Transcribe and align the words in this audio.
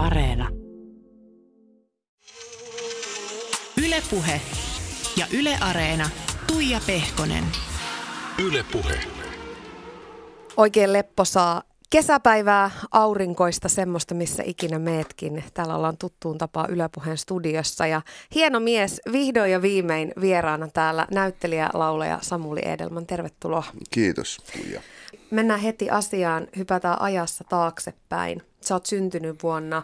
Areena. 0.00 0.48
Ylepuhe 3.86 4.40
ja 5.16 5.26
Yle 5.38 5.56
Areena. 5.60 6.10
Tuija 6.46 6.80
Pehkonen. 6.86 7.44
Ylepuhe. 8.38 9.00
Oikein 10.56 10.92
lepposaa 10.92 11.62
kesäpäivää, 11.90 12.70
aurinkoista, 12.90 13.68
semmoista, 13.68 14.14
missä 14.14 14.42
ikinä 14.46 14.78
meetkin. 14.78 15.44
Täällä 15.54 15.76
ollaan 15.76 15.96
tuttuun 15.96 16.38
tapaa 16.38 16.66
Ylepuheen 16.68 17.18
studiossa 17.18 17.86
ja 17.86 18.02
hieno 18.34 18.60
mies, 18.60 19.00
vihdoin 19.12 19.52
ja 19.52 19.62
viimein 19.62 20.12
vieraana 20.20 20.68
täällä 20.68 21.06
näyttelijä, 21.10 21.70
laulaja 21.74 22.18
Samuli 22.22 22.60
Edelman. 22.64 23.06
Tervetuloa. 23.06 23.64
Kiitos, 23.90 24.38
Tuija. 24.52 24.80
Mennään 25.30 25.60
heti 25.60 25.90
asiaan, 25.90 26.48
hypätään 26.56 27.00
ajassa 27.00 27.44
taaksepäin. 27.48 28.42
Sä 28.60 28.74
oot 28.74 28.86
syntynyt 28.86 29.42
vuonna 29.42 29.82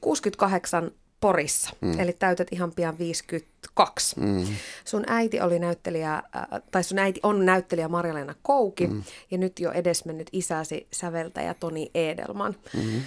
68 0.00 0.90
Porissa, 1.20 1.70
mm. 1.80 2.00
eli 2.00 2.12
täytät 2.12 2.48
ihan 2.50 2.72
pian 2.72 2.98
52. 2.98 4.20
Mm. 4.20 4.46
Sun 4.84 5.04
äiti 5.06 5.40
oli 5.40 5.58
näyttelijä, 5.58 6.14
äh, 6.14 6.22
tai 6.70 6.84
sun 6.84 6.98
äiti 6.98 7.20
on 7.22 7.46
näyttelijä 7.46 7.88
Marjaleena 7.88 8.34
Kouki, 8.42 8.86
mm. 8.86 9.02
ja 9.30 9.38
nyt 9.38 9.60
jo 9.60 9.72
edesmennyt 9.72 10.28
isäsi 10.32 10.86
säveltäjä 10.92 11.54
Toni 11.54 11.90
Edelman. 11.94 12.56
Mm. 12.74 13.00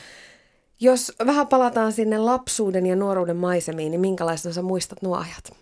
Jos 0.79 1.11
vähän 1.25 1.47
palataan 1.47 1.93
sinne 1.93 2.17
lapsuuden 2.17 2.85
ja 2.85 2.95
nuoruuden 2.95 3.37
maisemiin, 3.37 3.91
niin 3.91 4.01
minkälaisena 4.01 4.53
sä 4.53 4.61
muistat 4.61 5.01
nuo 5.01 5.17
ajat? 5.17 5.57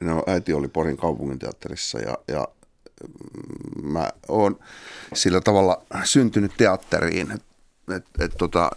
No 0.00 0.22
äiti 0.26 0.52
oli 0.52 0.68
Porin 0.68 0.96
kaupunginteatterissa 0.96 1.98
ja, 1.98 2.18
ja 2.28 2.48
mä 3.82 4.10
oon 4.28 4.58
sillä 5.14 5.40
tavalla 5.40 5.82
syntynyt 6.04 6.52
teatteriin, 6.56 7.30
että 7.30 7.46
et, 7.96 8.04
et, 8.20 8.32
tota, 8.38 8.70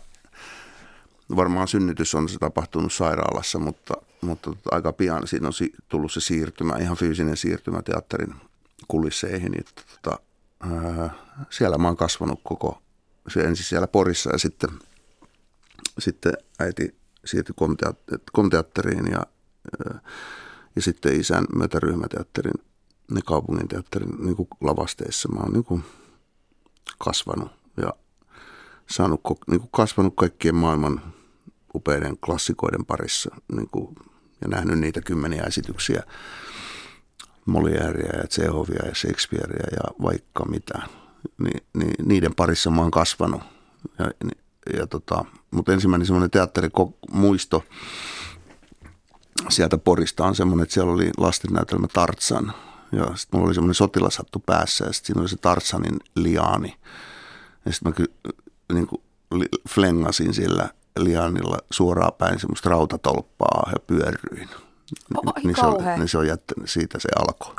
varmaan 1.35 1.67
synnytys 1.67 2.15
on 2.15 2.29
se 2.29 2.39
tapahtunut 2.39 2.93
sairaalassa, 2.93 3.59
mutta, 3.59 3.93
mutta 4.21 4.49
tota, 4.49 4.75
aika 4.75 4.93
pian 4.93 5.27
siinä 5.27 5.47
on 5.47 5.53
tullut 5.87 6.11
se 6.11 6.21
siirtymä, 6.21 6.77
ihan 6.77 6.97
fyysinen 6.97 7.37
siirtymä 7.37 7.81
teatterin 7.81 8.35
kulisseihin. 8.87 9.59
Että, 9.59 9.81
tota, 10.01 10.19
siellä 11.49 11.77
mä 11.77 11.87
oon 11.87 11.97
kasvanut 11.97 12.39
koko, 12.43 12.81
se 13.27 13.39
ensin 13.41 13.65
siellä 13.65 13.87
Porissa 13.87 14.29
ja 14.31 14.37
sitten, 14.37 14.69
sitten 15.99 16.33
äiti 16.59 16.95
siirtyi 17.25 17.55
komteatteriin 18.31 19.11
ja, 19.11 19.25
ja 20.75 20.81
sitten 20.81 21.19
isän 21.19 21.45
myötäryhmäteatterin 21.55 22.65
ne 23.11 23.21
kaupungin 23.25 23.67
teatterin 23.67 24.09
niin 24.19 24.35
kuin 24.35 24.47
lavasteissa. 24.61 25.29
Mä 25.29 25.39
oon 25.39 25.53
niin 25.53 25.63
kuin 25.63 25.83
kasvanut 26.97 27.51
ja 27.77 27.93
saanut, 28.89 29.21
niin 29.47 29.59
kuin 29.59 29.69
kasvanut 29.71 30.13
kaikkien 30.15 30.55
maailman 30.55 31.13
upeiden 31.75 32.17
klassikoiden 32.17 32.85
parissa 32.85 33.35
niin 33.55 33.69
kuin, 33.69 33.95
ja 34.41 34.47
nähnyt 34.47 34.79
niitä 34.79 35.01
kymmeniä 35.01 35.43
esityksiä. 35.43 36.03
Molièrea 37.45 38.17
ja 38.17 38.27
Tsehovia 38.27 38.85
ja 38.85 38.95
Shakespearea 38.95 39.67
ja 39.71 40.03
vaikka 40.03 40.45
mitä. 40.45 40.81
Ni, 41.37 41.51
ni, 41.73 41.91
niiden 42.05 42.35
parissa 42.35 42.69
mä 42.69 42.81
oon 42.81 42.91
kasvanut. 42.91 43.41
Ja, 43.99 44.11
ja 44.77 44.87
tota, 44.87 45.25
mutta 45.51 45.73
ensimmäinen 45.73 46.05
semmoinen 46.05 46.31
teatterimuisto 46.31 47.63
sieltä 49.49 49.77
Porista 49.77 50.25
on 50.25 50.35
semmoinen, 50.35 50.63
että 50.63 50.73
siellä 50.73 50.93
oli 50.93 51.11
lastennäytelmä 51.17 51.87
Tartsan– 51.87 52.53
ja 52.91 53.15
sitten 53.15 53.37
mulla 53.37 53.47
oli 53.47 53.53
semmoinen 53.53 53.75
sotilashattu 53.75 54.39
päässä 54.45 54.85
ja 54.85 54.93
sitten 54.93 55.07
siinä 55.07 55.21
oli 55.21 55.29
se 55.29 55.37
Tarsanin 55.37 55.99
liaani. 56.15 56.75
Ja 57.65 57.73
sitten 57.73 57.89
mä 57.89 57.95
ky, 57.95 58.13
niin 58.73 58.87
kuin 58.87 59.01
flengasin 59.69 60.33
sillä 60.33 60.69
lianilla 60.99 61.57
suoraan 61.71 62.13
päin 62.17 62.39
semmoista 62.39 62.69
rautatolppaa 62.69 63.69
ja 63.73 63.79
pyörryin. 63.87 64.49
Oh, 65.15 65.33
niin, 65.43 65.55
se 65.55 65.65
on, 65.65 65.83
niin 65.97 66.07
se 66.07 66.17
on 66.17 66.27
jättänyt, 66.27 66.69
siitä 66.69 66.99
se 66.99 67.09
alkoi. 67.19 67.55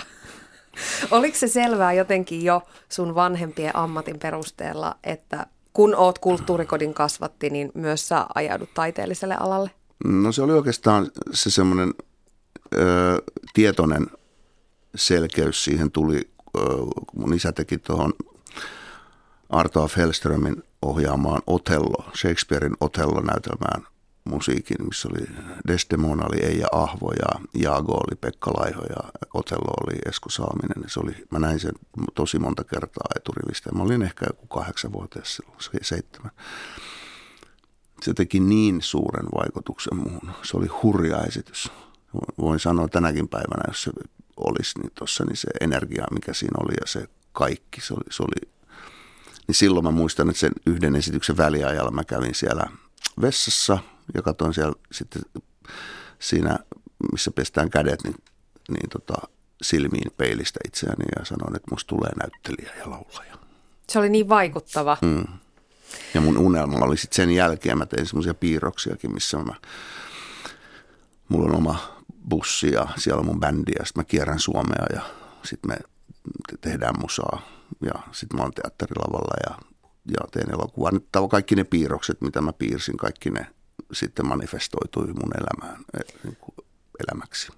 Oliko 1.11 1.37
se 1.37 1.49
selvää 1.49 1.93
jotenkin 1.93 2.45
jo 2.45 2.63
sun 2.89 3.15
vanhempien 3.15 3.77
ammatin 3.77 4.19
perusteella, 4.19 4.97
että 5.05 5.47
kun 5.73 5.95
oot 5.95 6.19
kulttuurikodin 6.19 6.95
kasvatti, 6.95 7.51
niin 7.51 7.71
myös 7.75 8.09
sä 8.09 8.27
ajaudut 8.35 8.75
taiteelliselle 8.75 9.37
alalle? 9.41 9.71
No 10.05 10.33
se 10.33 10.43
oli 10.43 10.53
oikeastaan 10.53 11.11
se 11.33 11.51
semmoinen 11.51 11.95
ö, 12.75 13.23
tietoinen 13.55 14.07
selkeys 14.95 15.65
siihen 15.65 15.91
tuli, 15.91 16.31
kun 16.53 17.21
mun 17.21 17.35
isä 17.35 17.53
teki 17.53 17.79
tuohon 17.79 18.13
Arto 19.49 19.89
F. 19.89 19.97
Ohjaamaan 20.87 21.43
Otello, 21.47 22.11
Shakespearein 22.17 22.77
Otello-näytelmään 22.81 23.87
musiikin, 24.25 24.87
missä 24.87 25.09
oli 25.09 25.27
Desdemona 25.69 26.27
oli 26.27 26.45
Eija 26.45 26.67
Ahvo 26.73 27.13
ja 27.13 27.41
Jaago 27.55 27.93
oli 27.93 28.17
Pekka 28.17 28.51
Laiho 28.51 28.83
ja 28.83 29.11
Otello 29.35 29.75
oli 29.87 29.99
Esko 30.07 30.31
Saaminen. 30.31 30.91
Se 30.91 31.01
oli, 31.01 31.15
mä 31.31 31.39
näin 31.39 31.61
sen 31.61 31.73
tosi 32.15 32.39
monta 32.39 32.65
kertaa 32.65 33.09
eturivistä. 33.17 33.73
Mä 33.73 33.83
olin 33.83 34.03
ehkä 34.03 34.27
joku 34.29 34.47
kahdeksanvuotias 34.47 35.37
silloin, 35.37 35.59
seitsemän. 35.83 36.31
Se 38.03 38.15
teki 38.15 38.41
niin 38.41 38.83
suuren 38.83 39.27
vaikutuksen 39.35 39.97
muuhun. 39.97 40.31
Se 40.43 40.57
oli 40.57 40.67
hurja 40.67 41.23
esitys. 41.23 41.73
Voin 42.39 42.61
sanoa 42.61 42.89
tänäkin 42.89 43.29
päivänä, 43.29 43.63
jos 43.69 43.83
se 43.83 43.91
olisi 44.37 44.79
niin 44.79 44.93
tuossa, 44.95 45.25
niin 45.25 45.37
se 45.37 45.49
energia, 45.61 46.07
mikä 46.11 46.33
siinä 46.33 46.59
oli 46.65 46.75
ja 46.81 46.87
se 46.87 47.09
kaikki, 47.33 47.81
se 47.81 47.95
oli, 47.95 48.05
se 48.11 48.23
oli 48.23 48.56
niin 49.47 49.55
silloin 49.55 49.85
mä 49.85 49.91
muistan, 49.91 50.29
että 50.29 50.41
sen 50.41 50.53
yhden 50.67 50.97
esityksen 50.97 51.37
väliajalla 51.37 51.91
mä 51.91 52.05
kävin 52.05 52.35
siellä 52.35 52.67
vessassa 53.21 53.79
ja 54.15 54.23
katsoin 54.23 54.55
siellä 54.55 54.75
sitten 54.93 55.23
siinä, 56.19 56.59
missä 57.13 57.31
pestään 57.31 57.71
kädet, 57.71 58.05
niin, 58.05 58.15
niin 58.69 58.91
tota, 58.91 59.29
silmiin 59.63 60.13
peilistä 60.17 60.61
itseäni 60.67 61.05
ja 61.19 61.25
sanoin, 61.25 61.57
että 61.57 61.71
musta 61.71 61.89
tulee 61.89 62.11
näyttelijä 62.23 62.73
ja 62.79 62.91
laulaja. 62.91 63.37
Se 63.89 63.99
oli 63.99 64.09
niin 64.09 64.29
vaikuttava. 64.29 64.97
Mm. 65.03 65.25
Ja 66.15 66.21
mun 66.21 66.39
unelma 66.39 66.85
oli 66.85 66.97
sitten 66.97 67.17
sen 67.17 67.31
jälkeen, 67.31 67.79
mä 67.79 67.87
tein 67.87 68.07
semmoisia 68.07 68.35
piirroksiakin, 68.35 69.15
missä 69.15 69.39
mä, 69.39 69.55
mulla 71.29 71.49
on 71.49 71.57
oma 71.57 71.97
bussi 72.29 72.73
ja 72.73 72.89
siellä 72.97 73.21
on 73.21 73.27
mun 73.27 73.41
bändi 73.41 73.73
ja 73.79 73.85
sitten 73.85 74.01
mä 74.01 74.05
kierrän 74.05 74.39
Suomea 74.39 74.87
ja 74.93 75.03
sitten 75.43 75.71
me 75.71 75.77
tehdään 76.61 76.95
musaa 77.01 77.56
ja 77.83 77.95
sitten 78.13 78.37
mä 78.37 78.43
oon 78.43 78.53
teatterilavalla 78.53 79.35
ja, 79.47 79.55
ja 80.11 80.27
teen 80.31 80.51
elokuvaa. 80.51 80.91
Nyt 80.91 81.09
kaikki 81.31 81.55
ne 81.55 81.65
piirrokset, 81.65 82.21
mitä 82.21 82.41
mä 82.41 82.53
piirsin, 82.53 82.97
kaikki 82.97 83.31
ne 83.31 83.47
sitten 83.93 84.27
manifestoitui 84.27 85.07
mun 85.07 85.33
elämään, 85.41 85.85
e, 85.95 86.01
niin 86.25 86.37
kuin 86.41 86.67
elämäksi. 87.09 87.53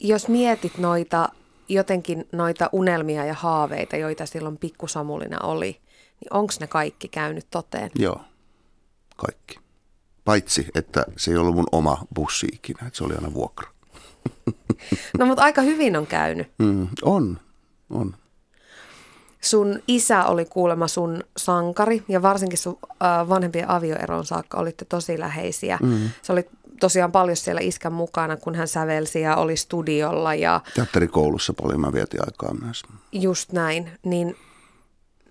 Jos 0.00 0.28
mietit 0.28 0.78
noita, 0.78 1.28
jotenkin 1.68 2.28
noita 2.32 2.70
unelmia 2.72 3.24
ja 3.24 3.34
haaveita, 3.34 3.96
joita 3.96 4.26
silloin 4.26 4.56
pikkusamulina 4.56 5.38
oli, 5.42 5.80
niin 6.20 6.32
onko 6.32 6.52
ne 6.60 6.66
kaikki 6.66 7.08
käynyt 7.08 7.46
toteen? 7.50 7.90
Joo, 7.94 8.20
kaikki. 9.16 9.58
Paitsi, 10.24 10.66
että 10.74 11.04
se 11.16 11.30
ei 11.30 11.36
ollut 11.36 11.54
mun 11.54 11.68
oma 11.72 12.04
bussi 12.14 12.46
ikinä, 12.52 12.86
että 12.86 12.96
se 12.96 13.04
oli 13.04 13.14
aina 13.14 13.34
vuokra. 13.34 13.70
No 15.18 15.26
mutta 15.26 15.42
aika 15.42 15.62
hyvin 15.62 15.96
on 15.96 16.06
käynyt. 16.06 16.52
Mm, 16.58 16.88
on, 17.02 17.40
on. 17.90 18.16
Sun 19.40 19.82
isä 19.88 20.24
oli 20.24 20.44
kuulemma 20.44 20.88
sun 20.88 21.24
sankari 21.36 22.04
ja 22.08 22.22
varsinkin 22.22 22.58
sun 22.58 22.78
äh, 22.84 23.28
vanhempien 23.28 23.70
avioeron 23.70 24.24
saakka 24.24 24.58
olitte 24.58 24.84
tosi 24.84 25.18
läheisiä. 25.18 25.78
Mm. 25.82 26.10
Se 26.22 26.32
oli 26.32 26.48
tosiaan 26.80 27.12
paljon 27.12 27.36
siellä 27.36 27.60
iskän 27.60 27.92
mukana, 27.92 28.36
kun 28.36 28.54
hän 28.54 28.68
sävelsi 28.68 29.20
ja 29.20 29.36
oli 29.36 29.56
studiolla. 29.56 30.34
Ja... 30.34 30.60
Teatterikoulussa 30.74 31.52
paljon 31.52 31.80
mä 31.80 31.92
vietin 31.92 32.20
aikaa 32.20 32.54
myös. 32.54 32.82
Just 33.12 33.52
näin. 33.52 33.90
Niin 34.04 34.36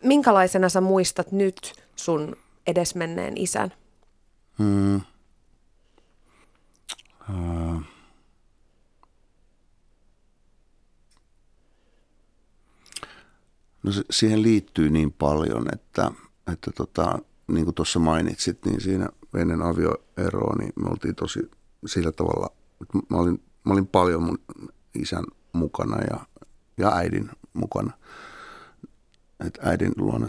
minkälaisena 0.04 0.70
sä 0.70 0.82
muistat 0.82 1.32
nyt 1.32 1.74
sun 1.96 2.36
edesmenneen 2.68 3.38
isän? 3.38 3.74
Hmm. 4.58 5.02
Uh. 7.30 7.82
No 13.84 13.92
se, 13.92 14.04
siihen 14.10 14.44
liittyy 14.44 14.90
niin 14.90 15.12
paljon, 15.12 15.66
että, 15.74 16.12
että 16.54 16.72
tota, 16.72 17.20
niin 17.48 17.66
kuin 17.66 17.76
tuossa 17.76 18.00
mainitsit, 18.00 18.66
niin 18.66 18.82
siinä 18.82 19.10
ennen 19.38 19.62
avioeroa, 19.62 20.56
niin 20.60 20.74
me 20.76 20.90
oltiin 20.90 21.16
tosi 21.16 21.52
sillä 21.86 22.12
tavalla, 22.12 22.50
että 22.82 22.98
mä 23.10 23.18
olin, 23.18 23.42
mä 23.64 23.74
olin 23.74 23.88
paljon 23.88 24.24
mun 24.24 24.40
isän 24.96 25.24
mukana 25.54 25.98
ja, 26.12 26.20
ja 26.78 26.96
äidin 26.96 27.30
mukana. 27.54 27.92
Että 29.46 29.62
äidin 29.64 29.92
luona 29.98 30.28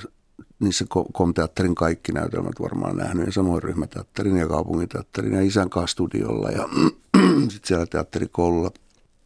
niissä 0.60 0.84
komteatterin 1.12 1.74
kaikki 1.74 2.12
näytelmät 2.12 2.60
varmaan 2.60 2.96
nähnyt 2.96 3.26
ja 3.26 3.32
samoin 3.32 3.62
ryhmäteatterin 3.62 4.36
ja 4.36 4.48
kaupunginteatterin 4.48 5.32
ja 5.32 5.40
isän 5.40 5.70
kanssa 5.70 5.92
studiolla 5.92 6.50
ja 6.50 6.68
sitten 7.50 7.68
siellä 7.68 7.86
teatterikoululla. 7.86 8.70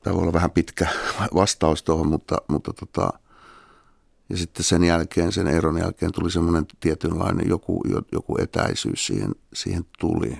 Tämä 0.02 0.14
voi 0.14 0.22
olla 0.22 0.32
vähän 0.32 0.50
pitkä 0.50 0.88
vastaus 1.34 1.82
tuohon, 1.82 2.08
mutta, 2.08 2.36
mutta 2.48 2.72
tota, 2.72 3.12
Ja 4.32 4.38
sitten 4.38 4.64
sen 4.64 4.84
jälkeen, 4.84 5.32
sen 5.32 5.46
eron 5.46 5.79
jälkeen 5.79 6.12
tuli 6.12 6.31
semmoinen 6.31 6.67
tietynlainen 6.81 7.49
joku, 7.49 7.82
joku 8.12 8.37
etäisyys 8.40 9.06
siihen, 9.06 9.34
siihen 9.55 9.84
tuli. 9.99 10.38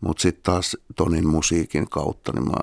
Mutta 0.00 0.22
sitten 0.22 0.42
taas 0.42 0.76
Tonin 0.96 1.28
musiikin 1.28 1.90
kautta, 1.90 2.32
niin 2.32 2.44
mä 2.44 2.56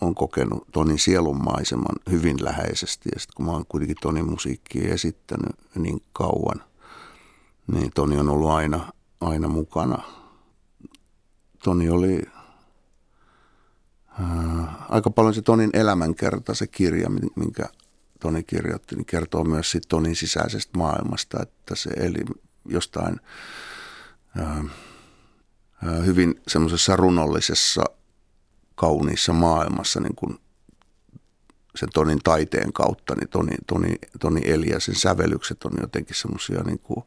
oon 0.00 0.14
kokenut 0.14 0.66
Tonin 0.72 0.98
sielunmaiseman 0.98 1.96
hyvin 2.10 2.44
läheisesti. 2.44 3.08
Ja 3.14 3.20
sitten 3.20 3.36
kun 3.36 3.46
mä 3.46 3.52
oon 3.52 3.66
kuitenkin 3.68 3.96
Tonin 4.00 4.30
musiikkia 4.30 4.94
esittänyt 4.94 5.56
niin 5.74 6.02
kauan, 6.12 6.64
niin 7.72 7.90
Toni 7.94 8.18
on 8.18 8.28
ollut 8.28 8.50
aina, 8.50 8.92
aina 9.20 9.48
mukana. 9.48 10.02
Toni 11.64 11.90
oli 11.90 12.22
ää, 14.08 14.74
aika 14.88 15.10
paljon 15.10 15.34
se 15.34 15.42
Tonin 15.42 15.70
elämänkerta, 15.72 16.54
se 16.54 16.66
kirja, 16.66 17.10
minkä 17.36 17.68
Toni 18.20 18.42
kirjoitti, 18.42 18.96
niin 18.96 19.06
kertoo 19.06 19.44
myös 19.44 19.70
siitä 19.70 19.88
Tonin 19.88 20.16
sisäisestä 20.16 20.78
maailmasta, 20.78 21.42
että 21.42 21.74
se 21.74 21.90
eli 21.90 22.24
jostain 22.64 23.20
ää, 24.38 24.64
hyvin 26.04 26.40
semmoisessa 26.48 26.96
runollisessa, 26.96 27.84
kauniissa 28.74 29.32
maailmassa 29.32 30.00
niin 30.00 30.14
kuin 30.14 30.38
sen 31.76 31.88
Tonin 31.94 32.18
taiteen 32.24 32.72
kautta, 32.72 33.14
niin 33.14 33.28
Toni, 33.28 33.54
Toni, 33.66 33.94
Toni 34.20 34.40
eli 34.44 34.68
ja 34.70 34.80
sen 34.80 34.94
sävellykset 34.94 35.64
on 35.64 35.72
jotenkin 35.80 36.16
semmoisia 36.16 36.62
niin 36.62 36.78
kuin, 36.78 37.04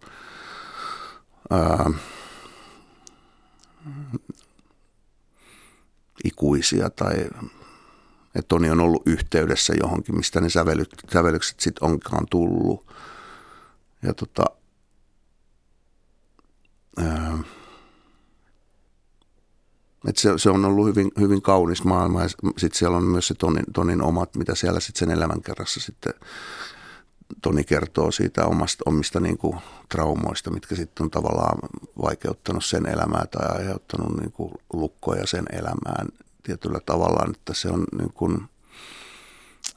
ää, 1.49 1.91
ikuisia 6.23 6.89
tai 6.89 7.15
että 8.35 8.47
Toni 8.47 8.69
on 8.69 8.79
ollut 8.79 9.03
yhteydessä 9.05 9.73
johonkin, 9.81 10.15
mistä 10.15 10.41
ne 10.41 10.49
sävellyt, 10.49 10.89
sävellykset 11.13 11.59
sitten 11.59 11.89
onkaan 11.89 12.25
tullut. 12.29 12.85
Ja 14.03 14.13
tota, 14.13 14.45
ää, 16.97 17.39
et 20.07 20.17
se, 20.17 20.37
se 20.37 20.49
on 20.49 20.65
ollut 20.65 20.87
hyvin, 20.87 21.11
hyvin 21.19 21.41
kaunis 21.41 21.83
maailma 21.83 22.21
ja 22.21 22.29
sitten 22.29 22.79
siellä 22.79 22.97
on 22.97 23.03
myös 23.03 23.27
se 23.27 23.33
Tonin, 23.33 23.65
Tonin 23.73 24.01
omat, 24.01 24.35
mitä 24.35 24.55
siellä 24.55 24.79
sitten 24.79 24.99
sen 24.99 25.17
elämänkerrassa 25.17 25.79
sitten 25.79 26.13
Toni 27.41 27.63
kertoo 27.63 28.11
siitä 28.11 28.45
omasta, 28.45 28.83
omista 28.85 29.19
niin 29.19 29.37
kuin 29.37 29.57
traumoista, 29.89 30.51
mitkä 30.51 30.75
sitten 30.75 31.03
on 31.03 31.11
tavallaan 31.11 31.59
vaikeuttanut 32.01 32.65
sen 32.65 32.85
elämää 32.85 33.25
tai 33.31 33.57
aiheuttanut 33.57 34.19
niin 34.19 34.31
kuin 34.31 34.51
lukkoja 34.73 35.27
sen 35.27 35.45
elämään 35.51 36.07
tietyllä 36.43 36.79
tavalla, 36.85 37.29
että 37.29 37.53
se 37.53 37.69
on 37.69 37.85
niin 37.97 38.13
kuin, 38.13 38.49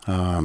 ää, 0.08 0.42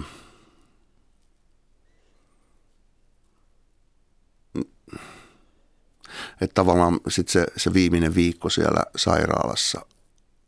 että 6.41 6.53
tavallaan 6.53 6.99
sit 7.07 7.29
se, 7.29 7.45
se 7.57 7.73
viimeinen 7.73 8.15
viikko 8.15 8.49
siellä 8.49 8.83
sairaalassa 8.95 9.85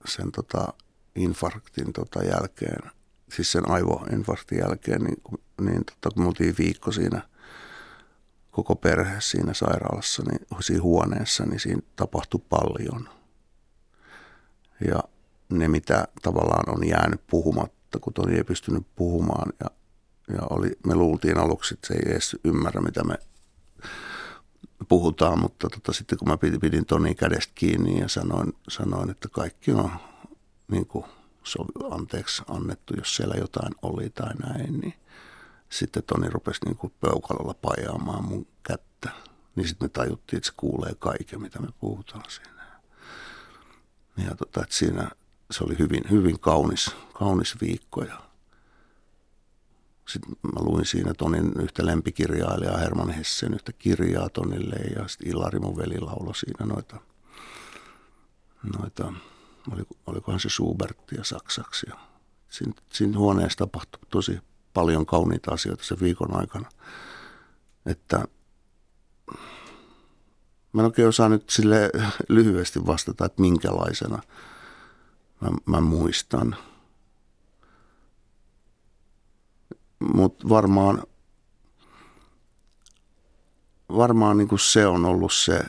sen 0.06 0.32
tota 0.32 0.74
infarktin 1.16 1.94
tota 1.94 2.24
jälkeen, 2.24 2.92
siis 3.36 3.52
sen 3.52 3.70
aivoinfarktin 3.70 4.60
jälkeen, 4.60 5.02
niin, 5.02 5.22
niin 5.62 5.86
tota, 5.86 6.14
kun 6.14 6.24
me 6.24 6.28
oltiin 6.28 6.56
viikko 6.58 6.92
siinä 6.92 7.22
koko 8.52 8.76
perhe 8.76 9.22
siinä 9.22 9.54
sairaalassa, 9.54 10.24
niin 10.24 10.48
siinä 10.60 10.82
huoneessa, 10.82 11.46
niin 11.46 11.60
siinä 11.60 11.82
tapahtui 11.96 12.42
paljon. 12.50 13.10
Ja 14.88 15.04
ne, 15.60 15.68
mitä 15.68 16.08
tavallaan 16.22 16.78
on 16.78 16.88
jäänyt 16.88 17.22
puhumatta, 17.28 18.00
kun 18.00 18.14
Toni 18.14 18.36
ei 18.36 18.44
pystynyt 18.44 18.88
puhumaan 18.96 19.54
ja, 19.60 19.70
ja 20.36 20.42
oli, 20.50 20.72
me 20.88 20.96
luultiin 20.96 21.38
aluksi, 21.38 21.74
että 21.74 21.88
se 21.88 21.94
ei 21.94 22.12
edes 22.12 22.38
ymmärrä, 22.44 22.82
mitä 22.82 23.04
me 23.04 23.18
puhutaan, 24.90 25.40
mutta 25.40 25.70
tota, 25.70 25.94
sitten 25.94 26.18
kun 26.18 26.28
mä 26.28 26.38
pidin, 26.38 26.86
Toni 26.86 27.16
kädestä 27.16 27.52
kiinni 27.56 28.00
ja 28.00 28.08
sanoin, 28.08 28.54
sanoin 28.70 29.10
että 29.10 29.30
kaikki 29.30 29.72
on 29.72 29.92
niin 30.72 30.86
kuin, 30.86 31.06
sovi, 31.44 31.96
anteeksi 31.96 32.44
annettu, 32.50 32.94
jos 32.98 33.16
siellä 33.16 33.36
jotain 33.36 33.76
oli 33.82 34.10
tai 34.10 34.34
näin, 34.34 34.80
niin 34.80 34.94
sitten 35.70 36.04
Toni 36.04 36.30
rupesi 36.30 36.66
niin 36.66 36.78
kuin 36.78 36.94
peukalolla 37.02 37.54
pajaamaan 37.54 38.24
mun 38.24 38.48
kättä. 38.64 39.10
Niin 39.56 39.68
sitten 39.68 39.86
me 39.86 39.90
tajuttiin, 39.90 40.38
että 40.38 40.48
se 40.48 40.54
kuulee 40.58 40.96
kaiken, 41.00 41.42
mitä 41.42 41.60
me 41.60 41.68
puhutaan 41.80 42.24
siinä. 42.28 42.64
Ja 44.18 44.36
tota, 44.36 44.62
että 44.62 44.76
siinä 44.76 45.10
se 45.54 45.64
oli 45.64 45.80
hyvin, 45.80 46.04
hyvin 46.10 46.40
kaunis, 46.40 46.92
kaunis 47.14 47.56
viikko 47.62 48.04
ja 48.04 48.18
sitten 50.08 50.36
mä 50.42 50.62
luin 50.62 50.86
siinä 50.86 51.14
Tonin 51.14 51.52
yhtä 51.60 51.86
lempikirjailijaa 51.86 52.78
Herman 52.78 53.10
Hessen 53.10 53.54
yhtä 53.54 53.74
kirjaa 53.74 54.30
Tonille 54.30 54.76
ja 54.76 55.08
sitten 55.08 55.28
Ilari 55.28 55.60
mun 55.60 55.78
veli 55.78 56.00
lauloi 56.00 56.36
siinä 56.36 56.66
noita, 56.66 56.98
noita 58.78 59.14
olikohan 60.08 60.40
se 60.40 60.50
Schubertia 60.50 61.24
saksaksi. 61.24 61.86
Ja 61.90 61.96
siinä, 62.50 62.74
siinä 62.94 63.18
huoneessa 63.18 63.58
tapahtui 63.58 64.00
tosi 64.10 64.40
paljon 64.74 65.06
kauniita 65.06 65.52
asioita 65.52 65.84
sen 65.84 65.98
viikon 66.02 66.36
aikana. 66.36 66.70
Että 67.86 68.26
mä 70.74 70.82
en 70.82 70.86
oikein 70.86 71.08
osaa 71.08 71.30
nyt 71.30 71.50
sille 71.50 71.92
lyhyesti 72.30 72.86
vastata, 72.86 73.26
että 73.26 73.42
minkälaisena 73.42 74.22
mä, 75.44 75.58
mä 75.66 75.82
muistan– 75.82 76.56
mutta 80.14 80.50
varmaan, 80.50 81.04
varmaan 83.90 84.38
niin 84.38 84.48
kuin 84.48 84.60
se 84.60 84.88
on 84.88 85.06
ollut 85.06 85.34
se, 85.34 85.64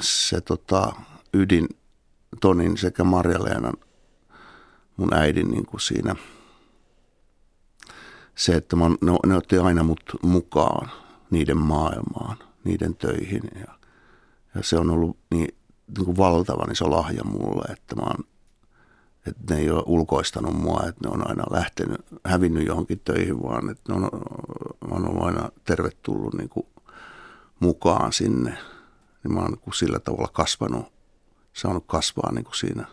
se 0.00 0.40
tota, 0.40 0.92
ydin 1.34 1.68
Tonin 2.40 2.76
sekä 2.76 3.02
Marja-Leenan, 3.02 3.76
mun 4.96 5.14
äidin 5.14 5.50
niin 5.50 5.66
kuin 5.66 5.80
siinä. 5.80 6.16
Se, 8.34 8.54
että 8.54 8.76
mä, 8.76 8.88
ne, 8.88 9.12
ne 9.26 9.36
otti 9.36 9.58
aina 9.58 9.82
mut 9.82 10.16
mukaan 10.22 10.90
niiden 11.30 11.58
maailmaan, 11.58 12.36
niiden 12.64 12.96
töihin. 12.96 13.42
Ja, 13.54 13.78
ja 14.54 14.62
se 14.62 14.76
on 14.76 14.90
ollut 14.90 15.18
niin, 15.30 15.55
niin 15.96 16.04
kuin 16.04 16.16
valtavan 16.16 16.72
iso 16.72 16.90
lahja 16.90 17.24
mulle, 17.24 17.64
että 17.72 17.96
mä 17.96 18.02
oon 18.02 18.24
että 19.26 19.54
ne 19.54 19.60
ei 19.60 19.70
ole 19.70 19.82
ulkoistanut 19.86 20.54
mua, 20.54 20.82
että 20.88 21.08
ne 21.08 21.10
on 21.14 21.28
aina 21.28 21.44
lähtenyt, 21.50 22.00
hävinnyt 22.24 22.66
johonkin 22.66 23.00
töihin, 23.04 23.42
vaan 23.42 23.70
että 23.70 23.92
ne 23.92 23.94
on, 23.94 24.10
on 24.90 25.08
ollut 25.08 25.22
aina 25.22 25.50
tervetullut 25.64 26.34
niin 26.34 26.48
kuin 26.48 26.66
mukaan 27.60 28.12
sinne. 28.12 28.58
Niin 29.24 29.34
mä 29.34 29.40
oon 29.40 29.50
niin 29.50 29.60
kuin 29.60 29.74
sillä 29.74 29.98
tavalla 29.98 30.28
kasvanut, 30.32 30.92
saanut 31.52 31.84
kasvaa 31.86 32.32
niin 32.32 32.44
kuin 32.44 32.56
siinä 32.56 32.86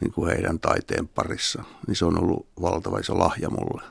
niin 0.00 0.12
kuin 0.12 0.30
heidän 0.30 0.60
taiteen 0.60 1.08
parissa. 1.08 1.64
Niin 1.86 1.96
se 1.96 2.04
on 2.04 2.22
ollut 2.22 2.46
valtava 2.60 2.98
iso 2.98 3.18
lahja 3.18 3.50
mulle. 3.50 3.82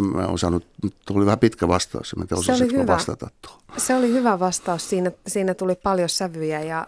Mä 0.00 0.26
osannut, 0.26 0.66
tuli 1.06 1.26
vähän 1.26 1.38
pitkä 1.38 1.68
vastaus, 1.68 2.16
mä 2.16 2.24
se 2.42 2.52
oli 2.52 2.72
hyvä. 2.72 2.86
vastata 2.86 3.30
tuohon. 3.42 3.60
Se 3.76 3.94
oli 3.94 4.12
hyvä 4.12 4.38
vastaus, 4.38 4.90
siinä, 4.90 5.10
siinä 5.26 5.54
tuli 5.54 5.74
paljon 5.74 6.08
sävyjä 6.08 6.60
ja 6.60 6.86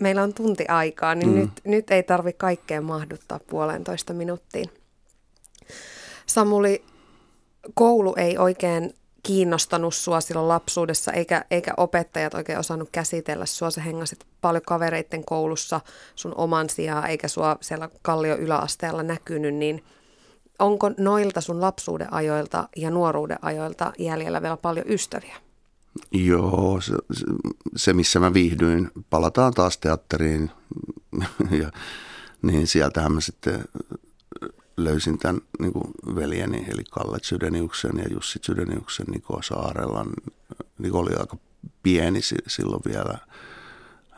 meillä 0.00 0.22
on 0.22 0.34
tunti 0.34 0.66
aikaa, 0.68 1.14
niin 1.14 1.28
mm. 1.28 1.36
nyt, 1.36 1.50
nyt 1.64 1.90
ei 1.90 2.02
tarvi 2.02 2.32
kaikkea 2.32 2.80
mahduttaa 2.80 3.40
puolentoista 3.50 4.12
minuuttiin. 4.12 4.70
Samuli, 6.26 6.84
koulu 7.74 8.14
ei 8.16 8.38
oikein 8.38 8.94
kiinnostanut 9.22 9.94
sua 9.94 10.20
silloin 10.20 10.48
lapsuudessa, 10.48 11.12
eikä, 11.12 11.44
eikä 11.50 11.74
opettajat 11.76 12.34
oikein 12.34 12.58
osannut 12.58 12.88
käsitellä 12.92 13.46
sua. 13.46 13.70
Sä 13.70 13.80
hengasit 13.80 14.24
paljon 14.40 14.62
kavereitten 14.66 15.24
koulussa 15.24 15.80
sun 16.14 16.34
oman 16.36 16.70
sijaan, 16.70 17.10
eikä 17.10 17.28
sua 17.28 17.56
siellä 17.60 17.88
Kallio 18.02 18.36
yläasteella 18.36 19.02
näkynyt, 19.02 19.54
niin 19.54 19.84
onko 20.60 20.90
noilta 20.98 21.40
sun 21.40 21.60
lapsuuden 21.60 22.12
ajoilta 22.12 22.68
ja 22.76 22.90
nuoruuden 22.90 23.38
ajoilta 23.42 23.92
jäljellä 23.98 24.42
vielä 24.42 24.56
paljon 24.56 24.86
ystäviä? 24.88 25.36
Joo, 26.12 26.80
se, 26.80 26.94
se 27.76 27.92
missä 27.92 28.20
mä 28.20 28.34
viihdyin, 28.34 28.90
palataan 29.10 29.54
taas 29.54 29.78
teatteriin 29.78 30.50
ja 31.60 31.70
niin 32.42 32.66
sieltähän 32.66 33.12
mä 33.12 33.20
sitten 33.20 33.64
löysin 34.76 35.18
tämän 35.18 35.40
niin 35.58 35.72
kuin 35.72 35.90
veljeni, 36.14 36.66
eli 36.68 36.84
Kalle 36.90 37.18
Sydeniuksen 37.22 37.98
ja 37.98 38.04
Jussi 38.10 38.38
Sydeniuksen 38.42 39.06
Niko 39.06 39.42
Saarella. 39.42 40.06
Niko 40.78 40.98
oli 40.98 41.14
aika 41.14 41.36
pieni 41.82 42.20
silloin 42.46 42.82
vielä. 42.88 43.18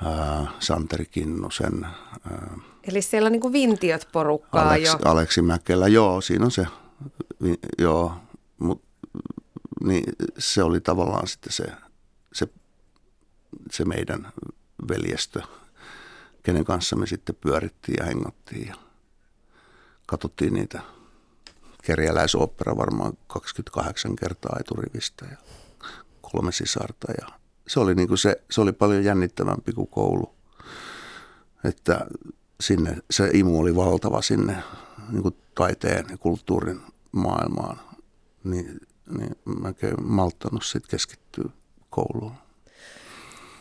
Ää, 0.04 0.46
Santeri 0.58 1.06
Kinnusen. 1.06 1.84
Ää, 2.30 2.56
eli 2.88 3.02
siellä 3.02 3.26
on 3.26 3.32
niin 3.32 3.40
kuin 3.40 3.52
vintiöt 3.52 4.08
porukkaa 4.12 4.68
Aleksi, 4.68 4.96
jo. 5.04 5.10
Aleksi 5.10 5.42
Mäkelä, 5.42 5.88
joo, 5.88 6.20
siinä 6.20 6.44
on 6.44 6.50
se. 6.50 6.66
Joo, 7.78 8.14
mutta 8.58 8.86
niin 9.84 10.04
se 10.38 10.62
oli 10.62 10.80
tavallaan 10.80 11.28
sitten 11.28 11.52
se, 11.52 11.64
se, 12.32 12.48
se 13.70 13.84
meidän 13.84 14.32
veljestö, 14.88 15.42
kenen 16.42 16.64
kanssa 16.64 16.96
me 16.96 17.06
sitten 17.06 17.36
pyörittiin 17.40 17.96
ja 18.00 18.04
hengottiin 18.04 18.68
ja 18.68 18.74
katsottiin 20.06 20.54
niitä 20.54 20.82
kerjäläisopera 21.82 22.76
varmaan 22.76 23.12
28 23.26 24.16
kertaa 24.16 24.56
eturivistä 24.60 25.26
ja 25.30 25.36
kolme 26.20 26.52
sisarta. 26.52 27.12
Ja 27.20 27.26
se, 27.68 27.80
oli 27.80 27.94
niin 27.94 28.08
kuin 28.08 28.18
se, 28.18 28.42
se 28.50 28.60
oli 28.60 28.72
paljon 28.72 29.04
jännittävämpi 29.04 29.72
kuin 29.72 29.88
koulu. 29.88 30.34
Että 31.64 32.06
sinne, 32.62 32.96
se 33.10 33.30
imu 33.32 33.60
oli 33.60 33.76
valtava 33.76 34.22
sinne 34.22 34.56
niin 35.10 35.22
kuin 35.22 35.36
taiteen 35.54 36.06
ja 36.10 36.18
kulttuurin 36.18 36.80
maailmaan. 37.12 37.80
Niin, 38.44 38.80
niin 39.18 39.36
mä 39.44 39.68
en 39.68 39.74
malttanut 40.02 40.64
sitten 40.64 40.90
keskittyä 40.90 41.50
kouluun 41.90 42.32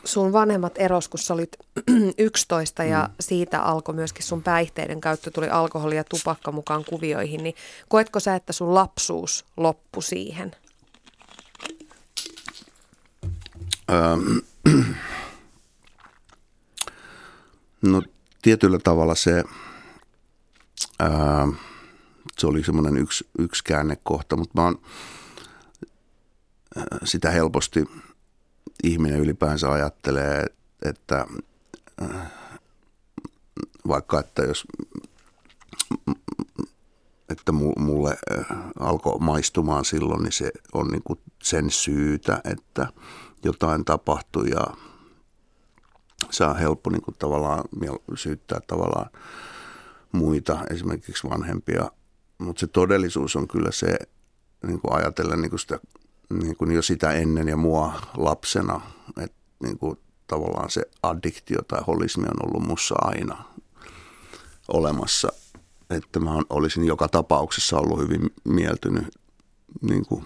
sun 0.03 0.33
vanhemmat 0.33 0.73
eros, 0.75 1.07
kun 1.07 1.19
sä 1.19 1.33
olit 1.33 1.57
11 2.17 2.83
ja 2.83 3.09
mm. 3.09 3.13
siitä 3.19 3.61
alkoi 3.61 3.95
myöskin 3.95 4.23
sun 4.23 4.43
päihteiden 4.43 5.01
käyttö, 5.01 5.31
tuli 5.31 5.49
alkoholi 5.49 5.95
ja 5.95 6.03
tupakka 6.03 6.51
mukaan 6.51 6.85
kuvioihin, 6.85 7.43
niin 7.43 7.55
koetko 7.87 8.19
sä, 8.19 8.35
että 8.35 8.53
sun 8.53 8.73
lapsuus 8.75 9.45
loppui 9.57 10.03
siihen? 10.03 10.55
no 17.81 18.03
tietyllä 18.41 18.79
tavalla 18.83 19.15
se, 19.15 19.43
ää, 20.99 21.47
se 22.37 22.47
oli 22.47 22.63
semmoinen 22.63 22.97
yksi, 22.97 23.27
yksi 23.39 23.63
käännekohta, 23.63 24.37
mutta 24.37 24.61
mä 24.61 24.65
oon 24.65 24.81
sitä 27.03 27.31
helposti– 27.31 27.85
ihminen 28.83 29.19
ylipäänsä 29.19 29.71
ajattelee, 29.71 30.45
että 30.81 31.25
vaikka 33.87 34.19
että 34.19 34.41
jos 34.43 34.65
että 37.29 37.51
mulle 37.51 38.17
alkoi 38.79 39.19
maistumaan 39.19 39.85
silloin, 39.85 40.23
niin 40.23 40.31
se 40.31 40.51
on 40.73 40.87
niin 40.87 41.03
kuin 41.03 41.19
sen 41.43 41.71
syytä, 41.71 42.41
että 42.43 42.87
jotain 43.43 43.85
tapahtui 43.85 44.49
ja 44.49 44.67
se 46.31 46.43
on 46.43 46.57
helppo 46.57 46.89
niin 46.89 47.01
kuin 47.01 47.15
tavallaan 47.19 47.63
syyttää 48.15 48.59
tavallaan 48.67 49.09
muita, 50.11 50.59
esimerkiksi 50.69 51.29
vanhempia, 51.29 51.91
mutta 52.37 52.59
se 52.59 52.67
todellisuus 52.67 53.35
on 53.35 53.47
kyllä 53.47 53.71
se, 53.71 53.97
niin 54.67 54.81
kuin 54.81 54.93
ajatellen 54.93 55.41
niin 55.41 55.49
kuin 55.49 55.59
sitä 55.59 55.79
niin 56.33 56.57
kuin 56.57 56.71
jo 56.71 56.81
sitä 56.81 57.11
ennen 57.11 57.47
ja 57.47 57.57
mua 57.57 57.93
lapsena, 58.17 58.81
että 59.21 59.37
niin 59.63 59.77
kuin 59.77 59.97
tavallaan 60.27 60.69
se 60.69 60.81
addiktio 61.03 61.61
tai 61.67 61.81
holismi 61.87 62.23
on 62.23 62.47
ollut 62.47 62.67
mussa 62.67 62.95
aina 63.01 63.43
olemassa. 64.67 65.29
Että 65.89 66.19
mä 66.19 66.31
olisin 66.49 66.85
joka 66.85 67.07
tapauksessa 67.07 67.77
ollut 67.77 67.99
hyvin 67.99 68.29
mieltynyt 68.43 69.07
niin 69.81 70.05
kuin 70.05 70.25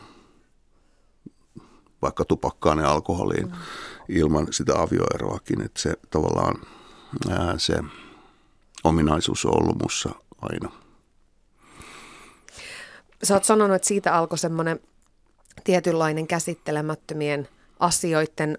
vaikka 2.06 2.26
tupakkaan 2.26 2.80
ja 2.80 2.92
alkoholiin 2.92 3.48
mm. 3.48 3.54
ilman 4.10 4.48
sitä 4.52 4.82
avioeroakin. 4.82 5.62
Että 5.62 5.82
se 5.82 5.94
tavallaan 6.10 6.56
ää, 7.30 7.58
se 7.58 7.76
ominaisuus 8.84 9.46
on 9.46 9.62
ollut 9.62 9.82
mussa 9.84 10.10
aina. 10.42 10.72
Sä 13.24 13.34
oot 13.34 13.44
sanonut, 13.44 13.76
että 13.76 13.88
siitä 13.88 14.16
alkoi 14.16 14.38
semmoinen 14.38 14.80
tietynlainen 15.64 16.28
käsittelemättömien 16.28 17.48
asioiden 17.80 18.58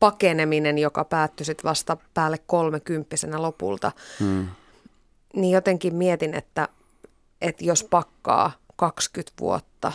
pakeneminen, 0.00 0.78
joka 0.78 1.04
päättyi 1.04 1.46
sitten 1.46 1.64
vasta 1.64 1.96
päälle 2.14 2.38
kolmekymppisenä 2.46 3.42
lopulta. 3.42 3.92
Hmm. 4.20 4.48
Niin 5.34 5.54
jotenkin 5.54 5.94
mietin, 5.94 6.34
että, 6.34 6.68
että 7.40 7.64
jos 7.64 7.84
pakkaa 7.84 8.52
20 8.76 9.32
vuotta 9.40 9.92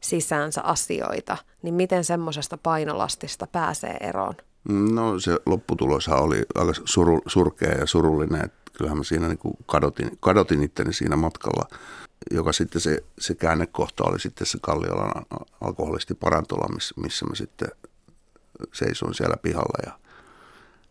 sisäänsä 0.00 0.62
asioita, 0.62 1.36
niin 1.64 1.74
miten 1.74 2.04
semmoisesta 2.04 2.58
painolastista 2.58 3.46
pääsee 3.46 3.96
eroon? 4.00 4.34
No 4.68 5.18
se 5.18 5.38
lopputuloshan 5.46 6.22
oli 6.22 6.42
aika 6.54 6.72
suru, 6.84 7.22
surkea 7.26 7.72
ja 7.72 7.86
surullinen, 7.86 8.44
että 8.44 8.72
kyllähän 8.78 8.98
mä 8.98 9.04
siinä 9.04 9.28
niin 9.28 9.38
kadotin, 9.66 10.10
kadotin 10.20 10.62
itteni 10.62 10.92
siinä 10.92 11.16
matkalla– 11.16 11.68
joka 12.30 12.52
sitten 12.52 12.80
se, 12.80 13.04
se 13.18 13.34
käännekohta 13.34 14.04
oli 14.04 14.20
sitten 14.20 14.46
se 14.46 14.58
Kalliolan 14.62 15.24
alkoholisti 15.60 16.14
parantola, 16.14 16.74
missä, 16.74 16.94
missä 17.00 17.26
mä 17.26 17.34
sitten 17.34 17.68
seisoin 18.72 19.14
siellä 19.14 19.36
pihalla 19.36 19.78
ja 19.86 19.98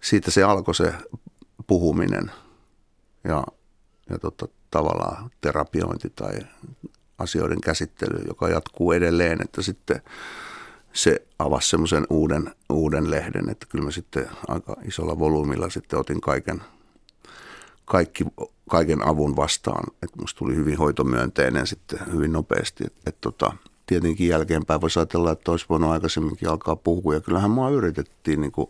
siitä 0.01 0.31
se 0.31 0.43
alkoi 0.43 0.75
se 0.75 0.93
puhuminen 1.67 2.31
ja, 3.23 3.43
ja 4.09 4.19
tota, 4.19 4.47
tavallaan 4.71 5.31
terapiointi 5.41 6.09
tai 6.15 6.33
asioiden 7.17 7.61
käsittely, 7.61 8.23
joka 8.27 8.49
jatkuu 8.49 8.91
edelleen, 8.91 9.41
että 9.41 9.61
sitten 9.61 10.01
se 10.93 11.27
avasi 11.39 11.69
semmoisen 11.69 12.07
uuden, 12.09 12.55
uuden 12.69 13.11
lehden, 13.11 13.49
että 13.49 13.65
kyllä 13.69 13.85
mä 13.85 13.91
sitten 13.91 14.29
aika 14.47 14.75
isolla 14.85 15.19
volyymilla 15.19 15.69
sitten 15.69 15.99
otin 15.99 16.21
kaiken, 16.21 16.61
kaikki 17.85 18.25
kaiken 18.69 19.07
avun 19.07 19.35
vastaan. 19.35 19.83
Että 20.03 20.19
musta 20.19 20.39
tuli 20.39 20.55
hyvin 20.55 20.77
hoitomyönteinen 20.77 21.67
sitten 21.67 21.99
hyvin 22.13 22.31
nopeasti. 22.31 22.83
Että 22.87 23.01
et 23.05 23.21
tota, 23.21 23.53
tietenkin 23.85 24.27
jälkeenpäin 24.27 24.81
voisi 24.81 24.99
ajatella, 24.99 25.31
että 25.31 25.51
olisi 25.51 25.65
voinut 25.69 25.91
aikaisemminkin 25.91 26.49
alkaa 26.49 26.75
puhua. 26.75 27.13
Ja 27.13 27.21
kyllähän 27.21 27.51
mua 27.51 27.69
yritettiin 27.69 28.41
niin 28.41 28.51
kuin, 28.51 28.69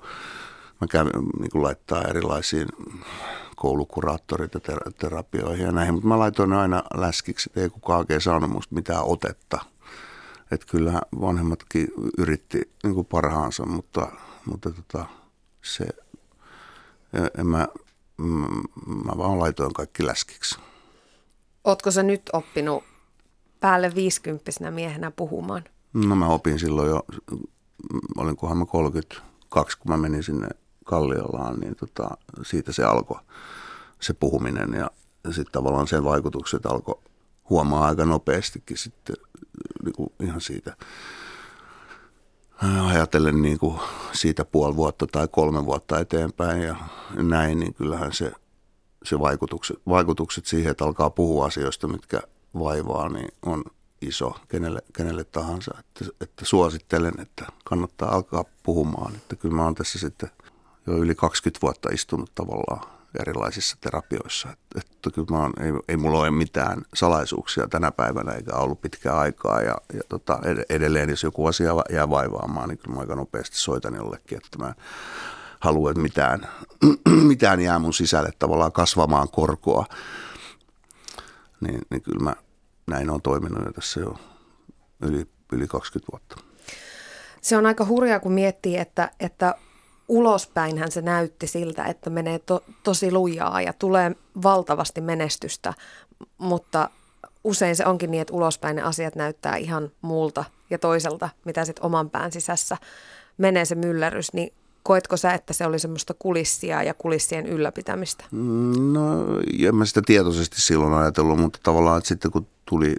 mä 0.82 0.88
kävin, 0.88 1.12
niin 1.39 1.51
kuin 1.51 1.63
laittaa 1.63 2.03
erilaisiin 2.03 2.68
koulukuraattorit 3.56 4.53
ja 4.53 4.60
terapioihin 4.98 5.65
ja 5.65 5.72
näihin, 5.72 5.94
mutta 5.94 6.08
mä 6.08 6.20
laitoin 6.20 6.53
aina 6.53 6.84
läskiksi, 6.94 7.50
että 7.50 7.62
ei 7.62 7.70
kukaan 7.70 8.00
oikein 8.00 8.22
saanut 8.22 8.50
musta 8.50 8.75
mitään 8.75 9.03
otetta. 9.03 9.73
Että 10.53 10.67
kyllä 10.69 11.01
vanhemmatkin 11.22 11.88
yritti 12.17 12.72
niin 12.83 12.95
kuin 12.95 13.05
parhaansa, 13.05 13.65
mutta, 13.65 14.12
mutta 14.45 14.72
tota, 14.72 15.05
se, 15.62 15.86
en 17.38 17.48
mä 17.48 17.67
mä 19.05 19.17
vaan 19.17 19.39
laitoin 19.39 19.74
kaikki 19.74 20.05
läskiksi. 20.05 20.60
Ootko 21.63 21.91
sä 21.91 22.03
nyt 22.03 22.22
oppinut 22.33 22.83
päälle 23.60 23.95
viisikymppisenä 23.95 24.72
miehenä 24.72 25.12
puhumaan? 25.12 25.63
No 25.93 26.15
mä 26.15 26.27
opin 26.27 26.60
silloin 26.60 26.89
jo, 26.89 27.05
olinkohan 28.17 28.57
mä 28.57 28.65
32, 28.65 29.77
kun 29.77 29.91
mä 29.91 29.98
menin 29.98 30.24
sinne 30.24 30.48
Kalliolaan, 30.83 31.60
niin 31.60 31.75
tota, 31.75 32.17
siitä 32.43 32.72
se 32.72 32.83
alkoi 32.83 33.19
se 34.00 34.13
puhuminen 34.13 34.74
ja, 34.74 34.91
ja 35.24 35.33
sitten 35.33 35.51
tavallaan 35.51 35.88
sen 35.88 36.03
vaikutukset 36.03 36.65
alkoi 36.65 37.00
huomaa 37.50 37.86
aika 37.86 38.05
nopeastikin 38.05 38.77
sitten 38.77 39.15
niin 39.84 39.94
kuin 39.94 40.13
ihan 40.20 40.42
siitä 40.42 40.75
ajatellen 42.88 43.42
niin 43.42 43.60
kuin 43.60 43.80
siitä 44.13 44.46
puoli 44.46 44.75
vuotta 44.75 45.08
tai 45.08 45.28
kolme 45.28 45.66
vuotta 45.66 46.00
eteenpäin 46.00 46.62
ja 46.62 46.75
näin, 47.16 47.60
niin 47.60 47.74
kyllähän 47.74 48.13
se, 48.13 48.32
se 49.04 49.20
vaikutukset, 49.20 49.78
vaikutukset 49.88 50.46
siihen, 50.46 50.72
että 50.72 50.86
alkaa 50.86 51.10
puhua 51.10 51.46
asioista, 51.46 51.88
mitkä 51.88 52.22
vaivaa, 52.60 53.10
niin 53.10 53.30
on 53.46 53.63
iso 54.02 54.36
kenelle, 54.48 54.82
kenelle 54.94 55.24
tahansa. 55.24 55.75
Että, 55.80 56.16
että 56.22 56.46
suosittelen, 56.46 57.13
että 57.20 57.46
kannattaa 57.63 58.16
alkaa 58.16 58.46
puhumaan. 58.63 59.16
Että 59.16 59.36
kyllä 59.36 59.56
mä 59.56 59.63
oon 59.63 59.75
tässä 59.75 60.00
sitten 60.00 60.30
jo 60.88 60.98
yli 60.98 61.16
20 61.16 61.62
vuotta 61.62 61.90
istunut 61.94 62.32
tavallaan 62.36 63.02
erilaisissa 63.20 63.77
terapioissa. 63.82 64.50
Että, 64.50 64.79
että 64.79 65.10
kyllä 65.12 65.27
mä 65.32 65.39
oon, 65.39 65.53
ei, 65.60 65.72
ei 65.88 65.98
mulla 65.98 66.20
ole 66.20 66.32
mitään 66.32 66.82
salaisuuksia 66.93 67.67
tänä 67.67 67.91
päivänä 67.91 68.32
eikä 68.32 68.55
ollut 68.55 68.82
pitkää 68.82 69.20
aikaa. 69.20 69.62
Ja, 69.62 69.75
ja 69.93 70.01
tota, 70.10 70.39
edelleen, 70.70 71.10
jos 71.10 71.24
joku 71.24 71.46
asia 71.46 71.74
jää 71.89 72.10
vaivaamaan, 72.10 72.70
niin 72.70 72.77
kyllä 72.77 72.96
mä 72.96 73.01
aika 73.01 73.15
nopeasti 73.15 73.58
soitan 73.58 73.96
jollekin, 73.96 74.38
että 74.38 74.58
mä 74.58 74.74
haluan, 75.60 75.91
että 75.91 76.01
mitään, 76.01 76.48
mitään 77.32 77.62
jää 77.62 77.79
mun 77.79 77.93
sisälle 77.93 78.29
tavallaan 78.39 78.72
kasvamaan 78.72 79.29
korkoa. 79.29 79.86
Niin, 81.62 81.82
niin 81.89 82.01
kyllä 82.01 82.24
mä 82.24 82.36
näin 82.88 83.10
on 83.10 83.22
toiminut 83.22 83.65
jo 83.65 83.72
tässä 83.72 84.00
jo 84.00 84.17
yli, 85.01 85.27
yli 85.51 85.67
20 85.67 86.12
vuotta. 86.12 86.53
Se 87.41 87.58
on 87.58 87.65
aika 87.65 87.86
hurjaa, 87.86 88.20
kun 88.20 88.32
miettii, 88.32 88.77
että, 88.77 89.12
että 89.20 89.55
ulospäinhän 90.07 90.91
se 90.91 91.01
näytti 91.01 91.48
siltä, 91.48 91.83
että 91.86 92.10
menee 92.10 92.39
to, 92.39 92.63
tosi 92.83 93.12
lujaa 93.12 93.62
ja 93.62 93.74
tulee 93.74 94.15
valtavasti 94.43 95.01
menestystä, 95.01 95.74
mutta 96.38 96.89
usein 97.43 97.75
se 97.75 97.86
onkin 97.86 98.12
niin, 98.12 98.22
että 98.22 98.33
ulospäin 98.33 98.75
ne 98.75 98.81
asiat 98.81 99.15
näyttää 99.15 99.55
ihan 99.55 99.91
muulta 100.01 100.45
ja 100.69 100.79
toiselta, 100.79 101.29
mitä 101.45 101.65
sitten 101.65 101.86
oman 101.86 102.10
pään 102.10 102.31
sisässä 102.31 102.77
menee 103.38 103.65
se 103.65 103.75
myllerys, 103.75 104.33
niin 104.33 104.53
koetko 104.83 105.17
sä, 105.17 105.33
että 105.33 105.53
se 105.53 105.65
oli 105.65 105.79
semmoista 105.79 106.13
kulissia 106.19 106.83
ja 106.83 106.93
kulissien 106.93 107.45
ylläpitämistä? 107.45 108.25
No, 108.91 109.25
en 109.67 109.75
mä 109.75 109.86
sitä 109.86 110.01
tietoisesti 110.05 110.62
silloin 110.62 110.93
ajatellut, 110.93 111.39
mutta 111.39 111.60
tavallaan 111.63 111.98
että 111.98 112.07
sitten 112.07 112.31
kun 112.31 112.48
tuli 112.65 112.95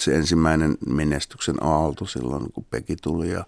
se 0.00 0.14
ensimmäinen 0.14 0.78
menestyksen 0.86 1.62
aalto 1.64 2.06
silloin, 2.06 2.52
kun 2.52 2.64
Peki 2.70 2.96
tuli 3.02 3.30
ja 3.30 3.44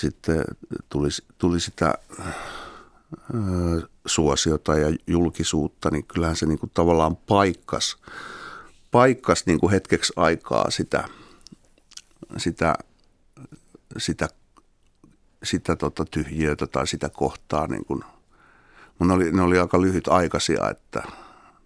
sitten 0.00 0.44
tuli, 0.88 1.08
tuli 1.38 1.60
sitä 1.60 1.94
suosiota 4.06 4.78
ja 4.78 4.96
julkisuutta, 5.06 5.90
niin 5.90 6.06
kyllähän 6.06 6.36
se 6.36 6.46
niin 6.46 6.58
kuin 6.58 6.70
tavallaan 6.74 7.16
paikkas, 7.16 7.96
paikkas 8.90 9.46
niin 9.46 9.60
kuin 9.60 9.70
hetkeksi 9.70 10.12
aikaa 10.16 10.70
sitä, 10.70 11.08
sitä, 12.36 12.74
sitä, 13.96 14.28
sitä 15.42 15.76
tota 15.76 16.04
tyhjiötä 16.04 16.66
tai 16.66 16.86
sitä 16.86 17.08
kohtaa. 17.08 17.66
Niin 17.66 17.84
kuin, 17.84 18.04
mun 18.98 19.10
oli, 19.10 19.32
ne 19.32 19.42
oli 19.42 19.58
aika 19.58 19.80
lyhyt 19.80 20.08
aikaisia, 20.08 20.70
että 20.70 21.02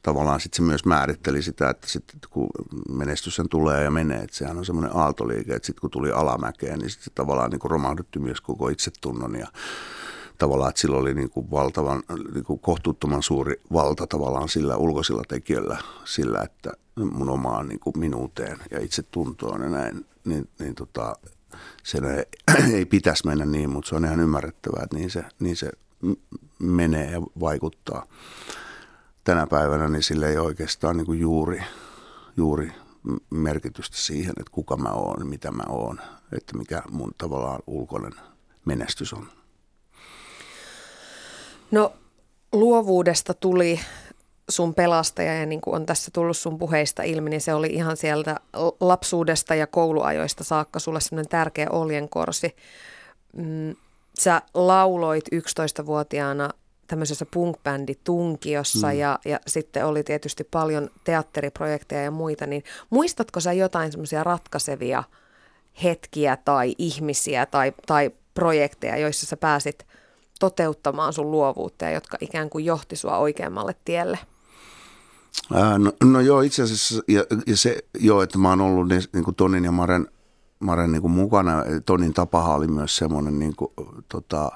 tavallaan 0.04 0.40
sitten 0.40 0.56
se 0.56 0.62
myös 0.62 0.84
määritteli 0.84 1.42
sitä, 1.42 1.70
että 1.70 1.88
sitten 1.88 2.20
kun 2.30 2.48
menestys 2.88 3.40
tulee 3.50 3.84
ja 3.84 3.90
menee, 3.90 4.18
että 4.18 4.36
sehän 4.36 4.58
on 4.58 4.64
semmoinen 4.64 4.96
aaltoliike, 4.96 5.54
että 5.54 5.66
sitten 5.66 5.80
kun 5.80 5.90
tuli 5.90 6.12
alamäkeen, 6.12 6.78
niin 6.78 6.90
sitten 6.90 7.12
tavallaan 7.14 7.50
niin 7.50 7.60
romahdutti 7.64 8.18
myös 8.18 8.40
koko 8.40 8.68
itsetunnon 8.68 9.34
ja 9.34 9.46
tavallaan, 10.38 10.68
että 10.68 10.80
sillä 10.80 10.96
oli 10.96 11.14
niin 11.14 11.30
kuin 11.30 11.50
valtavan, 11.50 12.02
niin 12.34 12.44
kuin 12.44 12.58
kohtuuttoman 12.58 13.22
suuri 13.22 13.60
valta 13.72 14.06
tavallaan 14.06 14.48
sillä 14.48 14.76
ulkoisilla 14.76 15.22
tekijöillä, 15.28 15.78
sillä, 16.04 16.42
että 16.42 16.72
mun 16.96 17.30
omaan 17.30 17.68
niin 17.68 17.80
kuin 17.80 17.98
minuuteen 17.98 18.58
ja 18.70 18.80
itsetuntoon 18.80 19.62
ja 19.62 19.68
näin, 19.68 20.06
niin, 20.24 20.48
niin 20.58 20.74
tota, 20.74 21.16
sen 21.82 22.04
ei, 22.04 22.24
ei 22.76 22.84
pitäisi 22.84 23.26
mennä 23.26 23.44
niin, 23.44 23.70
mutta 23.70 23.88
se 23.88 23.96
on 23.96 24.04
ihan 24.04 24.20
ymmärrettävää, 24.20 24.82
että 24.84 24.96
niin 24.96 25.10
se, 25.10 25.24
niin 25.40 25.56
se 25.56 25.70
menee 26.58 27.10
ja 27.10 27.22
vaikuttaa. 27.40 28.06
Tänä 29.24 29.46
päivänä 29.46 29.88
niin 29.88 30.02
sille 30.02 30.28
ei 30.28 30.38
oikeastaan 30.38 30.96
niin 30.96 31.06
kuin 31.06 31.20
juuri, 31.20 31.62
juuri 32.36 32.72
merkitystä 33.30 33.96
siihen, 33.96 34.34
että 34.40 34.52
kuka 34.52 34.76
mä 34.76 34.88
oon, 34.88 35.26
mitä 35.26 35.50
mä 35.50 35.62
oon, 35.68 36.00
että 36.36 36.56
mikä 36.56 36.82
mun 36.90 37.10
tavallaan 37.18 37.62
ulkoinen 37.66 38.12
menestys 38.64 39.12
on. 39.12 39.28
No 41.70 41.92
luovuudesta 42.52 43.34
tuli 43.34 43.80
sun 44.48 44.74
pelastaja 44.74 45.34
ja 45.34 45.46
niin 45.46 45.60
kuin 45.60 45.74
on 45.74 45.86
tässä 45.86 46.10
tullut 46.14 46.36
sun 46.36 46.58
puheista 46.58 47.02
ilmi, 47.02 47.30
niin 47.30 47.40
se 47.40 47.54
oli 47.54 47.66
ihan 47.66 47.96
sieltä 47.96 48.40
lapsuudesta 48.80 49.54
ja 49.54 49.66
kouluajoista 49.66 50.44
saakka 50.44 50.78
sulle 50.78 51.00
semmoinen 51.00 51.28
tärkeä 51.28 51.66
oljenkorsi. 51.70 52.56
Mm, 53.36 53.76
sä 54.18 54.42
lauloit 54.54 55.24
11-vuotiaana 55.34 56.50
tämmöisessä 56.86 57.26
punk-bändi 57.36 57.94
Tunkiossa 58.04 58.86
mm. 58.86 58.98
ja, 58.98 59.18
ja 59.24 59.40
sitten 59.46 59.86
oli 59.86 60.02
tietysti 60.02 60.44
paljon 60.44 60.90
teatteriprojekteja 61.04 62.02
ja 62.02 62.10
muita, 62.10 62.46
niin 62.46 62.64
muistatko 62.90 63.40
sä 63.40 63.52
jotain 63.52 63.92
semmoisia 63.92 64.24
ratkaisevia 64.24 65.04
hetkiä 65.82 66.38
tai 66.44 66.74
ihmisiä 66.78 67.46
tai, 67.46 67.72
tai 67.86 68.10
projekteja, 68.34 68.96
joissa 68.96 69.26
sä 69.26 69.36
pääsit– 69.36 69.86
toteuttamaan 70.40 71.12
sun 71.12 71.30
luovuutta 71.30 71.84
ja 71.84 71.90
jotka 71.90 72.16
ikään 72.20 72.50
kuin 72.50 72.64
johti 72.64 72.96
sua 72.96 73.18
oikeammalle 73.18 73.76
tielle? 73.84 74.18
Ää, 75.54 75.78
no, 75.78 75.92
no 76.04 76.20
joo, 76.20 76.40
itse 76.40 76.62
asiassa, 76.62 77.02
ja, 77.08 77.24
ja 77.46 77.56
se 77.56 77.78
joo, 77.98 78.22
että 78.22 78.38
mä 78.38 78.50
oon 78.50 78.60
ollut 78.60 78.88
niin, 78.88 79.02
niin 79.12 79.24
kuin 79.24 79.34
Tonin 79.34 79.64
ja 79.64 79.72
Maren, 79.72 80.08
Maren 80.60 80.92
niin 80.92 81.02
kuin 81.02 81.10
mukana. 81.10 81.64
Tonin 81.86 82.14
tapahan 82.14 82.56
oli 82.56 82.68
myös 82.68 82.96
semmoinen 82.96 83.38
niin 83.38 83.56
kuin, 83.56 83.72
tota, 84.08 84.52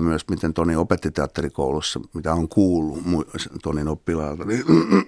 myös 0.00 0.28
miten 0.28 0.54
Toni 0.54 0.76
opetti 0.76 1.10
teatterikoulussa, 1.10 2.00
mitä 2.14 2.32
on 2.32 2.48
kuullut 2.48 2.98
Tonin 3.62 3.88
oppilailta, 3.88 4.44
niin 4.44 4.64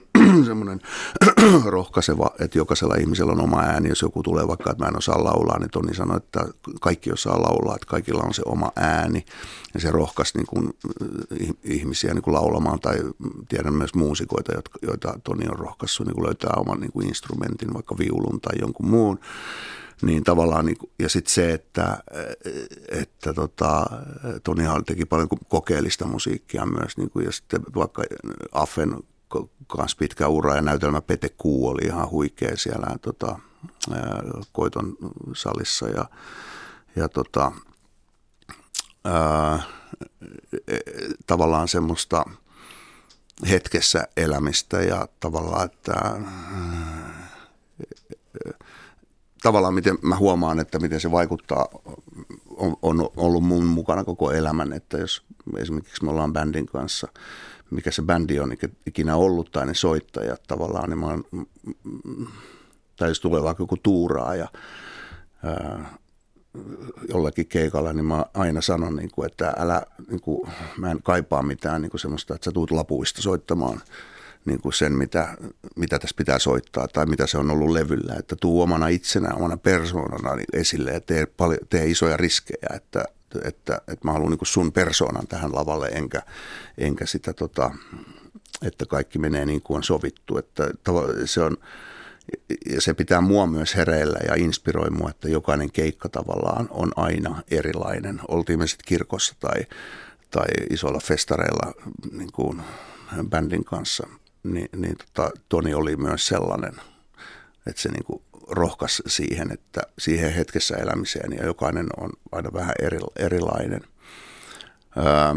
semmoinen 0.44 0.80
rohkaiseva, 1.64 2.30
että 2.40 2.58
jokaisella 2.58 2.94
ihmisellä 2.94 3.32
on 3.32 3.40
oma 3.40 3.60
ääni. 3.60 3.88
Jos 3.88 4.02
joku 4.02 4.22
tulee 4.22 4.48
vaikka, 4.48 4.70
että 4.70 4.84
mä 4.84 4.88
en 4.88 4.98
osaa 4.98 5.24
laulaa, 5.24 5.58
niin 5.58 5.70
Toni 5.70 5.94
sanoi, 5.94 6.16
että 6.16 6.46
kaikki 6.80 7.12
osaa 7.12 7.42
laulaa, 7.42 7.74
että 7.74 7.86
kaikilla 7.86 8.22
on 8.22 8.34
se 8.34 8.42
oma 8.46 8.72
ääni. 8.76 9.24
Ja 9.74 9.80
se 9.80 9.90
rohkaisi 9.90 10.38
niin 10.38 10.46
kuin, 10.46 10.70
ihmisiä 11.64 12.14
niin 12.14 12.22
kuin 12.22 12.34
laulamaan, 12.34 12.80
tai 12.80 12.98
tiedän 13.48 13.74
myös 13.74 13.94
muusikoita, 13.94 14.52
joita 14.82 15.20
Toni 15.24 15.48
on 15.48 15.58
rohkaissut 15.58 16.06
niin 16.06 16.14
kuin 16.14 16.26
löytää 16.26 16.52
oman 16.56 16.80
niin 16.80 16.92
kuin 16.92 17.08
instrumentin, 17.08 17.74
vaikka 17.74 17.98
viulun 17.98 18.40
tai 18.40 18.54
jonkun 18.60 18.90
muun 18.90 19.18
niin 20.02 20.25
tavallaan, 20.25 20.66
niin, 20.66 20.76
ja 20.99 21.09
sitten 21.09 21.35
se, 21.35 21.52
että, 21.52 21.99
että 22.88 23.35
tota, 23.35 23.87
Tonihan 24.44 24.85
teki 24.85 25.05
paljon 25.05 25.29
kokeellista 25.48 26.07
musiikkia 26.07 26.66
myös, 26.66 26.96
niin 26.96 27.11
kuin, 27.11 27.24
ja 27.24 27.33
sitten 27.33 27.62
vaikka 27.74 28.03
Affen 28.53 28.96
kanssa 29.66 29.96
pitkä 29.98 30.29
ura 30.29 30.57
ja 30.57 30.62
näytelmä 30.62 31.00
Pete 31.00 31.29
Kuu 31.29 31.68
oli 31.68 31.83
ihan 31.85 32.11
huikea 32.11 32.57
siellä 32.57 32.87
tota, 33.03 33.38
Koiton 34.53 34.96
salissa 35.35 35.88
ja, 35.88 36.05
ja 36.96 37.09
tota, 37.09 37.53
ää, 39.05 39.62
tavallaan 41.26 41.68
semmoista 41.68 42.24
hetkessä 43.50 44.09
elämistä 44.16 44.83
ja 44.83 45.09
tavallaan, 45.20 45.64
että 45.64 45.92
ää, 45.92 47.22
tavallaan 49.42 49.74
miten 49.74 49.98
mä 50.02 50.16
huomaan, 50.16 50.61
että 50.61 50.78
miten 50.78 51.00
se 51.00 51.11
vaikuttaa, 51.11 51.68
on, 52.57 52.76
on 52.83 53.11
ollut 53.16 53.44
mun 53.44 53.64
mukana 53.64 54.05
koko 54.05 54.33
elämän, 54.33 54.72
että 54.72 54.98
jos 54.98 55.22
esimerkiksi 55.59 56.05
me 56.05 56.11
ollaan 56.11 56.33
bändin 56.33 56.66
kanssa, 56.66 57.09
mikä 57.70 57.90
se 57.90 58.02
bändi 58.02 58.40
on 58.40 58.52
ikinä 58.87 59.16
ollut 59.16 59.50
tai 59.52 59.66
ne 59.66 59.74
soittajat 59.74 60.42
tavallaan, 60.48 60.90
niin 60.90 60.98
mä 60.98 61.07
oon, 61.07 61.24
tai 62.96 63.09
jos 63.09 63.20
tulee 63.20 63.42
vaikka 63.42 63.62
joku 63.62 63.76
tuuraa 63.76 64.35
ja 64.35 64.48
ää, 65.44 65.98
jollakin 67.09 67.46
keikalla, 67.46 67.92
niin 67.92 68.05
mä 68.05 68.24
aina 68.35 68.61
sanon, 68.61 68.96
niin 68.96 69.11
kuin, 69.11 69.26
että 69.26 69.52
älä, 69.59 69.83
niin 70.09 70.20
kuin, 70.20 70.50
mä 70.76 70.90
en 70.90 71.02
kaipaa 71.02 71.42
mitään 71.42 71.83
niin 71.83 71.90
kuin 71.90 72.00
semmoista, 72.00 72.35
että 72.35 72.44
sä 72.44 72.52
tuut 72.52 72.70
lapuista 72.70 73.22
soittamaan 73.22 73.81
niin 74.44 74.61
kuin 74.61 74.72
sen, 74.72 74.92
mitä, 74.92 75.37
mitä 75.76 75.98
tässä 75.98 76.16
pitää 76.16 76.38
soittaa 76.38 76.88
tai 76.88 77.07
mitä 77.07 77.26
se 77.26 77.38
on 77.38 77.50
ollut 77.50 77.70
levyllä. 77.70 78.14
Että 78.18 78.37
tuu 78.37 78.62
omana 78.62 78.88
itsenä, 78.88 79.35
omana 79.35 79.57
persoonana 79.57 80.42
esille 80.52 80.90
ja 80.90 81.00
tee, 81.00 81.26
paljon, 81.26 81.61
tee 81.70 81.87
isoja 81.87 82.16
riskejä, 82.16 82.68
että, 82.76 83.05
että, 83.44 83.81
että 83.88 84.05
mä 84.05 84.12
haluan 84.12 84.31
niin 84.31 84.38
kuin 84.38 84.48
sun 84.48 84.72
persoonan 84.72 85.26
tähän 85.26 85.55
lavalle, 85.55 85.88
enkä, 85.88 86.22
enkä 86.78 87.07
sitä, 87.07 87.33
tota, 87.33 87.70
että 88.62 88.87
kaikki 88.87 89.18
menee 89.18 89.46
niin 89.46 89.62
kuin 89.62 89.76
on 89.76 89.83
sovittu. 89.83 90.38
Että 90.38 90.70
se 91.24 91.40
on, 91.40 91.57
ja 92.70 92.81
se 92.81 92.94
pitää 92.94 93.20
mua 93.20 93.46
myös 93.46 93.76
hereillä 93.76 94.18
ja 94.28 94.35
inspiroi 94.35 94.90
mua, 94.90 95.11
että 95.11 95.28
jokainen 95.28 95.72
keikka 95.72 96.09
tavallaan 96.09 96.68
on 96.70 96.92
aina 96.96 97.42
erilainen. 97.50 98.20
Oltiin 98.28 98.59
me 98.59 98.66
sitten 98.66 98.88
kirkossa 98.88 99.35
tai, 99.40 99.66
tai 100.31 100.46
isoilla 100.70 101.00
festareilla 101.00 101.72
niin 102.12 102.33
kuin 102.33 102.62
bändin 103.28 103.64
kanssa 103.64 104.07
niin, 104.42 104.68
niin 104.76 104.96
tota, 104.96 105.31
Toni 105.48 105.74
oli 105.74 105.96
myös 105.96 106.26
sellainen, 106.26 106.74
että 107.66 107.83
se 107.83 107.88
niin 107.88 108.22
rohkas 108.48 109.02
siihen, 109.07 109.52
että 109.52 109.83
siihen 109.98 110.33
hetkessä 110.33 110.76
elämiseen 110.76 111.33
ja 111.33 111.46
jokainen 111.46 111.87
on 111.96 112.11
aina 112.33 112.52
vähän 112.52 112.74
eri, 112.83 112.98
erilainen. 113.16 113.81
Öö, 114.96 115.35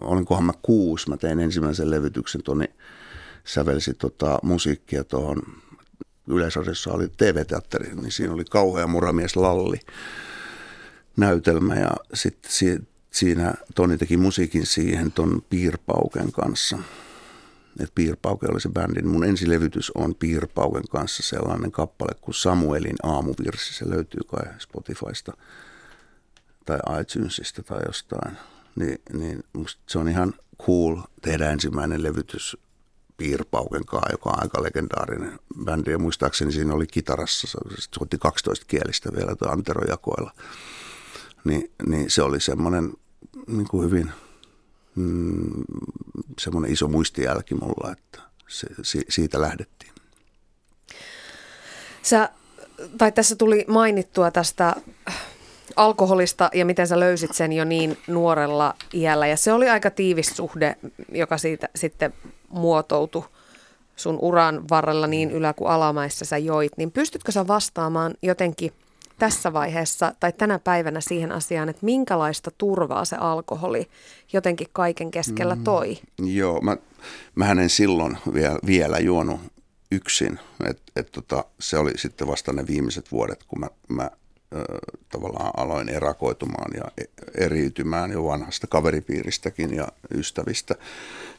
olinkohan 0.00 0.44
mä 0.44 0.52
kuusi, 0.62 1.08
mä 1.08 1.16
tein 1.16 1.40
ensimmäisen 1.40 1.90
levytyksen, 1.90 2.42
Toni 2.42 2.66
sävelsi 3.44 3.94
tota 3.94 4.38
musiikkia 4.42 5.04
tuohon 5.04 5.42
Yleisradiossa 6.28 6.92
oli 6.92 7.08
TV-teatteri, 7.16 7.94
niin 7.94 8.12
siinä 8.12 8.34
oli 8.34 8.44
kauhea 8.44 8.86
muramies 8.86 9.36
Lalli 9.36 9.80
näytelmä 11.16 11.74
ja 11.74 11.90
sitten 12.14 12.52
siinä 13.18 13.54
Toni 13.74 13.98
teki 13.98 14.16
musiikin 14.16 14.66
siihen 14.66 15.12
ton 15.12 15.42
Piirpauken 15.50 16.32
kanssa. 16.32 16.78
Et 17.80 17.92
Piirpauke 17.94 18.46
oli 18.50 18.60
se 18.60 18.68
bändin. 18.68 19.08
Mun 19.08 19.24
ensilevytys 19.24 19.90
on 19.90 20.14
Piirpauken 20.14 20.88
kanssa 20.90 21.22
sellainen 21.22 21.72
kappale 21.72 22.12
kuin 22.20 22.34
Samuelin 22.34 22.96
aamuvirsi. 23.02 23.74
Se 23.74 23.90
löytyy 23.90 24.20
kai 24.26 24.54
Spotifysta 24.58 25.32
tai 26.64 26.78
iTunesista 27.00 27.62
tai 27.62 27.80
jostain. 27.86 28.36
Ni, 28.76 28.96
niin 29.12 29.44
musta 29.52 29.82
se 29.86 29.98
on 29.98 30.08
ihan 30.08 30.34
cool 30.66 30.96
tehdä 31.22 31.50
ensimmäinen 31.50 32.02
levytys 32.02 32.56
Piirpauken 33.16 33.84
kanssa, 33.84 34.12
joka 34.12 34.30
on 34.30 34.42
aika 34.42 34.62
legendaarinen 34.62 35.38
bändi. 35.64 35.90
Ja 35.90 35.98
muistaakseni 35.98 36.52
siinä 36.52 36.74
oli 36.74 36.86
kitarassa, 36.86 37.46
se 37.46 37.58
soitti 37.94 38.18
12 38.18 38.66
kielistä 38.68 39.12
vielä 39.12 39.34
Antero 39.50 39.84
Jakoilla 39.88 40.32
niin, 41.44 41.70
niin 41.86 42.10
se 42.10 42.22
oli 42.22 42.40
semmoinen 42.40 42.92
niin 43.46 43.68
kuin 43.68 43.84
hyvin 43.84 44.10
mm, 44.94 45.64
semmoinen 46.38 46.72
iso 46.72 46.88
muistijälki 46.88 47.54
mulla, 47.54 47.92
että 47.92 48.20
se, 48.48 48.66
siitä 49.08 49.40
lähdettiin. 49.40 49.92
Sä, 52.02 52.30
tai 52.98 53.12
tässä 53.12 53.36
tuli 53.36 53.64
mainittua 53.68 54.30
tästä 54.30 54.76
alkoholista 55.76 56.50
ja 56.54 56.64
miten 56.64 56.88
sä 56.88 57.00
löysit 57.00 57.34
sen 57.34 57.52
jo 57.52 57.64
niin 57.64 57.98
nuorella 58.06 58.74
iällä. 58.94 59.26
Ja 59.26 59.36
se 59.36 59.52
oli 59.52 59.68
aika 59.68 59.90
tiivis 59.90 60.28
suhde, 60.28 60.76
joka 61.12 61.38
siitä 61.38 61.68
sitten 61.76 62.14
muotoutui 62.48 63.24
sun 63.96 64.18
uran 64.22 64.68
varrella 64.70 65.06
niin 65.06 65.30
ylä- 65.30 65.52
kuin 65.52 65.70
alamaissa 65.70 66.24
sä 66.24 66.38
joit. 66.38 66.72
Niin 66.76 66.92
pystytkö 66.92 67.32
sä 67.32 67.46
vastaamaan 67.46 68.14
jotenkin– 68.22 68.72
tässä 69.18 69.52
vaiheessa 69.52 70.14
tai 70.20 70.32
tänä 70.32 70.58
päivänä 70.58 71.00
siihen 71.00 71.32
asiaan, 71.32 71.68
että 71.68 71.84
minkälaista 71.84 72.50
turvaa 72.58 73.04
se 73.04 73.16
alkoholi 73.16 73.88
jotenkin 74.32 74.68
kaiken 74.72 75.10
keskellä 75.10 75.54
mm. 75.54 75.64
toi? 75.64 75.98
Mm, 76.20 76.28
joo, 76.28 76.60
mä, 76.60 76.76
mä 77.34 77.50
en 77.50 77.70
silloin 77.70 78.18
vielä, 78.34 78.58
vielä 78.66 78.98
juonut 78.98 79.40
yksin. 79.92 80.38
Et, 80.70 80.82
et 80.96 81.12
tota, 81.12 81.44
se 81.60 81.78
oli 81.78 81.92
sitten 81.96 82.28
vasta 82.28 82.52
ne 82.52 82.66
viimeiset 82.66 83.12
vuodet, 83.12 83.44
kun 83.44 83.60
mä, 83.60 83.68
mä 83.88 84.10
ö, 84.54 84.64
tavallaan 85.08 85.50
aloin 85.56 85.88
erakoitumaan 85.88 86.70
ja 86.74 86.84
e, 86.98 87.04
eriytymään 87.44 88.10
jo 88.10 88.24
vanhasta 88.24 88.66
kaveripiiristäkin 88.66 89.76
ja 89.76 89.88
ystävistä. 90.14 90.74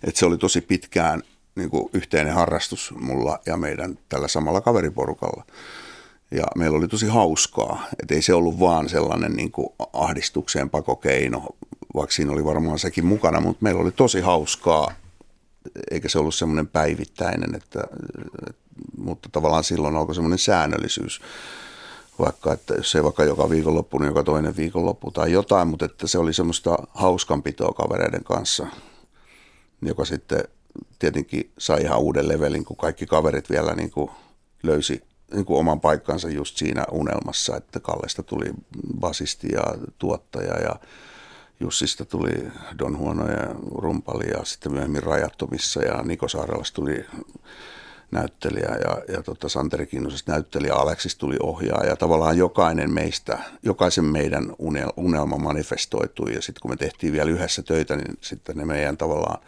Et 0.04 0.16
se 0.16 0.26
oli 0.26 0.38
tosi 0.38 0.62
pitkään 0.62 1.24
niin 1.56 1.70
kuin 1.70 1.90
yhteinen 1.94 2.34
harrastus 2.34 2.94
mulla 3.00 3.40
ja 3.46 3.58
meidän 3.58 4.00
tällä 4.10 4.28
samalla 4.28 4.62
kaveriporukalla. 4.62 5.44
Ja 6.32 6.44
meillä 6.56 6.78
oli 6.78 6.88
tosi 6.88 7.08
hauskaa, 7.08 7.86
että 8.02 8.16
ei 8.16 8.22
se 8.22 8.34
ollut 8.34 8.60
vaan 8.60 8.90
sellainen 8.90 9.34
niin 9.34 9.52
kuin 9.52 9.70
ahdistukseen 9.94 10.70
pakokeino, 10.70 11.46
vaikka 11.96 12.16
siinä 12.16 12.32
oli 12.32 12.46
varmaan 12.46 12.80
sekin 12.80 13.06
mukana, 13.06 13.40
mutta 13.40 13.64
meillä 13.64 13.82
oli 13.82 13.92
tosi 13.92 14.22
hauskaa, 14.22 14.92
eikä 15.92 16.10
se 16.10 16.20
ollut 16.20 16.36
semmoinen 16.36 16.68
päivittäinen, 16.68 17.56
että, 17.56 17.84
mutta 18.98 19.30
tavallaan 19.32 19.64
silloin 19.64 19.96
alkoi 19.96 20.16
semmoinen 20.16 20.40
säännöllisyys, 20.40 21.22
vaikka 22.20 22.54
että 22.54 22.74
jos 22.74 22.96
ei 22.96 23.04
vaikka 23.04 23.24
joka 23.24 23.50
viikonloppu, 23.50 23.98
niin 23.98 24.08
joka 24.08 24.24
toinen 24.24 24.56
viikonloppu 24.56 25.12
tai 25.12 25.32
jotain, 25.32 25.68
mutta 25.68 25.86
että 25.86 26.08
se 26.08 26.18
oli 26.20 26.34
semmoista 26.34 26.78
hauskanpitoa 26.94 27.74
kavereiden 27.74 28.24
kanssa, 28.24 28.68
joka 29.82 30.06
sitten 30.06 30.44
tietenkin 31.00 31.52
sai 31.58 31.82
ihan 31.82 32.00
uuden 32.00 32.28
levelin, 32.28 32.66
kun 32.66 32.78
kaikki 32.78 33.06
kaverit 33.06 33.50
vielä 33.50 33.76
niin 33.76 33.92
kuin 33.92 34.12
löysi 34.64 35.09
niin 35.34 35.46
kuin 35.46 35.60
oman 35.60 35.82
paikkansa 35.82 36.30
just 36.30 36.58
siinä 36.58 36.86
unelmassa, 36.92 37.58
että 37.58 37.80
Kallesta 37.80 38.24
tuli 38.24 38.46
basisti 39.00 39.48
ja 39.52 39.64
tuottaja 39.98 40.60
ja 40.60 40.76
Jussista 41.60 42.06
tuli 42.06 42.48
Don 42.80 42.98
Huono 42.98 43.32
ja 43.32 43.56
Rumpali 43.76 44.28
ja 44.28 44.46
sitten 44.46 44.72
myöhemmin 44.72 45.04
Rajattomissa 45.04 45.84
ja 45.84 46.04
Niko 46.04 46.28
Saarelasta 46.28 46.76
tuli 46.76 47.06
näyttelijä 48.12 48.76
ja, 48.76 49.14
ja 49.14 49.24
tota 49.24 49.50
Santeri 49.50 49.86
Kinnusesta 49.86 50.32
näyttelijä, 50.32 50.74
Aleksis 50.74 51.16
tuli 51.16 51.38
ohjaaja. 51.44 51.96
Tavallaan 51.96 52.38
jokainen 52.38 52.94
meistä, 52.94 53.40
jokaisen 53.64 54.06
meidän 54.06 54.54
unelma 54.98 55.38
manifestoitui 55.38 56.34
ja 56.34 56.42
sitten 56.42 56.62
kun 56.62 56.72
me 56.72 56.76
tehtiin 56.76 57.14
vielä 57.14 57.32
yhdessä 57.32 57.64
töitä, 57.64 57.96
niin 57.96 58.18
sitten 58.22 58.58
ne 58.58 58.66
meidän 58.66 58.98
tavallaan 58.98 59.42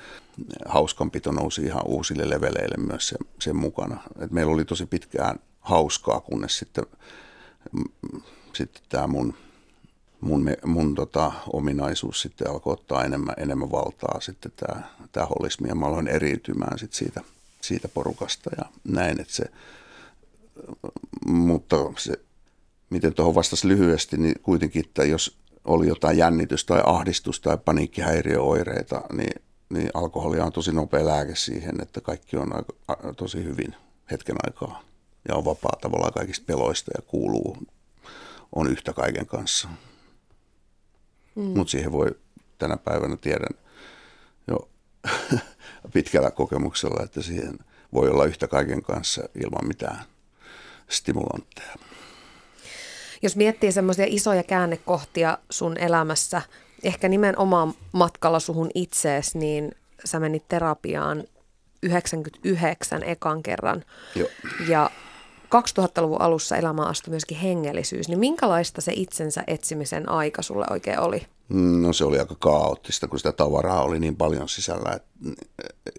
hauskanpito 0.66 1.32
nousi 1.32 1.62
ihan 1.62 1.82
uusille 1.86 2.30
leveleille 2.30 2.78
myös 2.78 3.08
sen, 3.08 3.20
sen 3.40 3.56
mukana. 3.56 3.98
Et 4.20 4.32
meillä 4.32 4.54
oli 4.54 4.66
tosi 4.66 4.86
pitkään 4.86 5.40
hauskaa, 5.62 6.20
kunnes 6.20 6.58
sitten, 6.58 6.86
sitten 8.54 8.84
tämä 8.90 9.08
mun, 9.08 9.34
mun, 10.22 10.50
mun 10.66 10.96
tota, 10.96 11.32
ominaisuus 11.54 12.22
sitten 12.22 12.50
alkoi 12.50 12.74
ottaa 12.74 13.06
enemmän, 13.06 13.36
enemmän 13.38 13.72
valtaa 13.72 14.22
sitten 14.22 14.52
tämä, 14.56 14.82
tämä 15.12 15.26
holismi. 15.26 15.68
Ja 15.68 15.76
mä 15.76 15.86
aloin 15.86 16.08
eriytymään 16.08 16.80
sitten 16.80 16.98
siitä, 16.98 17.22
siitä 17.62 17.88
porukasta 17.88 18.50
ja 18.58 18.66
näin, 18.84 19.22
että 19.22 19.34
se, 19.34 19.46
mutta 21.28 21.78
se, 21.98 22.14
miten 22.90 23.14
tuohon 23.14 23.36
vastasi 23.36 23.68
lyhyesti, 23.68 24.18
niin 24.18 24.36
kuitenkin, 24.42 24.86
että 24.86 25.04
jos 25.04 25.38
oli 25.66 25.88
jotain 25.88 26.18
jännitystä 26.18 26.74
tai 26.74 26.84
ahdistusta 26.86 27.50
tai 27.50 27.58
paniikkihäiriöoireita, 27.66 29.02
niin, 29.14 29.42
niin 29.70 29.90
alkoholi 29.94 30.40
on 30.40 30.52
tosi 30.52 30.72
nopea 30.72 31.06
lääke 31.06 31.36
siihen, 31.36 31.82
että 31.82 32.02
kaikki 32.02 32.38
on 32.38 32.56
aika, 32.56 33.14
tosi 33.14 33.44
hyvin 33.44 33.76
hetken 34.12 34.36
aikaa 34.46 34.91
ja 35.30 35.36
on 35.36 35.46
vapaa 35.46 35.78
tavallaan 35.82 36.14
kaikista 36.14 36.46
peloista 36.48 36.92
ja 36.98 37.02
kuuluu, 37.08 37.58
on 38.56 38.72
yhtä 38.72 38.94
kaiken 38.94 39.26
kanssa. 39.26 39.68
Mm. 41.36 41.44
Mutta 41.44 41.72
siihen 41.72 41.92
voi 41.92 42.16
tänä 42.58 42.78
päivänä 42.78 43.18
tiedän 43.18 43.58
jo 44.48 44.70
pitkällä 45.94 46.32
kokemuksella, 46.32 47.04
että 47.04 47.22
siihen 47.22 47.60
voi 47.94 48.10
olla 48.10 48.26
yhtä 48.26 48.48
kaiken 48.48 48.82
kanssa 48.82 49.22
ilman 49.44 49.68
mitään 49.68 50.04
stimulantteja. 50.90 51.76
Jos 53.22 53.36
miettii 53.36 53.72
semmoisia 53.72 54.06
isoja 54.08 54.44
käännekohtia 54.44 55.38
sun 55.50 55.78
elämässä, 55.78 56.42
ehkä 56.84 57.10
nimenomaan 57.10 57.74
matkalla 57.92 58.40
suhun 58.40 58.70
itseesi, 58.76 59.38
niin 59.38 59.76
sä 60.06 60.20
menit 60.20 60.48
terapiaan 60.48 61.24
99 61.84 63.04
ekan 63.04 63.44
kerran. 63.44 63.84
Joo. 64.16 64.30
Ja 64.68 64.90
2000-luvun 65.56 66.22
alussa 66.22 66.58
elämään 66.58 66.88
astui 66.88 67.12
myöskin 67.12 67.38
hengellisyys, 67.38 68.08
niin 68.08 68.20
minkälaista 68.20 68.82
se 68.82 68.92
itsensä 68.96 69.44
etsimisen 69.48 70.10
aika 70.10 70.42
sulle 70.42 70.66
oikein 70.70 71.00
oli? 71.00 71.28
No 71.50 71.94
se 71.94 72.06
oli 72.06 72.20
aika 72.20 72.36
kaoottista, 72.40 73.08
kun 73.08 73.20
sitä 73.20 73.32
tavaraa 73.32 73.84
oli 73.84 74.00
niin 74.00 74.16
paljon 74.16 74.50
sisällä 74.50 75.00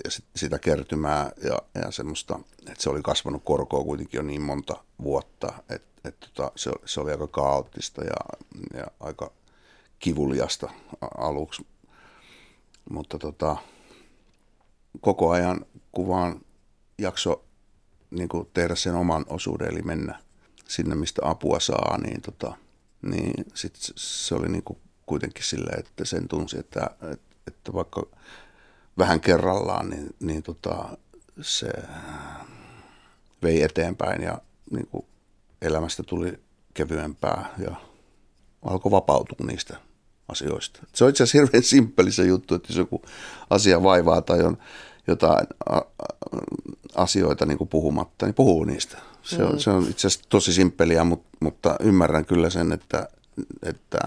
ja 0.05 0.11
sitä 0.37 0.59
kertymää 0.59 1.31
ja, 1.45 1.59
ja 1.85 1.91
semmoista, 1.91 2.39
että 2.59 2.83
se 2.83 2.91
oli 2.91 3.03
kasvanut 3.03 3.43
korkoa 3.45 3.85
kuitenkin 3.85 4.19
jo 4.19 4.23
niin 4.23 4.43
monta 4.43 4.77
vuotta, 5.03 5.53
että, 5.71 5.89
että 6.05 6.27
tota, 6.35 6.53
se, 6.57 6.71
se 6.85 7.01
oli 7.01 7.11
aika 7.11 7.27
kaoottista 7.27 8.05
ja, 8.05 8.17
ja 8.75 8.87
aika 9.01 9.33
kivuliasta 9.99 10.69
aluksi. 11.19 11.67
Mutta 12.91 13.19
tota, 13.19 13.57
koko 15.01 15.31
ajan 15.31 15.67
kuvaan 15.93 16.41
jakso 16.99 17.45
niin 18.13 18.29
kuin 18.29 18.49
tehdä 18.55 18.75
sen 18.75 18.95
oman 18.95 19.25
osuuden, 19.29 19.69
eli 19.69 19.83
mennä 19.83 20.19
sinne, 20.69 20.95
mistä 20.95 21.23
apua 21.25 21.61
saa, 21.61 21.99
niin, 21.99 22.23
tota, 22.23 22.55
niin 23.03 23.45
sit 23.55 23.75
se 23.97 24.35
oli 24.35 24.49
niin 24.49 24.65
kuin 24.65 24.79
kuitenkin 25.07 25.45
silleen, 25.45 25.79
että 25.79 26.05
sen 26.05 26.29
tunsi, 26.29 26.59
että, 26.59 26.91
että, 27.13 27.37
että 27.47 27.73
vaikka 27.73 28.07
vähän 28.99 29.21
kerrallaan, 29.21 29.91
niin, 29.91 30.15
niin 30.21 30.43
tota, 30.43 30.97
se 31.41 31.69
vei 33.43 33.63
eteenpäin 33.63 34.23
ja 34.23 34.39
niin 34.71 34.87
kuin 34.87 35.07
elämästä 35.63 36.03
tuli 36.03 36.39
kevyempää 36.75 37.55
ja 37.59 37.77
alkoi 38.63 38.93
vapautua 38.93 39.47
niistä 39.47 39.77
asioista. 40.29 40.81
Se 40.95 41.05
on 41.05 41.11
itse 41.11 41.23
asiassa 41.23 41.39
hirveän 41.39 41.63
simppeli 41.63 42.13
se 42.13 42.25
juttu, 42.25 42.55
että 42.55 42.73
jos 42.73 42.77
joku 42.77 43.03
asia 43.51 43.83
vaivaa 43.83 44.23
tai 44.23 44.43
on 44.43 44.59
jotain 45.07 45.47
asioita 46.95 47.47
niin 47.47 47.59
kuin 47.59 47.69
puhumatta, 47.69 48.27
niin 48.27 48.35
puhuu 48.35 48.65
niistä. 48.65 48.99
Se 49.23 49.45
on, 49.45 49.53
mm. 49.53 49.59
se 49.59 49.71
on 49.71 49.87
itse 49.91 50.07
asiassa 50.07 50.29
tosi 50.29 50.53
simppeliä, 50.53 51.05
mutta, 51.05 51.29
mutta 51.41 51.77
ymmärrän 51.81 52.25
kyllä 52.25 52.51
sen, 52.51 52.73
että, 52.73 53.09
että 53.63 53.99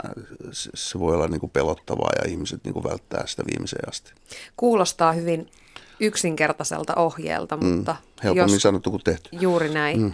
se 0.52 1.00
voi 1.00 1.16
olla 1.16 1.28
niin 1.28 1.40
kuin 1.40 1.50
pelottavaa 1.50 2.12
ja 2.22 2.30
ihmiset 2.32 2.64
niin 2.64 2.74
kuin 2.74 2.84
välttää 2.84 3.28
sitä 3.28 3.44
viimeiseen 3.52 3.90
asti. 3.90 4.12
Kuulostaa 4.58 5.12
hyvin 5.12 5.52
yksinkertaiselta 6.00 6.96
ohjeelta, 6.96 7.58
mm. 7.58 7.66
mutta... 7.66 7.92
Mm. 8.02 8.24
Helpommin 8.24 8.54
jos, 8.54 8.62
sanottu 8.62 8.92
kuin 8.92 9.04
tehty. 9.04 9.30
Juuri 9.32 9.70
näin. 9.70 10.02
Mm. 10.02 10.14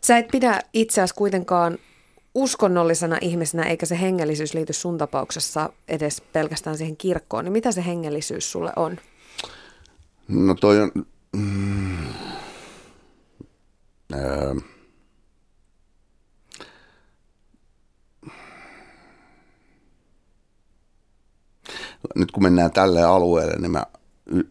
Sä 0.00 0.18
et 0.18 0.28
pidä 0.28 0.60
itseäsi 0.72 1.14
kuitenkaan 1.14 1.78
uskonnollisena 2.34 3.18
ihmisenä, 3.20 3.62
eikä 3.62 3.86
se 3.86 4.00
hengellisyys 4.00 4.54
liity 4.54 4.72
sun 4.72 4.98
tapauksessa 4.98 5.72
edes 5.88 6.22
pelkästään 6.32 6.76
siihen 6.76 6.96
kirkkoon, 6.96 7.44
niin 7.44 7.52
mitä 7.52 7.72
se 7.72 7.84
hengellisyys 7.84 8.52
sulle 8.52 8.72
on? 8.76 8.98
No 10.28 10.54
toi 10.54 10.80
on... 10.80 10.92
Mm, 11.36 12.06
ää, 14.12 14.54
nyt 22.14 22.30
kun 22.30 22.42
mennään 22.42 22.70
tälle 22.70 23.02
alueelle, 23.02 23.56
niin 23.58 23.70
mä 23.70 23.86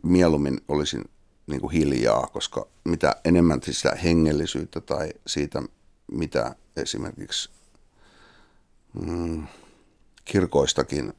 mieluummin 0.03 0.61
olisin 0.67 1.03
niin 1.47 1.61
kuin 1.61 1.71
hiljaa, 1.71 2.27
koska 2.27 2.67
mitä 2.83 3.15
enemmän 3.25 3.59
sitä 3.63 3.95
hengellisyyttä 3.95 4.81
tai 4.81 5.13
siitä, 5.27 5.61
mitä 6.11 6.55
esimerkiksi 6.75 7.49
mm, 9.05 9.47
kirkoistakin 10.25 11.13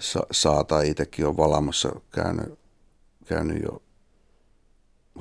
sa- 0.00 0.26
saa 0.30 0.64
tai 0.64 0.88
itsekin 0.90 1.26
on 1.26 1.36
valamassa 1.36 1.92
käynyt, 2.10 2.58
käynyt 3.26 3.62
jo 3.62 3.82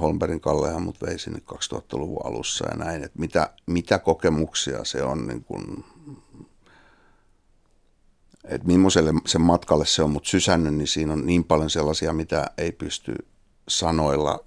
Holmbergin 0.01 0.41
Kallehan 0.41 0.81
mut 0.81 1.01
vei 1.01 1.19
sinne 1.19 1.39
2000-luvun 1.39 2.25
alussa 2.25 2.65
ja 2.69 2.77
näin, 2.77 3.03
että 3.03 3.19
mitä, 3.19 3.53
mitä 3.65 3.99
kokemuksia 3.99 4.83
se 4.83 5.03
on, 5.03 5.27
niin 5.27 5.43
kun, 5.43 5.85
että 8.43 8.67
millaiselle 8.67 9.13
sen 9.25 9.41
matkalle 9.41 9.85
se 9.85 10.03
on 10.03 10.11
mut 10.11 10.25
sysännyt, 10.25 10.75
niin 10.75 10.87
siinä 10.87 11.13
on 11.13 11.25
niin 11.25 11.43
paljon 11.43 11.69
sellaisia, 11.69 12.13
mitä 12.13 12.45
ei 12.57 12.71
pysty 12.71 13.15
sanoilla 13.67 14.45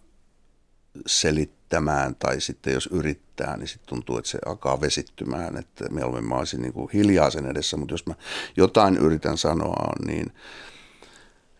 selittämään 1.06 2.14
tai 2.14 2.40
sitten 2.40 2.72
jos 2.72 2.86
yrittää, 2.92 3.31
niin 3.56 3.68
sitten 3.68 3.88
tuntuu, 3.88 4.18
että 4.18 4.30
se 4.30 4.38
alkaa 4.46 4.80
vesittymään, 4.80 5.56
että 5.56 5.88
mieluummin 5.90 6.28
mä 6.28 6.34
olisin 6.34 6.62
niin 6.62 6.72
kuin 6.72 6.90
hiljaa 6.92 7.30
sen 7.30 7.46
edessä, 7.46 7.76
mutta 7.76 7.94
jos 7.94 8.06
mä 8.06 8.14
jotain 8.56 8.96
yritän 8.96 9.36
sanoa, 9.36 9.92
niin, 10.06 10.32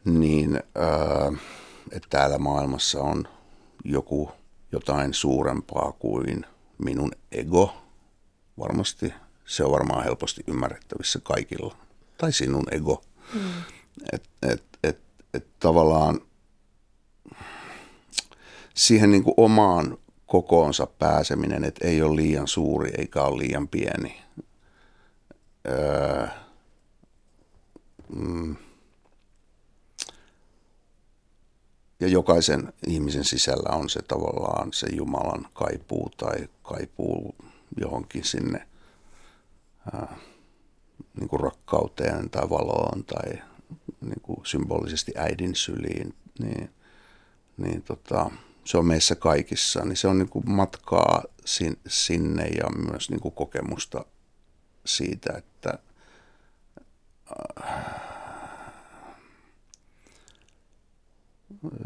niin 0.04 0.56
äh, 0.56 1.40
että 1.92 2.08
täällä 2.10 2.38
maailmassa 2.38 3.00
on 3.00 3.28
joku 3.84 4.32
jotain 4.72 5.14
suurempaa 5.14 5.92
kuin 5.92 6.46
minun 6.78 7.12
ego, 7.32 7.74
varmasti 8.58 9.14
se 9.44 9.64
on 9.64 9.70
varmaan 9.70 10.04
helposti 10.04 10.42
ymmärrettävissä 10.46 11.20
kaikilla, 11.22 11.76
tai 12.18 12.32
sinun 12.32 12.64
ego. 12.70 13.02
Mm. 13.34 13.40
Että 14.12 14.28
et, 14.42 14.64
et, 14.84 15.00
et 15.34 15.46
tavallaan 15.60 16.20
siihen 18.74 19.10
niin 19.10 19.24
kuin 19.24 19.34
omaan 19.36 19.98
kokoonsa 20.32 20.86
pääseminen, 20.86 21.64
että 21.64 21.88
ei 21.88 22.02
ole 22.02 22.16
liian 22.16 22.48
suuri 22.48 22.90
eikä 22.98 23.22
ole 23.22 23.38
liian 23.38 23.68
pieni. 23.68 24.22
Öö, 25.68 26.26
mm, 28.16 28.56
ja 32.00 32.08
jokaisen 32.08 32.72
ihmisen 32.86 33.24
sisällä 33.24 33.76
on 33.76 33.90
se 33.90 34.02
tavallaan 34.02 34.72
se 34.72 34.86
Jumalan 34.92 35.46
kaipuu 35.52 36.10
tai 36.16 36.48
kaipuu 36.62 37.34
johonkin 37.80 38.24
sinne 38.24 38.66
ää, 39.92 40.16
niin 41.20 41.28
kuin 41.28 41.40
rakkauteen 41.40 42.30
tai 42.30 42.50
valoon 42.50 43.04
tai 43.04 43.42
niin 44.00 44.20
kuin 44.22 44.46
symbolisesti 44.46 45.12
äidin 45.16 45.54
syliin, 45.54 46.14
niin, 46.38 46.70
niin 47.56 47.82
tota, 47.82 48.30
se 48.64 48.78
on 48.78 48.86
meissä 48.86 49.14
kaikissa, 49.14 49.84
niin 49.84 49.96
se 49.96 50.08
on 50.08 50.18
niin 50.18 50.28
kuin 50.28 50.50
matkaa 50.50 51.22
sin, 51.44 51.80
sinne 51.86 52.46
ja 52.46 52.70
myös 52.88 53.10
niin 53.10 53.20
kuin 53.20 53.34
kokemusta 53.34 54.04
siitä, 54.86 55.32
että 55.36 55.78
äh, 57.64 58.02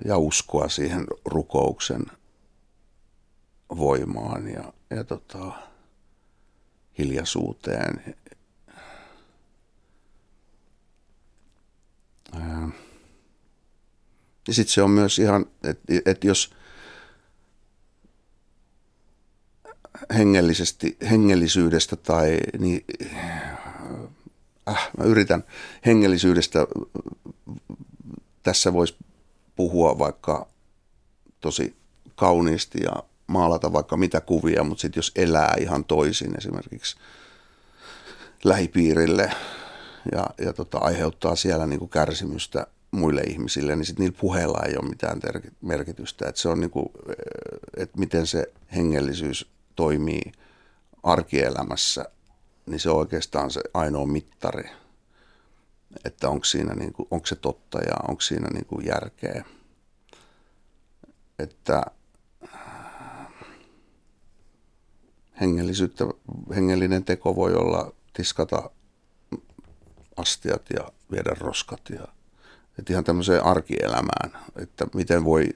ja 0.05 0.19
uskoa 0.19 0.69
siihen 0.69 1.07
rukouksen 1.25 2.03
voimaan 3.77 4.49
ja, 4.49 4.73
ja 4.91 5.05
tota, 5.05 5.53
hiljaisuuteen. 6.99 8.17
Ja 14.49 14.55
sitten 14.55 14.75
se 14.75 14.83
on 14.83 14.91
myös 14.91 15.19
ihan, 15.19 15.47
että 15.65 15.93
et 16.07 16.25
jos 16.25 16.55
hengellisesti, 20.15 20.97
hengellisyydestä 21.11 21.97
tai 21.97 22.39
niin, 22.59 22.85
äh, 24.69 24.91
mä 24.99 25.05
yritän 25.05 25.45
hengellisyydestä, 25.87 26.67
tässä 28.43 28.73
voisi 28.73 28.97
puhua 29.57 29.99
vaikka 29.99 30.49
tosi 31.41 31.77
kauniisti 32.15 32.79
ja 32.83 33.03
maalata 33.27 33.73
vaikka 33.73 33.97
mitä 33.97 34.21
kuvia, 34.21 34.65
mutta 34.65 34.83
sitten 34.83 34.99
jos 34.99 35.13
elää 35.17 35.55
ihan 35.61 35.85
toisin 35.85 36.39
esimerkiksi 36.39 36.97
lähipiirille 38.45 39.31
ja, 40.13 40.27
ja 40.39 40.53
tota, 40.53 40.79
aiheuttaa 40.79 41.37
siellä 41.37 41.67
niin 41.67 41.79
kuin 41.79 41.89
kärsimystä 41.89 42.67
muille 42.91 43.21
ihmisille, 43.21 43.77
niin 43.77 43.87
sitten 43.87 44.05
niillä 44.05 44.19
puheilla 44.21 44.63
ei 44.67 44.77
ole 44.77 44.89
mitään 44.89 45.21
ter- 45.21 45.51
merkitystä. 45.61 46.29
Että 46.29 46.41
se 46.41 46.49
on 46.49 46.61
niin 46.61 46.71
kuin, 46.71 46.87
että 47.77 47.99
miten 47.99 48.27
se 48.27 48.53
hengellisyys 48.75 49.56
toimii 49.77 50.33
arkielämässä, 51.03 52.05
niin 52.67 52.81
se 52.81 52.91
on 52.91 52.97
oikeastaan 52.97 53.51
se 53.51 53.61
ainoa 53.75 54.07
mittari, 54.07 54.71
että 56.05 56.29
onko, 56.29 56.45
siinä 56.45 56.75
niin 56.75 56.93
kuin, 56.93 57.09
onko 57.11 57.27
se 57.27 57.37
totta 57.37 57.79
ja 57.79 57.95
onko 58.09 58.21
siinä 58.21 58.49
niin 58.53 58.67
kuin 58.67 58.87
järkeä. 58.87 59.45
Että 61.39 61.83
hengellisyyttä, 65.41 66.05
hengellinen 66.55 67.05
teko 67.05 67.37
voi 67.37 67.55
olla 67.55 67.93
tiskata 68.13 68.71
astiat 70.17 70.63
ja 70.77 70.93
viedä 71.11 71.37
roskat 71.41 71.81
ja 71.91 72.09
että 72.79 72.93
ihan 72.93 73.05
tämmöiseen 73.05 73.45
arkielämään, 73.45 74.45
että 74.57 74.87
miten 74.95 75.25
voi 75.25 75.49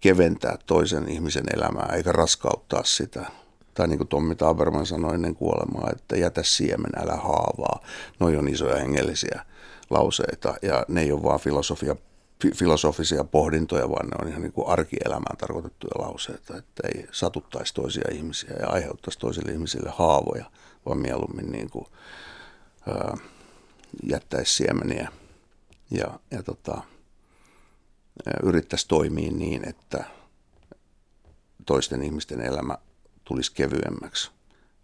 keventää 0.00 0.58
toisen 0.66 1.08
ihmisen 1.08 1.44
elämää 1.54 1.92
eikä 1.96 2.12
raskauttaa 2.12 2.84
sitä 2.84 3.26
tai 3.74 3.88
niin 3.88 3.98
kuin 3.98 4.08
Tommi 4.08 4.34
Taberman 4.34 4.86
sanoi 4.86 5.14
ennen 5.14 5.34
kuolemaa, 5.34 5.90
että 5.92 6.16
jätä 6.16 6.42
siemen, 6.42 6.92
älä 7.02 7.16
haavaa. 7.16 7.80
Noi 8.20 8.36
on 8.36 8.48
isoja 8.48 8.76
hengellisiä 8.76 9.44
lauseita 9.90 10.54
ja 10.62 10.86
ne 10.88 11.00
ei 11.00 11.12
ole 11.12 11.22
vaan 11.22 11.40
filosofia, 11.40 11.96
filosofisia 12.54 13.24
pohdintoja, 13.24 13.90
vaan 13.90 14.06
ne 14.06 14.16
on 14.22 14.28
ihan 14.28 14.42
niin 14.42 14.52
kuin 14.52 14.68
arkielämään 14.68 15.36
tarkoitettuja 15.36 16.02
lauseita, 16.06 16.56
että 16.56 16.88
ei 16.94 17.06
satuttaisi 17.12 17.74
toisia 17.74 18.08
ihmisiä 18.12 18.56
ja 18.60 18.68
aiheuttaisi 18.68 19.18
toisille 19.18 19.52
ihmisille 19.52 19.90
haavoja, 19.90 20.44
vaan 20.86 20.98
mieluummin 20.98 21.52
niin 21.52 21.70
kuin, 21.70 21.86
ää, 22.88 23.16
jättäisi 24.02 24.54
siemeniä 24.54 25.08
ja, 25.90 26.18
ja 26.30 26.42
tota, 26.42 26.82
yrittäisi 28.42 28.88
toimia 28.88 29.30
niin, 29.32 29.68
että 29.68 30.04
toisten 31.66 32.02
ihmisten 32.02 32.40
elämä 32.40 32.78
tulisi 33.24 33.52
kevyemmäksi. 33.54 34.30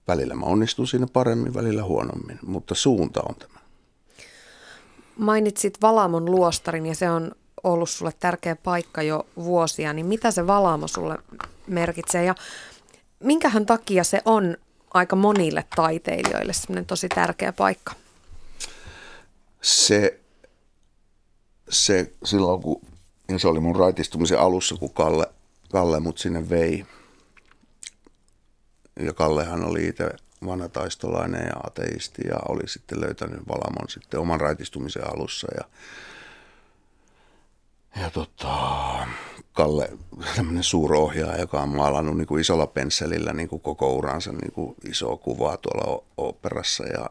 Välillä 0.09 0.35
mä 0.35 0.46
onnistun 0.46 0.87
siinä 0.87 1.07
paremmin, 1.12 1.55
välillä 1.55 1.85
huonommin, 1.85 2.38
mutta 2.46 2.74
suunta 2.74 3.22
on 3.29 3.35
tämä. 3.35 3.59
Mainitsit 5.16 5.83
Valamon 5.83 6.24
luostarin 6.24 6.87
ja 6.87 6.94
se 6.94 7.11
on 7.11 7.33
ollut 7.64 7.90
sulle 7.90 8.12
tärkeä 8.20 8.57
paikka 8.57 9.03
jo 9.03 9.27
vuosia, 9.37 9.92
niin 9.92 10.07
mitä 10.07 10.31
se 10.31 10.46
Valamo 10.46 10.88
sulle 10.88 11.18
merkitsee 11.66 12.24
ja 12.24 12.35
minkähän 13.20 13.66
takia 13.66 14.05
se 14.05 14.22
on 14.24 14.57
aika 14.94 15.16
monille 15.16 15.64
taiteilijoille 15.77 16.53
semmoinen 16.53 16.87
tosi 16.87 17.09
tärkeä 17.09 17.53
paikka? 17.53 17.92
Se, 19.62 20.20
se 21.68 22.12
silloin 22.24 22.62
kun, 22.62 22.81
se 23.37 23.48
oli 23.48 23.61
mun 23.61 23.77
raitistumisen 23.77 24.38
alussa, 24.38 24.74
kun 24.77 24.94
Kalle, 24.94 25.27
Kalle 25.72 26.01
mut 26.01 26.18
sinne 26.18 26.48
vei 26.48 26.87
ja 28.99 29.13
Kallehan 29.13 29.65
oli 29.65 29.87
itse 29.87 30.11
vanha 30.47 30.69
taistolainen 30.69 31.47
ja 31.47 31.61
ateisti 31.67 32.23
ja 32.29 32.37
oli 32.49 32.69
sitten 32.69 33.01
löytänyt 33.01 33.49
Valamon 33.49 33.89
sitten 33.89 34.21
oman 34.21 34.41
raitistumisen 34.41 35.13
alussa 35.13 35.49
ja 35.57 35.65
ja 38.03 38.11
tota, 38.11 39.07
Kalle, 39.53 39.89
tämmöinen 40.37 40.63
suurohjaaja, 40.63 41.41
joka 41.41 41.63
on 41.63 41.69
maalannut 41.69 42.17
niin 42.17 42.27
kuin 42.27 42.41
isolla 42.41 42.67
pensselillä 42.67 43.33
niin 43.33 43.49
kuin 43.49 43.61
koko 43.61 43.95
uransa 43.95 44.33
niin 44.33 44.53
kuin 44.53 44.75
isoa 44.85 45.17
kuvaa 45.17 45.57
tuolla 45.57 46.05
operassa 46.17 46.85
ja, 46.87 47.11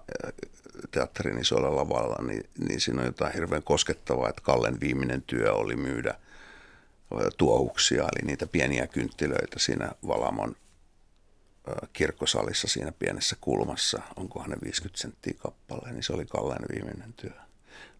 teatterin 0.91 1.39
isolla 1.39 1.75
lavalla, 1.75 2.27
niin, 2.27 2.49
niin 2.67 2.81
siinä 2.81 3.01
on 3.01 3.05
jotain 3.05 3.33
hirveän 3.33 3.63
koskettavaa, 3.63 4.29
että 4.29 4.41
Kallen 4.41 4.79
viimeinen 4.79 5.21
työ 5.21 5.53
oli 5.53 5.75
myydä 5.75 6.15
tuohuksia, 7.37 8.03
eli 8.03 8.27
niitä 8.27 8.47
pieniä 8.47 8.87
kynttilöitä 8.87 9.59
siinä 9.59 9.91
Valamon 10.07 10.55
kirkkosalissa 11.93 12.67
siinä 12.67 12.91
pienessä 12.91 13.35
kulmassa, 13.41 14.01
onkohan 14.15 14.49
ne 14.49 14.57
50 14.63 15.01
senttiä 15.01 15.33
kappale, 15.37 15.91
niin 15.91 16.03
se 16.03 16.13
oli 16.13 16.25
Kalleen 16.25 16.65
viimeinen 16.73 17.13
työ. 17.13 17.31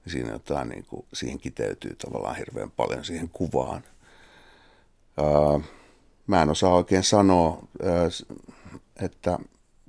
Ja 0.06 0.12
siinä 0.12 0.32
jotain, 0.32 0.69
niin 0.69 0.86
kuin, 0.86 1.06
siihen 1.13 1.39
kiteytyy 1.39 1.95
tavallaan 1.95 2.36
hirveän 2.36 2.71
paljon 2.71 3.06
siihen 3.06 3.30
kuvaan. 3.30 3.84
mä 6.27 6.41
en 6.41 6.49
osaa 6.49 6.75
oikein 6.75 7.03
sanoa, 7.03 7.67
että 9.01 9.39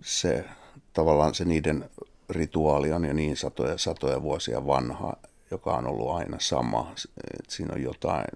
se 0.02 0.44
tavallaan 0.92 1.34
se 1.34 1.44
niiden 1.44 1.90
rituaali 2.30 2.92
on 2.92 3.04
jo 3.04 3.12
niin 3.12 3.36
satoja, 3.36 3.78
satoja 3.78 4.22
vuosia 4.22 4.66
vanha, 4.66 5.16
joka 5.50 5.74
on 5.74 5.86
ollut 5.86 6.10
aina 6.10 6.36
sama. 6.40 6.92
Että 7.38 7.54
siinä 7.54 7.74
on 7.74 7.82
jotain... 7.82 8.26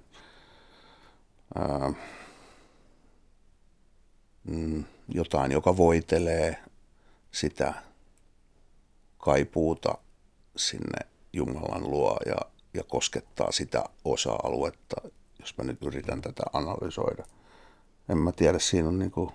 Ää, 1.55 1.93
jotain, 5.15 5.53
joka 5.53 5.77
voitelee 5.77 6.57
sitä 7.31 7.75
kaipuuta 9.19 9.95
sinne 10.57 10.99
Jumalan 11.33 11.91
luo 11.91 12.17
ja, 12.27 12.37
ja 12.75 12.85
koskettaa 12.85 13.53
sitä 13.53 13.85
osa-aluetta, 14.05 14.97
jos 15.41 15.59
mä 15.59 15.65
nyt 15.65 15.83
yritän 15.83 16.23
tätä 16.23 16.43
analysoida. 16.53 17.25
En 18.09 18.19
mä 18.19 18.33
tiedä, 18.33 18.59
siinä 18.59 18.89
on 18.89 18.99
niinku, 18.99 19.33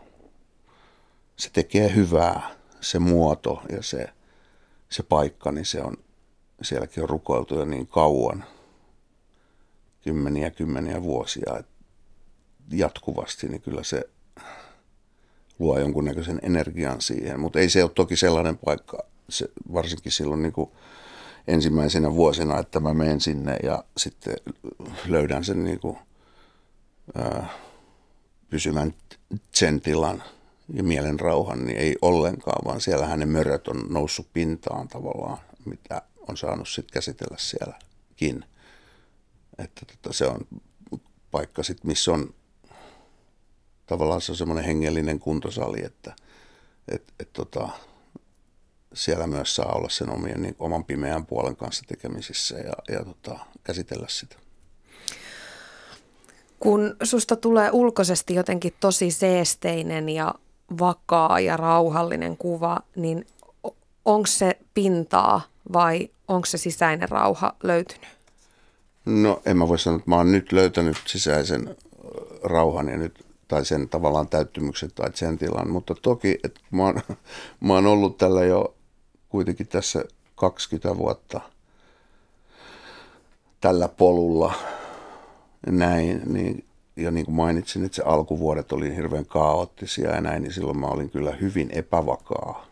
se 1.36 1.50
tekee 1.50 1.96
hyvää, 1.96 2.56
se 2.82 3.00
muoto 3.00 3.62
ja 3.72 3.84
se, 3.84 4.10
se 4.90 5.04
paikka, 5.04 5.52
niin 5.52 5.66
se 5.66 5.82
on, 5.82 5.98
sielläkin 6.62 7.04
on 7.04 7.10
rukoiltu 7.10 7.56
jo 7.56 7.66
niin 7.66 7.88
kauan, 7.88 8.46
kymmeniä 10.02 10.52
kymmeniä 10.52 11.04
vuosia, 11.04 11.58
että 11.60 11.72
jatkuvasti, 12.72 13.48
niin 13.48 13.62
kyllä 13.62 13.84
se 13.84 14.10
luo 15.60 15.80
jonkunnäköisen 15.80 16.40
energian 16.44 17.02
siihen. 17.02 17.40
Mutta 17.40 17.60
ei 17.60 17.70
se 17.70 17.84
ole 17.84 17.92
toki 17.96 18.16
sellainen 18.16 18.58
paikka, 18.58 19.04
se, 19.30 19.48
varsinkin 19.74 20.12
silloin 20.12 20.42
niin 20.42 20.54
kuin 20.54 20.70
ensimmäisenä 21.48 22.14
vuosina, 22.14 22.60
että 22.60 22.80
mä 22.80 22.94
menen 22.94 23.22
sinne 23.22 23.58
ja 23.64 23.84
sitten 23.98 24.36
löydän 25.08 25.44
sen 25.44 25.64
niin 25.64 25.80
kuin, 25.80 25.98
ää, 27.16 27.50
pysyvän 28.50 28.94
sen 29.52 29.82
tilan 29.82 30.24
ja 30.74 30.84
mielen 30.84 31.20
rauhan, 31.20 31.66
niin 31.66 31.78
ei 31.78 31.96
ollenkaan, 32.02 32.66
vaan 32.66 32.82
siellähän 32.82 33.20
ne 33.20 33.26
möröt 33.26 33.68
on 33.68 33.86
noussut 33.90 34.28
pintaan 34.34 34.88
tavallaan, 34.88 35.38
mitä 35.66 36.02
on 36.28 36.38
saanut 36.38 36.70
sitten 36.70 36.94
käsitellä 36.94 37.38
sielläkin. 37.40 38.46
Että 39.58 39.86
tota, 39.86 40.14
se 40.14 40.26
on 40.26 40.40
paikka 41.32 41.64
sitten, 41.64 41.88
missä 41.88 42.12
on 42.12 42.34
tavallaan 43.88 44.22
se 44.22 44.32
on 44.32 44.36
semmoinen 44.36 44.66
hengellinen 44.66 45.20
kuntosali, 45.20 45.86
että 45.86 46.16
et, 46.88 47.04
et, 47.20 47.34
tota, 47.34 47.70
siellä 48.94 49.28
myös 49.28 49.56
saa 49.56 49.74
olla 49.74 49.90
sen 49.90 50.10
omien, 50.10 50.42
niin, 50.42 50.56
oman 50.60 50.84
pimeän 50.84 51.26
puolen 51.26 51.56
kanssa 51.56 51.84
tekemisissä 51.88 52.58
ja, 52.58 52.74
ja 52.90 53.06
tota, 53.06 53.40
käsitellä 53.64 54.08
sitä. 54.10 54.36
Kun 56.60 56.96
susta 57.04 57.36
tulee 57.36 57.70
ulkoisesti 57.72 58.34
jotenkin 58.34 58.74
tosi 58.80 59.12
seesteinen 59.12 60.10
ja 60.10 60.36
vakaa 60.80 61.40
ja 61.40 61.58
rauhallinen 61.58 62.38
kuva, 62.38 62.80
niin 62.96 63.28
onko 64.06 64.28
se 64.28 64.60
pintaa 64.74 65.42
vai 65.74 66.10
onko 66.28 66.46
se 66.46 66.58
sisäinen 66.58 67.10
rauha 67.10 67.56
löytynyt? 67.64 68.08
No 69.06 69.42
en 69.46 69.58
mä 69.58 69.68
voi 69.68 69.80
sanoa, 69.80 69.98
että 69.98 70.10
mä 70.10 70.16
oon 70.16 70.32
nyt 70.32 70.52
löytänyt 70.52 70.98
sisäisen 71.06 71.76
rauhan 72.44 72.90
ja 72.90 72.98
nyt, 72.98 73.26
tai 73.48 73.66
sen 73.66 73.90
tavallaan 73.90 74.28
täyttymyksen 74.28 74.92
tai 74.96 75.10
sen 75.14 75.38
tilan, 75.38 75.70
mutta 75.70 75.96
toki, 76.02 76.40
että 76.44 76.60
mä 76.72 76.84
oon, 76.84 77.02
mä 77.66 77.74
oon 77.74 77.88
ollut 77.88 78.18
tällä 78.18 78.46
jo 78.46 78.76
kuitenkin 79.30 79.68
tässä 79.68 80.06
20 80.36 80.98
vuotta 80.98 81.42
tällä 83.62 83.88
polulla 83.88 84.54
näin, 85.68 86.22
niin, 86.26 86.66
ja 86.96 87.12
niin 87.12 87.26
kuin 87.26 87.36
mainitsin, 87.36 87.86
että 87.86 87.96
se 87.96 88.04
alkuvuodet 88.04 88.72
oli 88.72 88.96
hirveän 88.96 89.26
kaoottisia 89.26 90.16
ja 90.16 90.22
näin, 90.22 90.44
niin 90.44 90.54
silloin 90.54 90.80
mä 90.80 90.88
olin 90.88 91.10
kyllä 91.10 91.32
hyvin 91.32 91.70
epävakaa. 91.72 92.66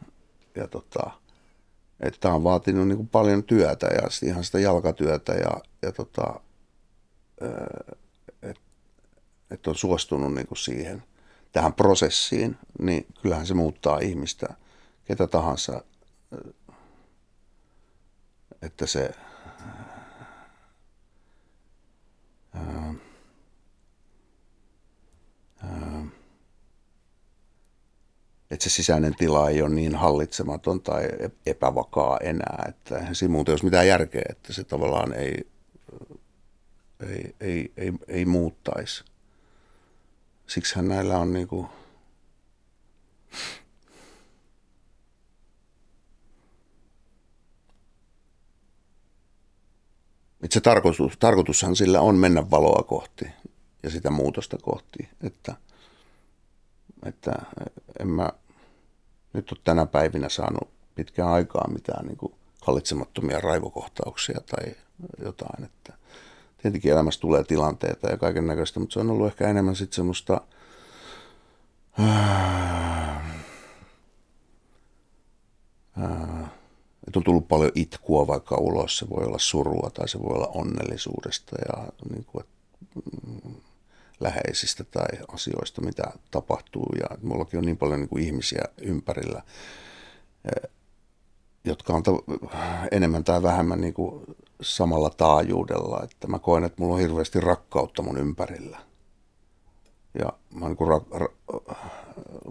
Ja 0.56 0.68
tota, 0.68 1.12
että 2.00 2.20
tämä 2.20 2.36
on 2.36 2.44
vaatinut 2.44 2.88
niin 2.88 2.98
kuin 2.98 3.08
paljon 3.08 3.44
työtä 3.44 3.88
ja 3.88 4.28
ihan 4.28 4.44
sitä 4.44 4.60
jalkatyötä 4.60 5.34
ja, 5.34 5.52
ja 5.82 5.92
tota, 5.92 6.40
että 7.42 8.05
et 9.52 9.68
on 9.68 9.76
suostunut 9.76 10.34
niin 10.34 10.48
kuin 10.48 10.58
siihen 10.58 11.04
tähän 11.52 11.74
prosessiin, 11.74 12.58
niin 12.80 13.06
kyllähän 13.22 13.48
se 13.48 13.54
muuttaa 13.54 14.00
ihmistä, 14.00 14.48
ketä 15.06 15.28
tahansa, 15.28 15.84
että 18.62 18.86
se 18.86 19.12
ää, 22.54 22.94
ää, 25.64 26.06
että 28.52 28.64
se 28.64 28.70
sisäinen 28.70 29.16
tila 29.16 29.50
ei 29.50 29.62
ole 29.62 29.70
niin 29.70 29.96
hallitsematon 29.96 30.82
tai 30.82 31.08
epävakaa 31.46 32.18
enää, 32.18 32.66
että 32.70 32.98
eihän 32.98 33.16
siinä 33.16 33.32
muuten 33.32 33.52
olisi 33.54 33.66
mitään 33.66 33.88
järkeä, 33.88 34.22
että 34.30 34.54
se 34.54 34.64
tavallaan 34.64 35.14
ei, 35.14 35.48
ei, 37.08 37.36
ei, 37.40 37.74
ei, 37.78 37.92
ei 38.08 38.26
muuttaisi. 38.26 39.04
Siksihän 40.48 40.88
näillä 40.88 41.18
on 41.18 41.34
niin 41.34 41.48
kuin, 41.48 41.68
se 50.56 50.62
tarkoitus, 50.62 51.18
tarkoitushan 51.20 51.76
sillä 51.76 52.02
on 52.02 52.16
mennä 52.16 52.52
valoa 52.52 52.84
kohti 52.84 53.26
ja 53.84 53.90
sitä 53.90 54.10
muutosta 54.10 54.58
kohti, 54.58 55.10
että, 55.24 55.56
että 57.06 57.32
en 58.00 58.08
mä 58.08 58.30
nyt 59.34 59.52
ole 59.52 59.60
tänä 59.64 59.86
päivinä 59.86 60.30
saanut 60.30 60.70
pitkään 60.96 61.30
aikaa 61.30 61.68
mitään 61.68 62.06
niin 62.06 62.18
kuin 62.18 62.34
hallitsemattomia 62.62 63.40
raivokohtauksia 63.40 64.40
tai 64.42 64.76
jotain. 65.26 65.64
Että 65.64 65.94
tietenkin 66.66 66.92
elämässä 66.92 67.22
tulee 67.22 67.44
tilanteita 67.44 68.10
ja 68.10 68.18
kaiken 68.18 68.48
näköistä, 68.48 68.80
mutta 68.80 68.94
se 68.94 69.00
on 69.00 69.10
ollut 69.10 69.28
ehkä 69.28 69.48
enemmän 69.48 69.76
sitten 69.76 69.96
semmoista 69.96 70.42
että 77.08 77.20
on 77.20 77.24
tullut 77.24 77.48
paljon 77.48 77.72
itkua 77.76 78.28
vaikka 78.28 78.56
ulos, 78.56 78.98
se 78.98 79.10
voi 79.10 79.26
olla 79.26 79.40
surua 79.40 79.90
tai 79.94 80.10
se 80.10 80.20
voi 80.20 80.36
olla 80.36 80.48
onnellisuudesta 80.48 81.56
ja 81.68 81.88
niin 82.10 82.26
kuin, 82.26 82.46
mm, 83.28 83.56
läheisistä 84.20 84.84
tai 84.84 85.08
asioista, 85.28 85.82
mitä 85.82 86.04
tapahtuu. 86.32 86.90
Ja 87.00 87.18
mullakin 87.22 87.58
on 87.58 87.66
niin 87.66 87.78
paljon 87.78 88.00
niin 88.00 88.10
kuin 88.10 88.24
ihmisiä 88.24 88.64
ympärillä, 88.78 89.42
eh, 90.46 90.70
jotka 91.64 91.94
on 91.94 92.04
enemmän 92.92 93.24
tai 93.24 93.44
vähemmän 93.44 93.82
niin 93.82 93.94
kuin 93.94 94.26
samalla 94.62 95.10
taajuudella. 95.10 96.04
Että 96.04 96.28
mä 96.28 96.40
koen, 96.40 96.64
että 96.64 96.82
mulla 96.82 96.94
on 96.94 97.02
hirveästi 97.02 97.40
rakkautta 97.40 98.02
mun 98.02 98.18
ympärillä. 98.18 98.80
Ja 100.20 100.34
mä 100.54 100.68
niin 100.68 100.78
kuin 100.78 100.90
ra- 100.90 101.20
ra- 101.20 101.76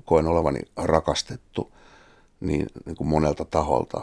koen 0.05 0.27
olevani 0.27 0.61
rakastettu 0.77 1.73
niin, 2.41 2.67
niin 2.87 2.97
kuin 2.97 3.09
monelta 3.09 3.45
taholta. 3.45 4.01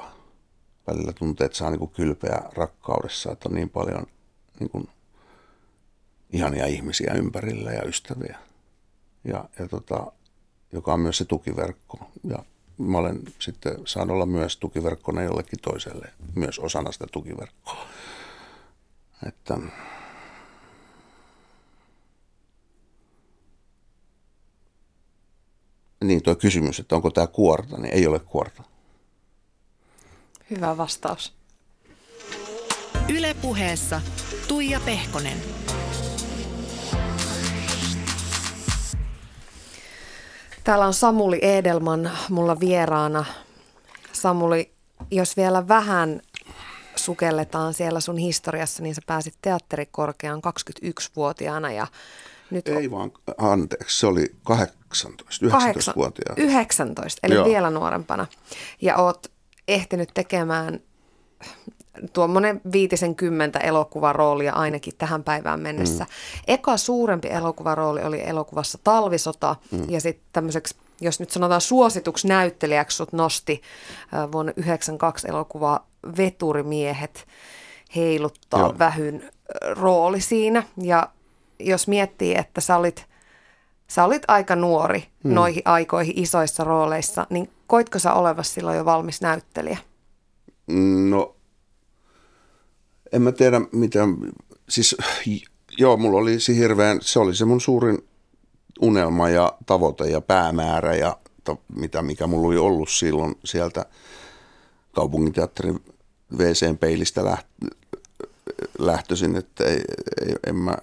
Välillä 0.87 1.13
tuntee, 1.13 1.45
että 1.45 1.57
saa 1.57 1.69
niin 1.69 1.79
kuin 1.79 1.91
kylpeä 1.91 2.41
rakkaudessa, 2.53 3.31
että 3.31 3.49
on 3.49 3.55
niin 3.55 3.69
paljon 3.69 4.05
niin 4.59 4.69
kuin 4.69 4.89
ihania 6.29 6.65
ihmisiä 6.65 7.13
ympärillä 7.13 7.71
ja 7.71 7.83
ystäviä. 7.83 8.37
Ja, 9.23 9.45
ja 9.59 9.67
tota, 9.67 10.11
joka 10.71 10.93
on 10.93 10.99
myös 10.99 11.17
se 11.17 11.25
tukiverkko. 11.25 11.99
Ja 12.23 12.43
mä 12.81 12.97
olen 12.97 13.19
sitten 13.39 13.77
saanut 13.85 14.13
olla 14.13 14.25
myös 14.25 14.57
tukiverkkona 14.57 15.21
jollekin 15.21 15.59
toiselle, 15.61 16.13
myös 16.35 16.59
osana 16.59 16.91
sitä 16.91 17.07
tukiverkkoa. 17.11 17.85
Että, 19.27 19.57
niin 26.03 26.23
tuo 26.23 26.35
kysymys, 26.35 26.79
että 26.79 26.95
onko 26.95 27.09
tämä 27.09 27.27
kuorta, 27.27 27.77
niin 27.77 27.93
ei 27.93 28.07
ole 28.07 28.19
kuorta. 28.19 28.63
Hyvä 30.49 30.77
vastaus. 30.77 31.33
Ylepuheessa 33.09 34.01
Tuija 34.47 34.79
Pehkonen. 34.79 35.60
Täällä 40.63 40.85
on 40.85 40.93
Samuli 40.93 41.39
Edelman 41.41 42.11
mulla 42.29 42.59
vieraana. 42.59 43.25
Samuli, 44.13 44.71
jos 45.11 45.37
vielä 45.37 45.67
vähän 45.67 46.21
sukelletaan 46.95 47.73
siellä 47.73 47.99
sun 47.99 48.17
historiassa, 48.17 48.83
niin 48.83 48.95
sä 48.95 49.01
pääsit 49.05 49.33
teatterikorkeaan 49.41 50.41
21-vuotiaana 50.47 51.71
ja 51.71 51.87
nyt 52.51 52.67
Ei 52.67 52.91
vaan, 52.91 53.11
anteeksi, 53.37 53.99
se 53.99 54.07
oli 54.07 54.35
18, 54.43 55.45
19-vuotiaana. 55.45 56.43
19, 56.43 57.19
eli 57.23 57.35
Joo. 57.35 57.45
vielä 57.45 57.69
nuorempana. 57.69 58.27
Ja 58.81 58.97
oot 58.97 59.31
ehtinyt 59.67 60.09
tekemään 60.13 60.79
tuommoinen 62.13 62.61
viitisen 62.71 63.15
kymmentä 63.15 63.59
elokuvaroolia 63.59 64.53
ainakin 64.53 64.93
tähän 64.97 65.23
päivään 65.23 65.59
mennessä. 65.59 66.03
Mm. 66.03 66.09
Eka 66.47 66.77
suurempi 66.77 67.27
elokuvarooli 67.27 68.03
oli 68.03 68.21
elokuvassa 68.27 68.79
Talvisota 68.83 69.55
mm. 69.71 69.89
ja 69.89 70.01
sitten 70.01 70.25
tämmöiseksi, 70.33 70.75
jos 71.01 71.19
nyt 71.19 71.31
sanotaan 71.31 71.61
suosituksi 71.61 72.27
näyttelijäksi, 72.27 72.97
sut 72.97 73.13
nosti 73.13 73.61
äh, 74.13 74.31
vuonna 74.31 74.53
92 74.55 75.27
elokuva 75.27 75.83
Veturimiehet 76.17 77.27
heiluttaa 77.95 78.59
Joo. 78.59 78.75
vähyn 78.79 79.15
äh, 79.15 79.31
rooli 79.77 80.21
siinä. 80.21 80.63
Ja 80.77 81.09
jos 81.59 81.87
miettii, 81.87 82.35
että 82.37 82.61
sä 82.61 82.77
olit, 82.77 83.05
sä 83.87 84.03
olit 84.03 84.23
aika 84.27 84.55
nuori 84.55 85.03
mm. 85.23 85.33
noihin 85.33 85.61
aikoihin 85.65 86.13
isoissa 86.15 86.63
rooleissa, 86.63 87.27
niin 87.29 87.49
koitko 87.67 87.99
sä 87.99 88.13
olevasi 88.13 88.51
silloin 88.51 88.77
jo 88.77 88.85
valmis 88.85 89.21
näyttelijä? 89.21 89.77
No 91.09 91.35
en 93.11 93.21
mä 93.21 93.31
tiedä 93.31 93.61
mitä, 93.71 93.99
siis 94.69 94.95
joo, 95.77 95.97
mulla 95.97 96.17
oli 96.17 96.39
se 96.39 96.55
hirveän, 96.55 96.99
se 97.01 97.19
oli 97.19 97.35
se 97.35 97.45
mun 97.45 97.61
suurin 97.61 98.07
unelma 98.81 99.29
ja 99.29 99.57
tavoite 99.65 100.09
ja 100.09 100.21
päämäärä 100.21 100.95
ja 100.95 101.17
to, 101.43 101.61
mitä, 101.75 102.01
mikä 102.01 102.27
mulla 102.27 102.47
oli 102.47 102.57
ollut 102.57 102.89
silloin 102.89 103.35
sieltä 103.45 103.85
kaupunginteatterin 104.91 105.79
WC-peilistä 106.37 107.25
läht, 107.25 107.47
lähtöisin, 108.79 109.35
että 109.35 109.63
ei, 109.63 109.81
ei, 110.21 110.35
en 110.47 110.55
mä 110.55 110.77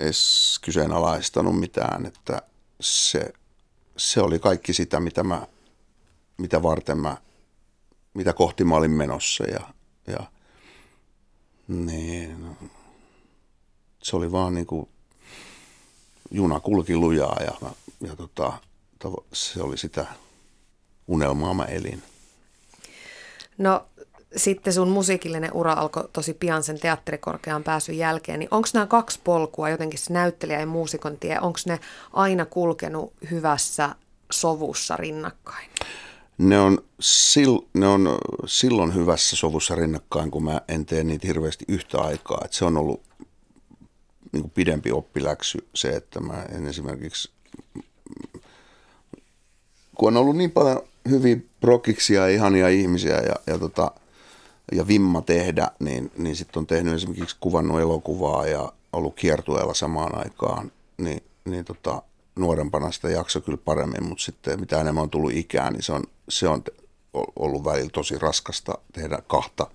edes 0.00 0.58
kyseenalaistanut 0.62 1.60
mitään, 1.60 2.06
että 2.06 2.42
se, 2.80 3.32
se 3.96 4.20
oli 4.20 4.38
kaikki 4.38 4.72
sitä, 4.72 5.00
mitä, 5.00 5.24
mä, 5.24 5.46
mitä 6.38 6.62
varten 6.62 6.98
mä, 6.98 7.16
mitä 8.14 8.32
kohti 8.32 8.64
mä 8.64 8.76
olin 8.76 8.90
menossa 8.90 9.44
ja, 9.44 9.60
ja– 10.06 10.18
niin, 11.68 12.44
no, 12.44 12.68
se 14.02 14.16
oli 14.16 14.32
vaan 14.32 14.54
niin 14.54 14.66
kuin 14.66 14.88
juna 16.30 16.60
kulki 16.60 16.96
lujaa 16.96 17.36
ja, 17.40 17.72
ja 18.00 18.16
tota, 18.16 18.52
se 19.32 19.62
oli 19.62 19.78
sitä 19.78 20.06
unelmaa 21.06 21.54
mä 21.54 21.64
elin. 21.64 22.02
No 23.58 23.86
sitten 24.36 24.72
sun 24.72 24.88
musiikillinen 24.88 25.52
ura 25.52 25.72
alkoi 25.72 26.08
tosi 26.12 26.34
pian 26.34 26.62
sen 26.62 26.80
teatterikorkean 26.80 27.64
pääsyn 27.64 27.98
jälkeen, 27.98 28.38
niin 28.38 28.48
onko 28.50 28.68
nämä 28.74 28.86
kaksi 28.86 29.20
polkua, 29.24 29.70
jotenkin 29.70 29.98
se 29.98 30.12
näyttelijä 30.12 30.60
ja 30.60 30.66
muusikon 30.66 31.16
tie, 31.16 31.40
onko 31.40 31.58
ne 31.66 31.80
aina 32.12 32.46
kulkenut 32.46 33.12
hyvässä 33.30 33.94
sovussa 34.32 34.96
rinnakkain? 34.96 35.70
Ne 36.38 36.60
on, 36.60 36.78
sil, 37.30 37.54
ne 37.74 37.86
on 37.86 38.18
silloin 38.46 38.94
hyvässä 38.94 39.36
sovussa 39.36 39.74
rinnakkain, 39.74 40.30
kun 40.30 40.44
mä 40.44 40.60
en 40.68 40.86
tee 40.86 41.04
niitä 41.04 41.26
hirveästi 41.26 41.64
yhtä 41.68 42.00
aikaa. 42.00 42.40
Et 42.44 42.52
se 42.52 42.64
on 42.64 42.76
ollut 42.76 43.02
niin 44.32 44.42
kuin 44.42 44.50
pidempi 44.50 44.92
oppiläksy 44.92 45.68
se, 45.74 45.88
että 45.88 46.20
mä 46.20 46.42
en 46.42 46.66
esimerkiksi, 46.66 47.30
kun 49.94 50.08
on 50.08 50.16
ollut 50.16 50.36
niin 50.36 50.50
paljon 50.50 50.82
hyviä 51.08 51.36
prokiksia 51.60 52.20
ja 52.20 52.34
ihania 52.34 52.68
ihmisiä 52.68 53.16
ja, 53.16 53.34
ja, 53.46 53.58
tota, 53.58 53.90
ja 54.72 54.88
vimma 54.88 55.22
tehdä, 55.22 55.70
niin, 55.78 56.10
niin 56.16 56.36
sitten 56.36 56.60
on 56.60 56.66
tehnyt 56.66 56.94
esimerkiksi 56.94 57.36
kuvannut 57.40 57.80
elokuvaa 57.80 58.46
ja 58.46 58.72
ollut 58.92 59.14
kiertueella 59.14 59.74
samaan 59.74 60.18
aikaan, 60.18 60.72
niin, 60.98 61.22
niin 61.44 61.64
tota, 61.64 62.02
nuorempana 62.36 62.92
sitä 62.92 63.08
jakso 63.08 63.40
kyllä 63.40 63.58
paremmin, 63.64 64.04
mutta 64.04 64.24
sitten 64.24 64.60
mitä 64.60 64.80
enemmän 64.80 65.02
on 65.02 65.10
tullut 65.10 65.32
ikään, 65.32 65.72
niin 65.72 65.82
se 65.82 65.92
on, 65.92 66.04
se 66.28 66.48
on 66.48 66.62
ollut 67.36 67.64
välillä 67.64 67.90
tosi 67.92 68.18
raskasta 68.18 68.78
tehdä 68.92 69.18
kahta, 69.26 69.66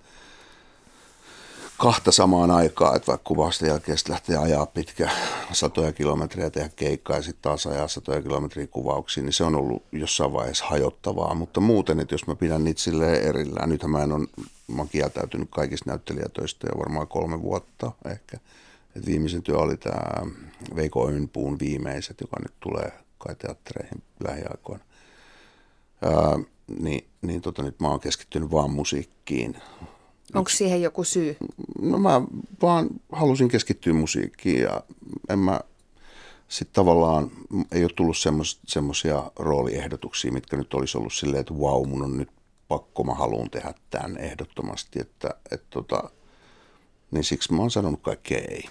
kahta 1.78 2.12
samaan 2.12 2.50
aikaan, 2.50 2.96
että 2.96 3.06
vaikka 3.06 3.28
kuvausten 3.28 3.68
jälkeen 3.68 3.98
lähtee 4.08 4.36
ajaa 4.36 4.66
pitkä 4.66 5.10
satoja 5.52 5.92
kilometriä 5.92 6.50
tehdä 6.50 6.68
keikkaa 6.76 7.16
ja 7.16 7.22
sitten 7.22 7.42
taas 7.42 7.66
ajaa 7.66 7.88
satoja 7.88 8.22
kilometriä 8.22 8.66
kuvauksiin, 8.66 9.24
niin 9.24 9.32
se 9.32 9.44
on 9.44 9.54
ollut 9.54 9.82
jossain 9.92 10.32
vaiheessa 10.32 10.64
hajottavaa, 10.64 11.34
mutta 11.34 11.60
muuten, 11.60 12.00
että 12.00 12.14
jos 12.14 12.26
mä 12.26 12.34
pidän 12.34 12.64
niitä 12.64 12.80
silleen 12.80 13.22
erillään, 13.22 13.68
nythän 13.68 13.90
mä 13.90 14.02
en 14.02 14.12
ole, 14.12 14.26
mä 14.68 14.78
oon 14.78 14.88
kieltäytynyt 14.88 15.48
kaikista 15.50 15.90
näyttelijätöistä 15.90 16.66
jo 16.72 16.78
varmaan 16.78 17.08
kolme 17.08 17.42
vuotta 17.42 17.92
ehkä, 18.10 18.38
et 18.96 19.06
viimeisen 19.06 19.42
työ 19.42 19.58
oli 19.58 19.76
tämä 19.76 20.32
Veiko 20.76 21.08
Önpuun 21.08 21.58
viimeiset, 21.58 22.20
joka 22.20 22.36
nyt 22.42 22.54
tulee 22.60 22.92
kai 23.18 23.34
teattereihin 23.34 24.02
lähiaikoina. 24.28 24.84
Ää, 26.04 26.38
niin, 26.78 27.06
niin 27.22 27.40
tota, 27.40 27.62
nyt 27.62 27.80
mä 27.80 27.88
oon 27.88 28.00
keskittynyt 28.00 28.50
vaan 28.50 28.70
musiikkiin. 28.70 29.56
Onko 30.34 30.50
siihen 30.50 30.82
joku 30.82 31.04
syy? 31.04 31.36
No 31.80 31.98
mä 31.98 32.22
vaan 32.62 32.88
halusin 33.12 33.48
keskittyä 33.48 33.92
musiikkiin 33.92 34.62
ja 34.62 34.82
en 35.28 35.38
mä 35.38 35.60
sitten 36.48 36.74
tavallaan 36.74 37.30
ei 37.72 37.84
ole 37.84 37.90
tullut 37.96 38.16
semmoisia 38.66 39.30
rooliehdotuksia, 39.36 40.32
mitkä 40.32 40.56
nyt 40.56 40.74
olisi 40.74 40.98
ollut 40.98 41.12
silleen, 41.12 41.40
että 41.40 41.58
vau, 41.60 41.84
mun 41.84 42.02
on 42.02 42.18
nyt 42.18 42.28
pakko, 42.68 43.04
mä 43.04 43.14
haluan 43.14 43.50
tehdä 43.50 43.74
tämän 43.90 44.16
ehdottomasti, 44.16 45.00
että, 45.00 45.30
että 45.50 45.66
tota, 45.70 46.10
niin 47.10 47.24
siksi 47.24 47.52
mä 47.52 47.60
oon 47.60 47.70
sanonut 47.70 48.02
kaikkea 48.02 48.38
ei. 48.38 48.64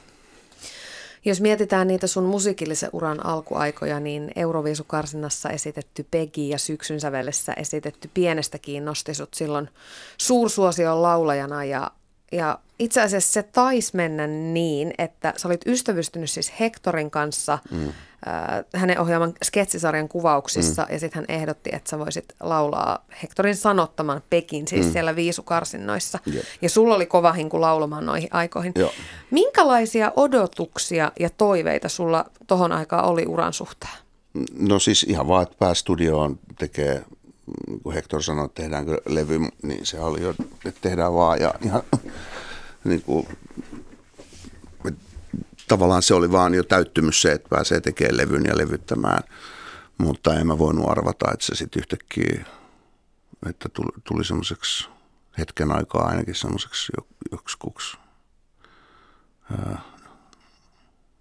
Jos 1.26 1.42
mietitään 1.42 1.88
niitä 1.88 2.08
sun 2.08 2.24
musiikillisen 2.24 2.90
uran 2.94 3.26
alkuaikoja, 3.26 4.00
niin 4.00 4.32
Euroviisukarsinnassa 4.36 5.50
esitetty 5.50 6.08
Peggy 6.12 6.42
ja 6.42 6.58
syksyn 6.58 7.00
sävellessä 7.00 7.54
esitetty 7.54 8.10
Pienestäkin 8.14 8.86
nosti 8.86 9.14
sut 9.14 9.34
silloin 9.34 9.70
suursuosion 10.18 11.02
laulajana 11.02 11.64
ja, 11.64 11.92
ja 12.32 12.60
itse 12.80 13.02
asiassa 13.02 13.34
se 13.34 13.44
taisi 13.44 13.96
mennä 13.96 14.28
niin, 14.28 14.94
että 14.98 15.34
sä 15.38 15.48
olit 15.48 15.68
ystävystynyt 15.68 16.30
siis 16.30 16.54
Hectorin 16.60 17.12
kanssa 17.12 17.60
mm. 17.72 17.94
Äh, 18.28 18.66
hänen 18.76 19.00
ohjaaman 19.00 19.34
sketsisarjan 19.44 20.10
kuvauksissa 20.10 20.82
mm. 20.82 20.94
ja 20.94 21.00
sitten 21.00 21.20
hän 21.20 21.38
ehdotti, 21.38 21.70
että 21.74 21.90
sä 21.90 22.00
voisit 22.00 22.26
laulaa 22.40 23.06
Hectorin 23.24 23.56
sanottaman 23.56 24.24
Pekin 24.30 24.68
siis 24.68 24.86
mm. 24.86 24.92
siellä 24.92 25.16
viisukarsinnoissa. 25.16 26.20
Yep. 26.34 26.44
Ja 26.62 26.70
sulla 26.70 26.96
oli 26.96 27.06
kova 27.06 27.34
hinku 27.34 27.62
laulamaan 27.62 28.06
noihin 28.06 28.30
aikoihin. 28.32 28.74
Joo. 28.76 28.92
Minkälaisia 29.32 30.12
odotuksia 30.16 31.12
ja 31.20 31.30
toiveita 31.30 31.90
sulla 31.90 32.26
tohon 32.48 32.72
aikaan 32.72 33.06
oli 33.06 33.26
uran 33.26 33.54
suhteen? 33.54 33.94
No 34.60 34.80
siis 34.80 35.04
ihan 35.04 35.28
vaan, 35.28 35.44
että 35.44 35.56
päästudioon 35.60 36.40
tekee 36.60 37.04
kun 37.84 37.94
Hector 37.94 38.24
sanoi, 38.24 38.46
että 38.46 38.62
tehdäänkö 38.62 39.02
levy, 39.06 39.40
niin 39.64 39.86
se 39.86 40.00
oli 40.00 40.22
jo, 40.22 40.30
että 40.66 40.82
tehdään 40.82 41.14
vaan. 41.14 41.42
Ja 41.42 41.54
ihan 41.66 41.84
niin 42.84 43.02
kuin, 43.02 43.28
tavallaan 45.68 46.02
se 46.04 46.14
oli 46.14 46.32
vaan 46.32 46.54
jo 46.54 46.64
täyttymys 46.64 47.22
se, 47.22 47.32
että 47.32 47.50
pääsee 47.50 47.82
tekemään 47.82 48.18
levyn 48.18 48.44
ja 48.46 48.58
levyttämään. 48.58 49.24
Mutta 49.98 50.34
en 50.34 50.48
mä 50.48 50.58
voinut 50.58 50.90
arvata, 50.90 51.32
että 51.34 51.46
se 51.46 51.56
sitten 51.56 51.80
yhtäkkiä, 51.80 52.46
että 53.50 53.70
tuli, 53.70 53.92
tuli 54.04 54.26
semmoiseksi 54.26 54.90
hetken 55.38 55.72
aikaa 55.72 56.08
ainakin 56.08 56.36
semmoiseksi 56.36 56.92
joksikuksi, 57.32 57.98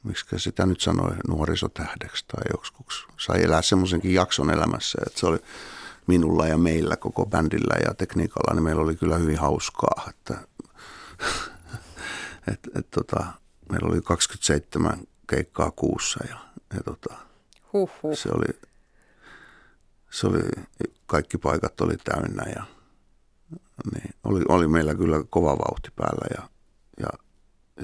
miksi 0.03 0.27
sitä 0.37 0.67
nyt 0.67 0.81
sanoi, 0.81 1.13
nuorisotähdeksi 1.29 2.25
tai 2.27 2.43
joksikuksi. 2.53 3.07
Sai 3.19 3.43
elää 3.43 3.63
semmoisenkin 3.63 4.15
jakson 4.15 4.51
elämässä, 4.51 4.99
että 5.07 5.21
se 5.21 5.27
oli 5.27 5.39
minulla 6.07 6.47
ja 6.47 6.59
meillä 6.59 6.97
koko 6.97 7.27
bändillä 7.27 7.77
ja 7.87 7.95
tekniikalla, 7.95 8.55
niin 8.55 8.63
meillä 8.63 8.83
oli 8.83 8.97
kyllä 8.97 9.17
hyvin 9.17 9.39
hauskaa, 9.39 10.09
että 10.09 10.39
et, 12.53 12.61
et, 12.75 12.91
tota, 12.91 13.25
meillä 13.73 13.89
oli 13.89 14.01
27 14.01 14.99
keikkaa 15.27 15.71
kuussa 15.71 16.25
ja, 16.29 16.37
ja 16.75 16.81
tota, 16.85 17.15
Huhhuh. 17.73 18.19
se 18.19 18.29
oli, 18.29 18.61
se 20.11 20.27
oli, 20.27 20.41
kaikki 21.07 21.39
paikat 21.39 21.81
oli 21.81 21.97
täynnä 22.05 22.45
ja 22.57 22.65
niin, 23.95 24.15
oli, 24.25 24.45
oli 24.49 24.69
meillä 24.69 24.95
kyllä 24.95 25.25
kova 25.31 25.59
vauhti 25.59 25.91
päällä 25.97 26.27
ja, 26.37 26.49
ja 27.01 27.09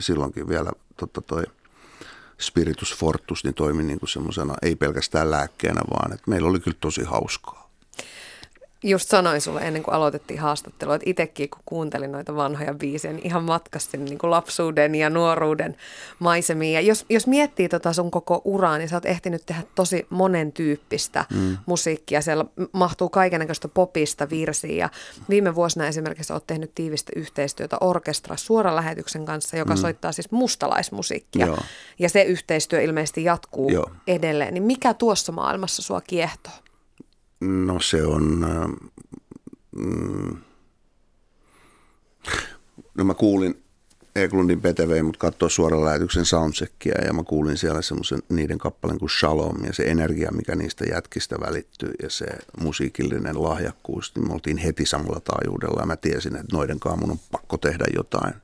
silloinkin 0.02 0.48
vielä 0.48 0.70
totta 0.96 1.20
toi 1.20 1.42
Spiritus 2.40 2.96
Fortus 2.96 3.44
niin 3.44 3.54
toimi 3.54 3.82
niin 3.82 3.98
kuin 3.98 4.08
semmoisena, 4.08 4.54
ei 4.62 4.76
pelkästään 4.76 5.30
lääkkeenä, 5.30 5.80
vaan 5.90 6.12
että 6.12 6.30
meillä 6.30 6.48
oli 6.48 6.60
kyllä 6.60 6.76
tosi 6.80 7.04
hauskaa 7.04 7.67
just 8.82 9.08
sanoin 9.08 9.40
sulle 9.40 9.60
ennen 9.60 9.82
kuin 9.82 9.94
aloitettiin 9.94 10.40
haastattelua, 10.40 10.94
että 10.94 11.10
itsekin 11.10 11.50
kun 11.50 11.62
kuuntelin 11.66 12.12
noita 12.12 12.36
vanhoja 12.36 12.74
biisejä, 12.74 13.12
niin 13.12 13.26
ihan 13.26 13.44
matkastin 13.44 14.04
niin 14.04 14.18
kuin 14.18 14.30
lapsuuden 14.30 14.94
ja 14.94 15.10
nuoruuden 15.10 15.76
maisemiin. 16.18 16.74
Ja 16.74 16.80
jos, 16.80 17.06
jos 17.08 17.26
miettii 17.26 17.68
tota 17.68 17.92
sun 17.92 18.10
koko 18.10 18.42
uraa, 18.44 18.78
niin 18.78 18.88
sä 18.88 18.96
oot 18.96 19.06
ehtinyt 19.06 19.46
tehdä 19.46 19.62
tosi 19.74 20.06
monen 20.10 20.52
tyyppistä 20.52 21.24
mm. 21.34 21.56
musiikkia. 21.66 22.20
Siellä 22.20 22.44
mahtuu 22.72 23.08
kaikenlaista 23.08 23.68
popista 23.68 24.30
virsiä. 24.30 24.76
Ja 24.76 24.88
viime 25.28 25.54
vuosina 25.54 25.86
esimerkiksi 25.86 26.32
oot 26.32 26.46
tehnyt 26.46 26.74
tiivistä 26.74 27.12
yhteistyötä 27.16 27.76
orkestra 27.80 28.36
suoran 28.36 28.76
lähetyksen 28.76 29.24
kanssa, 29.24 29.56
joka 29.56 29.74
mm. 29.74 29.80
soittaa 29.80 30.12
siis 30.12 30.30
mustalaismusiikkia. 30.30 31.46
Joo. 31.46 31.58
Ja 31.98 32.08
se 32.08 32.22
yhteistyö 32.22 32.80
ilmeisesti 32.80 33.24
jatkuu 33.24 33.70
Joo. 33.70 33.90
edelleen. 34.06 34.54
Niin 34.54 34.64
mikä 34.64 34.94
tuossa 34.94 35.32
maailmassa 35.32 35.82
sua 35.82 36.00
kiehtoo? 36.00 36.52
No 37.40 37.80
se 37.80 38.06
on... 38.06 38.46
Mm, 39.76 40.36
no 42.94 43.04
mä 43.04 43.14
kuulin 43.14 43.62
Eklundin 44.16 44.60
PTV, 44.60 45.04
mutta 45.04 45.18
katsoa 45.18 45.48
suoraan 45.48 45.84
lähetyksen 45.84 46.24
soundcheckia 46.24 47.04
ja 47.04 47.12
mä 47.12 47.24
kuulin 47.24 47.56
siellä 47.56 47.82
semmoisen 47.82 48.22
niiden 48.28 48.58
kappaleen 48.58 48.98
kuin 48.98 49.10
Shalom 49.10 49.64
ja 49.64 49.72
se 49.72 49.82
energia, 49.82 50.32
mikä 50.32 50.56
niistä 50.56 50.84
jätkistä 50.84 51.36
välittyy 51.40 51.92
ja 52.02 52.10
se 52.10 52.26
musiikillinen 52.60 53.42
lahjakkuus, 53.42 54.12
niin 54.14 54.28
me 54.28 54.34
oltiin 54.34 54.56
heti 54.56 54.86
samalla 54.86 55.20
taajuudella 55.20 55.80
ja 55.80 55.86
mä 55.86 55.96
tiesin, 55.96 56.36
että 56.36 56.56
noiden 56.56 56.80
kanssa 56.80 57.00
mun 57.00 57.10
on 57.10 57.18
pakko 57.32 57.56
tehdä 57.56 57.84
jotain. 57.96 58.34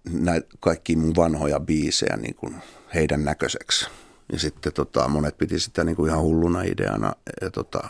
näitä 0.09 0.47
kaikki 0.59 0.95
mun 0.95 1.15
vanhoja 1.15 1.59
biisejä 1.59 2.17
niin 2.17 2.35
kuin 2.35 2.55
heidän 2.93 3.25
näköiseksi. 3.25 3.87
Ja 4.31 4.39
sitten 4.39 4.73
tota, 4.73 5.07
monet 5.07 5.37
piti 5.37 5.59
sitä 5.59 5.83
niin 5.83 5.95
kuin 5.95 6.09
ihan 6.09 6.21
hulluna 6.21 6.61
ideana, 6.61 7.13
ja 7.41 7.51
tota, 7.51 7.89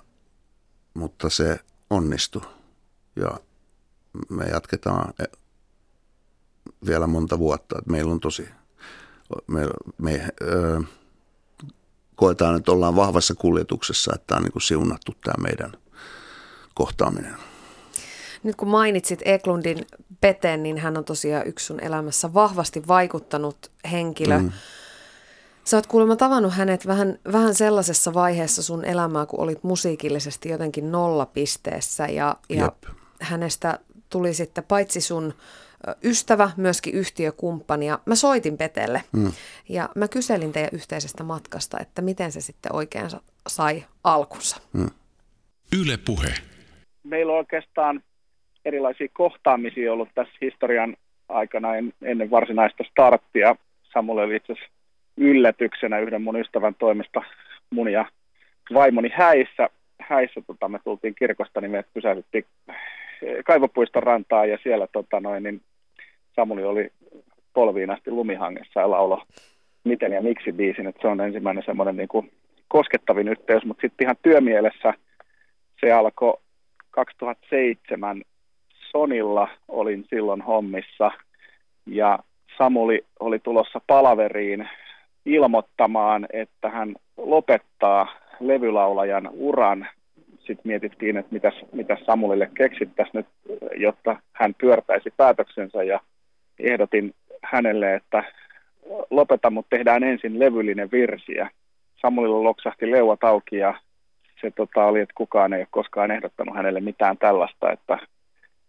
mutta 0.93 1.29
se 1.29 1.59
onnistui. 1.89 2.41
Ja 3.15 3.39
me 4.29 4.45
jatketaan 4.45 5.13
e- 5.19 5.37
vielä 6.85 7.07
monta 7.07 7.39
vuotta. 7.39 7.81
Meillä 7.85 8.11
on 8.11 8.19
tosi, 8.19 8.49
me, 9.47 9.61
me 9.97 10.27
ö, 10.41 10.81
koetaan, 12.15 12.55
että 12.55 12.71
ollaan 12.71 12.95
vahvassa 12.95 13.35
kuljetuksessa, 13.35 14.11
että 14.15 14.27
tämä 14.27 14.37
on 14.37 14.43
niin 14.43 14.53
kuin 14.53 14.61
siunattu 14.61 15.15
tämä 15.23 15.43
meidän 15.43 15.71
kohtaaminen. 16.73 17.35
Nyt 18.47 18.55
kun 18.55 18.67
mainitsit 18.67 19.21
Eklundin 19.25 19.85
Peten, 20.21 20.63
niin 20.63 20.77
hän 20.77 20.97
on 20.97 21.05
tosiaan 21.05 21.47
yksi 21.47 21.65
sun 21.65 21.79
elämässä 21.79 22.33
vahvasti 22.33 22.87
vaikuttanut 22.87 23.71
henkilö. 23.91 24.37
Mm. 24.39 24.51
Sä 25.63 25.77
oot 25.77 25.87
kuulemma 25.87 26.15
tavannut 26.15 26.53
hänet 26.53 26.87
vähän, 26.87 27.19
vähän 27.31 27.55
sellaisessa 27.55 28.13
vaiheessa 28.13 28.63
sun 28.63 28.85
elämää, 28.85 29.25
kun 29.25 29.39
olit 29.39 29.63
musiikillisesti 29.63 30.49
jotenkin 30.49 30.91
nollapisteessä 30.91 32.07
ja, 32.07 32.35
ja 32.49 32.71
hänestä 33.21 33.79
tuli 34.09 34.33
sitten 34.33 34.63
paitsi 34.63 35.01
sun 35.01 35.33
ystävä, 36.03 36.51
myöskin 36.57 36.93
yhtiökumppani 36.93 37.87
ja 37.87 37.99
mä 38.05 38.15
soitin 38.15 38.57
Petelle 38.57 39.03
mm. 39.11 39.31
ja 39.69 39.89
mä 39.95 40.07
kyselin 40.07 40.51
teidän 40.51 40.71
yhteisestä 40.73 41.23
matkasta, 41.23 41.79
että 41.79 42.01
miten 42.01 42.31
se 42.31 42.41
sitten 42.41 42.75
oikein 42.75 43.09
sai 43.47 43.85
alkunsa. 44.03 44.57
Mm. 44.73 44.89
Yle 45.81 45.97
Puhe. 45.97 46.33
Meillä 47.03 47.31
on 47.31 47.37
oikeastaan 47.37 48.03
erilaisia 48.67 49.07
kohtaamisia 49.13 49.93
ollut 49.93 50.09
tässä 50.15 50.33
historian 50.41 50.97
aikana 51.29 51.75
en, 51.75 51.93
ennen 52.01 52.31
varsinaista 52.31 52.83
starttia. 52.91 53.55
Samuel 53.93 54.17
oli 54.17 54.35
itse 54.35 54.53
yllätyksenä 55.17 55.99
yhden 55.99 56.21
mun 56.21 56.39
ystävän 56.39 56.75
toimesta 56.75 57.21
mun 57.69 57.91
ja 57.91 58.05
vaimoni 58.73 59.09
häissä. 59.13 59.69
Häissä 60.01 60.41
tota, 60.47 60.69
me 60.69 60.79
tultiin 60.83 61.15
kirkosta, 61.15 61.61
niin 61.61 61.71
me 61.71 61.83
pysähdyttiin 61.93 62.45
kaivopuiston 63.45 64.03
rantaa 64.03 64.45
ja 64.45 64.57
siellä 64.63 64.87
tota, 64.87 65.19
noin, 65.19 65.43
niin 65.43 65.61
Samuli 66.35 66.63
oli 66.63 66.89
polviin 67.53 67.89
asti 67.89 68.11
lumihangessa 68.11 68.79
ja 68.79 68.89
laulo 68.89 69.23
miten 69.83 70.11
ja 70.11 70.21
miksi 70.21 70.51
biisin. 70.51 70.87
että 70.87 71.01
se 71.01 71.07
on 71.07 71.21
ensimmäinen 71.21 71.63
semmoinen 71.65 71.97
niin 71.97 72.07
kuin 72.07 72.31
koskettavin 72.67 73.27
yhteys, 73.27 73.65
mutta 73.65 73.81
sitten 73.81 74.05
ihan 74.05 74.17
työmielessä 74.21 74.93
se 75.81 75.91
alkoi 75.91 76.39
2007 76.91 78.21
Sonilla 78.91 79.47
olin 79.67 80.05
silloin 80.09 80.41
hommissa 80.41 81.11
ja 81.85 82.19
Samuli 82.57 83.05
oli 83.19 83.39
tulossa 83.39 83.81
palaveriin 83.87 84.69
ilmoittamaan, 85.25 86.27
että 86.33 86.69
hän 86.69 86.95
lopettaa 87.17 88.07
levylaulajan 88.39 89.29
uran. 89.31 89.87
Sitten 90.39 90.61
mietittiin, 90.63 91.17
että 91.17 91.33
mitä, 91.33 91.51
mitä 91.71 91.97
Samulille 92.05 92.49
keksittäisiin 92.53 93.13
nyt, 93.13 93.27
jotta 93.77 94.15
hän 94.33 94.55
pyörtäisi 94.55 95.13
päätöksensä 95.17 95.83
ja 95.83 95.99
ehdotin 96.59 97.13
hänelle, 97.43 97.95
että 97.95 98.23
lopeta, 99.09 99.49
mutta 99.49 99.75
tehdään 99.75 100.03
ensin 100.03 100.39
levyllinen 100.39 100.91
virsiä. 100.91 101.49
Samulilla 102.01 102.43
loksahti 102.43 102.91
leuat 102.91 103.23
auki 103.23 103.57
ja 103.57 103.73
se 104.41 104.51
tota, 104.51 104.85
oli, 104.85 104.99
että 104.99 105.13
kukaan 105.15 105.53
ei 105.53 105.59
ole 105.59 105.67
koskaan 105.71 106.11
ehdottanut 106.11 106.55
hänelle 106.55 106.79
mitään 106.79 107.17
tällaista, 107.17 107.71
että 107.71 107.97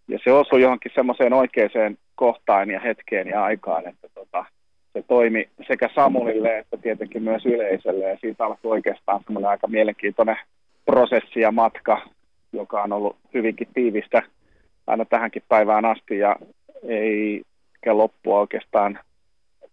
ja 0.08 0.18
se 0.24 0.32
osui 0.32 0.62
johonkin 0.62 0.92
semmoiseen 0.94 1.32
oikeaan 1.32 1.96
kohtaan 2.14 2.70
ja 2.70 2.80
hetkeen 2.80 3.28
ja 3.28 3.44
aikaan, 3.44 3.88
että 3.88 4.08
tota, 4.14 4.44
se 4.92 5.04
toimi 5.08 5.48
sekä 5.68 5.88
Samulille 5.94 6.58
että 6.58 6.76
tietenkin 6.76 7.22
myös 7.22 7.46
yleisölle. 7.46 8.10
Ja 8.10 8.18
siitä 8.20 8.44
alkoi 8.44 8.70
oikeastaan 8.70 9.20
semmoinen 9.24 9.50
aika 9.50 9.66
mielenkiintoinen 9.66 10.36
prosessi 10.86 11.40
ja 11.40 11.52
matka, 11.52 12.02
joka 12.52 12.82
on 12.82 12.92
ollut 12.92 13.16
hyvinkin 13.34 13.68
tiivistä 13.74 14.22
aina 14.86 15.04
tähänkin 15.04 15.42
päivään 15.48 15.84
asti 15.84 16.18
ja 16.18 16.36
ei 16.88 17.42
loppua 17.86 18.40
oikeastaan 18.40 18.98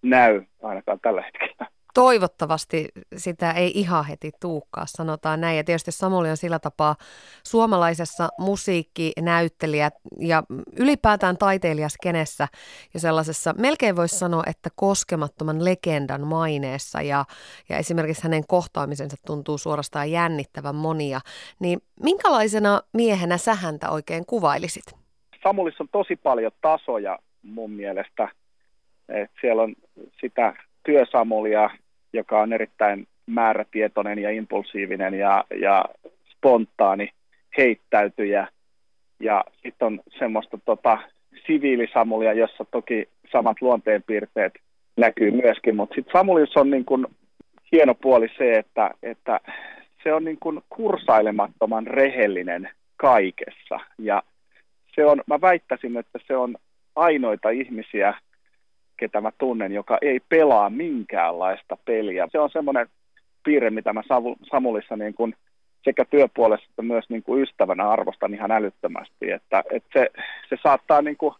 näy 0.02 0.42
ainakaan 0.64 1.00
tällä 1.02 1.22
hetkellä 1.22 1.68
toivottavasti 1.96 2.88
sitä 3.18 3.52
ei 3.52 3.72
ihan 3.76 4.06
heti 4.06 4.32
tuukkaa, 4.42 4.86
sanotaan 4.86 5.42
näin. 5.42 5.58
Ja 5.58 5.64
tietysti 5.64 5.92
Samuli 5.92 6.30
on 6.30 6.38
sillä 6.38 6.60
tapaa 6.60 6.96
suomalaisessa 7.44 8.30
musiikkinäyttelijä 8.40 9.92
ja 10.20 10.44
ylipäätään 10.80 11.38
taiteilijaskenessä 11.38 12.48
ja 12.94 13.00
sellaisessa, 13.00 13.54
melkein 13.58 13.96
voisi 13.96 14.18
sanoa, 14.18 14.44
että 14.48 14.70
koskemattoman 14.76 15.66
legendan 15.66 16.28
maineessa 16.28 17.02
ja, 17.02 17.26
ja 17.70 17.78
esimerkiksi 17.78 18.24
hänen 18.24 18.48
kohtaamisensa 18.48 19.18
tuntuu 19.26 19.58
suorastaan 19.58 20.12
jännittävän 20.12 20.76
monia. 20.76 21.20
Niin 21.60 21.80
minkälaisena 22.04 22.82
miehenä 22.94 23.38
sä 23.38 23.56
häntä 23.56 23.90
oikein 23.90 24.26
kuvailisit? 24.26 24.84
Samulissa 25.44 25.84
on 25.84 25.90
tosi 25.92 26.16
paljon 26.16 26.52
tasoja 26.62 27.20
mun 27.44 27.72
mielestä. 27.72 28.28
Et 29.10 29.32
siellä 29.42 29.64
on 29.64 29.76
sitä 30.22 30.54
työsamulia, 30.86 31.70
joka 32.16 32.42
on 32.42 32.54
erittäin 32.54 33.08
määrätietoinen 33.26 34.20
ja 34.20 34.30
impulsiivinen 34.30 35.14
ja, 35.14 35.44
ja 35.62 35.86
spontaani 36.32 37.10
heittäytyjä. 37.58 38.48
Ja 39.20 39.44
sitten 39.64 39.86
on 39.86 40.00
semmoista 40.20 40.58
tota, 40.66 40.98
siviilisamulia, 41.48 42.34
jossa 42.34 42.66
toki 42.72 43.10
samat 43.32 43.62
luonteenpiirteet 43.62 44.54
näkyy 44.98 45.32
myöskin, 45.32 45.76
mutta 45.76 45.96
sitten 45.96 46.14
Samulissa 46.14 46.60
on 46.60 46.70
niin 46.70 46.86
kun 46.86 47.08
hieno 47.72 47.96
puoli 47.96 48.28
se, 48.38 48.58
että, 48.58 48.92
että 49.04 49.40
se 50.04 50.14
on 50.14 50.24
niin 50.24 50.38
kun 50.40 50.62
kursailemattoman 50.70 51.88
rehellinen 51.88 52.70
kaikessa. 52.98 53.80
Ja 54.00 54.24
se 54.96 55.06
on, 55.06 55.22
mä 55.28 55.42
väittäisin, 55.42 55.98
että 55.98 56.20
se 56.28 56.38
on 56.38 56.56
ainoita 56.96 57.50
ihmisiä, 57.50 58.14
ketä 58.98 59.22
mä 59.22 59.32
tunnen, 59.38 59.72
joka 59.72 59.98
ei 60.02 60.20
pelaa 60.30 60.70
minkäänlaista 60.70 61.78
peliä. 61.86 62.28
Se 62.32 62.40
on 62.40 62.50
semmoinen 62.50 62.88
piirre, 63.44 63.70
mitä 63.70 63.94
mä 63.94 64.02
Samulissa 64.52 64.98
niin 64.98 65.14
kuin 65.14 65.36
sekä 65.84 66.06
työpuolesta 66.06 66.66
että 66.70 66.82
myös 66.82 67.06
niin 67.10 67.24
kuin 67.24 67.44
ystävänä 67.44 67.90
arvostan 67.90 68.34
ihan 68.34 68.52
älyttömästi, 68.52 69.32
että, 69.32 69.64
että 69.72 69.90
se, 69.94 70.10
se 70.50 70.58
saattaa 70.64 71.02
niin 71.02 71.18
kuin, 71.18 71.36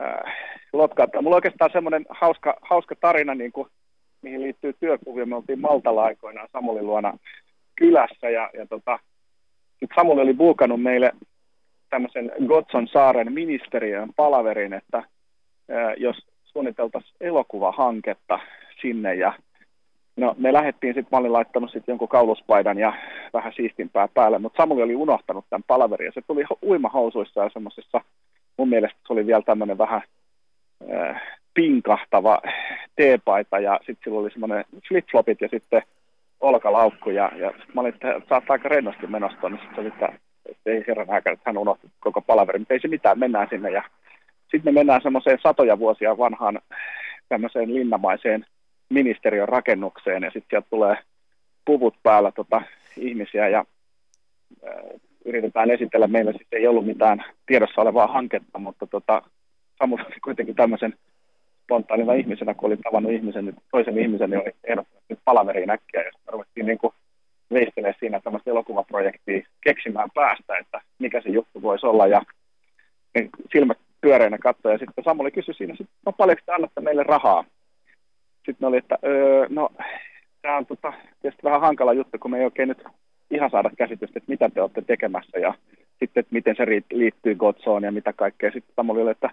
äh, 0.00 0.34
lotkauttaa. 0.72 1.22
Mulla 1.22 1.34
on 1.34 1.38
oikeastaan 1.38 1.70
semmoinen 1.72 2.06
hauska, 2.08 2.56
hauska 2.62 2.94
tarina, 3.00 3.34
niin 3.34 3.52
kuin, 3.52 3.68
mihin 4.22 4.42
liittyy 4.42 4.72
työkuvia. 4.80 5.26
Me 5.26 5.36
oltiin 5.36 5.60
Maltalla 5.60 6.04
aikoinaan 6.04 6.48
Samulin 6.52 6.86
luona 6.86 7.18
kylässä 7.76 8.30
ja, 8.30 8.50
ja 8.54 8.66
tota, 8.66 8.98
Samuli 9.96 10.20
oli 10.20 10.34
buukannut 10.34 10.82
meille 10.82 11.12
tämmöisen 11.90 12.32
Gotson 12.46 12.88
saaren 12.88 13.32
ministeriön 13.32 14.10
palaverin, 14.16 14.72
että 14.72 14.98
äh, 14.98 15.06
jos 15.96 16.16
suunniteltaisiin 16.54 17.16
elokuvahanketta 17.20 18.38
sinne 18.80 19.14
ja 19.14 19.32
No, 20.16 20.34
me 20.38 20.52
lähdettiin 20.52 20.94
sitten, 20.94 21.08
mä 21.12 21.18
olin 21.18 21.32
laittanut 21.32 21.70
sitten 21.70 21.92
jonkun 21.92 22.08
kauluspaidan 22.08 22.78
ja 22.78 22.92
vähän 23.32 23.52
siistimpää 23.56 24.08
päälle, 24.08 24.38
mutta 24.38 24.56
Samuli 24.56 24.82
oli 24.82 24.94
unohtanut 24.94 25.44
tämän 25.50 25.64
palaverin 25.66 26.06
ja 26.06 26.12
se 26.12 26.22
tuli 26.26 26.44
uimahousuissa 26.62 27.42
ja 27.42 27.50
semmoisessa, 27.52 28.00
mun 28.56 28.68
mielestä 28.68 28.98
se 29.06 29.12
oli 29.12 29.26
vielä 29.26 29.42
tämmöinen 29.42 29.78
vähän 29.78 30.02
äh, 30.92 31.22
pinkahtava 31.54 32.42
teepaita 32.96 33.58
ja 33.58 33.76
sitten 33.78 34.04
sillä 34.04 34.20
oli 34.20 34.30
semmoinen 34.30 34.64
flip-flopit 34.88 35.40
ja 35.40 35.48
sitten 35.48 35.82
olkalaukku 36.40 37.10
ja, 37.10 37.32
ja 37.36 37.52
mä 37.74 37.80
olin, 37.80 37.94
että 37.94 38.20
saattaa 38.28 38.54
aika 38.54 38.68
rennosti 38.68 39.06
menosta, 39.06 39.48
niin 39.48 39.58
sitten 39.58 39.74
se 39.74 39.80
oli, 39.80 39.88
että, 39.88 40.18
että 40.50 40.70
ei 40.70 40.84
herran 40.88 41.10
aika, 41.10 41.30
että 41.30 41.42
hän 41.46 41.58
unohti 41.58 41.86
koko 42.00 42.20
palaverin, 42.20 42.60
mutta 42.60 42.74
ei 42.74 42.80
se 42.80 42.88
mitään, 42.88 43.18
mennään 43.18 43.48
sinne 43.50 43.70
ja 43.70 43.82
sitten 44.54 44.74
me 44.74 44.80
mennään 44.80 45.02
semmoiseen 45.02 45.38
satoja 45.42 45.78
vuosia 45.78 46.18
vanhaan 46.18 46.60
tämmöiseen 47.28 47.74
linnamaiseen 47.74 48.46
ministeriön 48.88 49.48
rakennukseen 49.48 50.22
ja 50.22 50.30
sitten 50.30 50.46
sieltä 50.50 50.66
tulee 50.70 50.96
puvut 51.64 51.94
päällä 52.02 52.30
tota, 52.30 52.62
ihmisiä 52.96 53.48
ja 53.48 53.64
äh, 54.68 55.00
yritetään 55.24 55.70
esitellä. 55.70 56.06
Meillä 56.06 56.32
siis 56.32 56.46
ei 56.52 56.66
ollut 56.66 56.86
mitään 56.86 57.24
tiedossa 57.46 57.80
olevaa 57.80 58.06
hanketta, 58.06 58.58
mutta 58.58 58.86
tota, 58.86 59.22
Samu 59.78 59.98
kuitenkin 60.24 60.54
tämmöisen 60.54 60.94
spontaanilla 61.62 62.14
ihmisenä, 62.14 62.54
kun 62.54 62.66
olin 62.66 62.82
tavannut 62.82 63.12
ihmisen, 63.12 63.54
toisen 63.70 63.98
ihmisen, 63.98 64.30
niin 64.30 64.42
oli 64.42 64.52
ehdottomasti 64.64 65.18
palaveriin 65.24 65.70
äkkiä 65.70 66.00
ja 66.00 66.10
sitten 66.12 66.32
ruvettiin 66.32 66.66
niin 66.66 66.78
veistelee 67.52 67.94
siinä 68.00 68.20
tämmöistä 68.20 68.50
elokuvaprojektia 68.50 69.46
keksimään 69.60 70.08
päästä, 70.14 70.56
että 70.56 70.80
mikä 70.98 71.20
se 71.20 71.28
juttu 71.28 71.62
voisi 71.62 71.86
olla 71.86 72.06
ja 72.06 72.22
niin 73.14 73.30
silmät 73.52 73.78
pyöreänä 74.04 74.38
katsoa. 74.38 74.72
Ja 74.72 74.78
sitten 74.78 75.04
Samuli 75.04 75.30
kysyi 75.30 75.54
siinä, 75.54 75.72
että 75.80 75.92
no 76.06 76.12
paljonko 76.12 76.42
te 76.46 76.52
annatte 76.52 76.80
meille 76.80 77.02
rahaa? 77.02 77.44
Sitten 78.46 78.68
oli, 78.68 78.76
että 78.76 78.98
öö, 79.04 79.46
no 79.48 79.68
tämä 80.42 80.56
on 80.56 80.66
tota, 80.66 80.92
tietysti 81.22 81.42
vähän 81.42 81.60
hankala 81.60 81.92
juttu, 81.92 82.18
kun 82.18 82.30
me 82.30 82.38
ei 82.38 82.44
oikein 82.44 82.68
nyt 82.68 82.84
ihan 83.30 83.50
saada 83.50 83.70
käsitystä, 83.78 84.18
että 84.18 84.32
mitä 84.32 84.50
te 84.50 84.62
olette 84.62 84.82
tekemässä 84.82 85.38
ja 85.38 85.54
sitten, 85.98 86.20
että 86.20 86.34
miten 86.34 86.56
se 86.56 86.66
liittyy 86.92 87.34
Gotsoon 87.34 87.82
ja 87.82 87.92
mitä 87.92 88.12
kaikkea. 88.12 88.50
Sitten 88.50 88.74
Samuli 88.76 89.02
oli, 89.02 89.10
että 89.10 89.30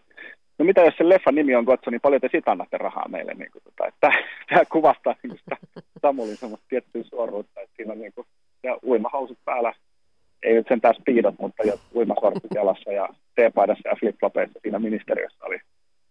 no 0.58 0.66
mitä 0.66 0.82
jos 0.82 0.94
se 0.98 1.10
leffan 1.10 1.36
nimi 1.36 1.56
on 1.56 1.64
Gotso, 1.64 1.92
niin 1.92 2.02
paljon 2.02 2.22
te 2.22 2.30
sitä 2.32 2.52
annatte 2.52 2.78
rahaa 2.78 3.08
meille. 3.08 3.34
Niin 3.34 3.52
kuin, 3.52 3.64
tota, 3.64 3.88
että, 3.88 4.12
tämä 4.50 4.66
kuvastaa 4.66 5.16
niin 5.24 5.38
sitä 5.38 5.58
Samulin 6.02 6.38
semmoista 6.38 6.66
tiettyä 6.70 7.04
suoruutta, 7.04 7.62
että 7.62 7.76
siinä 7.76 7.94
on 7.94 8.00
niin 8.00 8.14
kuin, 8.16 8.28
ja 8.64 8.78
uimahausut 8.84 9.38
päällä, 9.46 9.74
ei 10.44 10.54
nyt 10.54 10.68
sentään 10.68 10.96
speedot, 10.96 11.36
mutta 11.40 11.64
jo 11.64 11.80
uimasortit 11.96 12.52
jalassa 12.56 12.92
ja 12.92 13.10
T-paidassa 13.36 13.90
ja 13.90 13.96
flip-flopeissa 13.96 14.60
siinä 14.62 14.80
ministeriössä 14.80 15.46
oli 15.46 15.60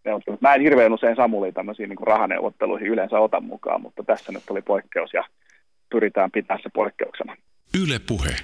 neuvottelut. 0.04 0.40
Mä 0.40 0.54
en 0.54 0.60
hirveän 0.60 0.92
usein 0.92 1.16
Samuli 1.16 1.52
tämmöisiin 1.52 1.88
niin 1.88 2.06
rahaneuvotteluihin 2.06 2.88
yleensä 2.88 3.18
otan 3.18 3.44
mukaan, 3.44 3.80
mutta 3.80 4.02
tässä 4.04 4.32
nyt 4.32 4.50
oli 4.50 4.62
poikkeus 4.62 5.12
ja 5.12 5.24
pyritään 5.90 6.30
pitää 6.30 6.58
se 6.62 6.70
poikkeuksena. 6.74 7.36
Yle 7.82 8.00
Puhe. 8.08 8.36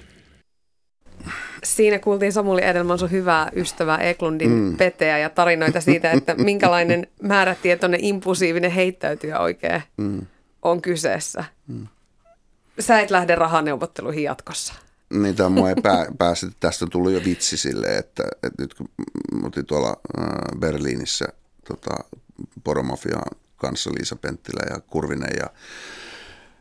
Siinä 1.64 1.98
kuultiin 1.98 2.32
Samuli 2.32 2.64
Edelman 2.64 2.98
sun 2.98 3.10
hyvää 3.10 3.50
ystävää 3.56 3.98
Eklundin 3.98 4.50
mm. 4.50 4.76
peteä 4.76 5.18
ja 5.18 5.30
tarinoita 5.30 5.80
siitä, 5.80 6.10
että 6.10 6.34
minkälainen 6.34 7.06
määrätietoinen 7.22 8.04
impulsiivinen 8.04 8.70
heittäytyjä 8.70 9.38
oikein 9.38 9.82
mm. 9.96 10.26
on 10.62 10.82
kyseessä. 10.82 11.44
Mm. 11.68 11.86
Sä 12.80 13.00
et 13.00 13.10
lähde 13.10 13.34
rahaneuvotteluihin 13.34 14.24
jatkossa. 14.24 14.85
Niin, 15.10 15.36
tämä 15.36 15.48
mua 15.48 15.68
ei 15.68 15.74
pää, 15.74 16.06
pääse. 16.18 16.46
Tästä 16.60 16.86
tuli 16.86 17.14
jo 17.14 17.20
vitsi 17.24 17.56
silleen, 17.56 17.98
että, 17.98 18.22
että 18.42 18.62
nyt 18.62 18.74
kun 18.74 18.88
oltiin 19.44 19.66
tuolla 19.66 19.96
Berliinissä 20.58 21.24
tota, 21.68 22.04
Poromafiaan 22.64 23.36
kanssa 23.56 23.90
Liisa 23.90 24.16
Penttilä 24.16 24.60
ja 24.70 24.80
Kurvinen 24.80 25.36
ja 25.40 25.50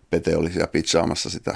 Pete 0.10 0.36
oli 0.36 0.52
siellä 0.52 0.68
pitsaamassa 0.68 1.30
sitä, 1.30 1.56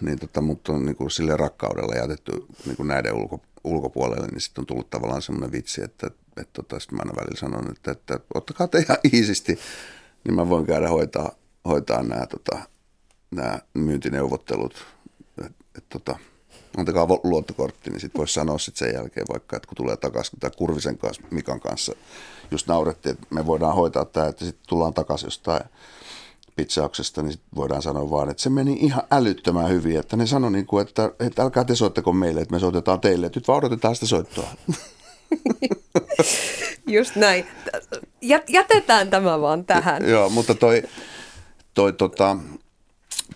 niin 0.00 0.18
tota, 0.18 0.40
mutta 0.40 0.72
on 0.72 0.86
niin 0.86 0.96
kuin 0.96 1.10
sille 1.10 1.36
rakkaudella 1.36 1.94
jätetty 1.94 2.32
niin 2.66 2.76
kuin 2.76 2.88
näiden 2.88 3.14
ulko, 3.14 3.40
ulkopuolelle, 3.64 4.26
niin 4.26 4.40
sitten 4.40 4.62
on 4.62 4.66
tullut 4.66 4.90
tavallaan 4.90 5.22
semmoinen 5.22 5.52
vitsi, 5.52 5.84
että, 5.84 6.06
että, 6.36 6.52
tota, 6.52 6.80
sitten 6.80 6.96
mä 6.96 7.02
aina 7.02 7.16
välillä 7.16 7.40
sanon, 7.40 7.70
että, 7.70 7.90
että 7.90 8.20
ottakaa 8.34 8.68
te 8.68 8.78
ihan 8.78 8.98
iisisti, 9.14 9.58
niin 10.24 10.34
mä 10.34 10.48
voin 10.48 10.66
käydä 10.66 10.88
hoitaa, 10.88 11.32
hoitaa 11.64 12.02
nämä, 12.02 12.26
tota, 12.26 12.58
myyntineuvottelut, 13.74 14.86
että 15.78 15.98
et, 15.98 16.04
tota, 16.04 16.18
antakaa 16.76 17.06
luottokortti, 17.24 17.90
niin 17.90 18.00
sitten 18.00 18.18
voisi 18.18 18.34
sanoa 18.34 18.58
sit 18.58 18.76
sen 18.76 18.94
jälkeen 18.94 19.26
vaikka, 19.32 19.56
että 19.56 19.68
kun 19.68 19.76
tulee 19.76 19.96
takaisin, 19.96 20.40
tai 20.40 20.50
Kurvisen 20.56 20.98
kanssa, 20.98 21.22
Mikan 21.30 21.60
kanssa 21.60 21.92
just 22.50 22.66
naurettiin, 22.66 23.12
että 23.12 23.26
me 23.30 23.46
voidaan 23.46 23.74
hoitaa 23.74 24.04
tämä, 24.04 24.26
että 24.26 24.44
sitten 24.44 24.64
tullaan 24.68 24.94
takaisin 24.94 25.26
jostain 25.26 25.64
pitsauksesta, 26.56 27.22
niin 27.22 27.34
voidaan 27.54 27.82
sanoa 27.82 28.10
vaan, 28.10 28.30
että 28.30 28.42
se 28.42 28.50
meni 28.50 28.78
ihan 28.80 29.02
älyttömän 29.10 29.68
hyvin, 29.68 29.98
että 29.98 30.16
ne 30.16 30.26
sanoi, 30.26 30.52
niin 30.52 30.66
kuin, 30.66 30.86
että, 30.86 31.10
että 31.20 31.42
älkää 31.42 31.64
te 31.64 31.74
soittako 31.74 32.12
meille, 32.12 32.40
että 32.40 32.54
me 32.54 32.60
soitetaan 32.60 33.00
teille, 33.00 33.26
että 33.26 33.40
nyt 33.40 33.48
vaan 33.48 33.58
odotetaan 33.58 33.94
sitä 33.94 34.06
soittoa. 34.06 34.48
Just 36.86 37.16
näin. 37.16 37.46
Jätetään 38.48 39.10
tämä 39.10 39.40
vaan 39.40 39.64
tähän. 39.64 40.08
Joo, 40.08 40.28
mutta 40.28 40.54
toi, 40.54 40.82
toi 41.74 41.92
tota, 41.92 42.36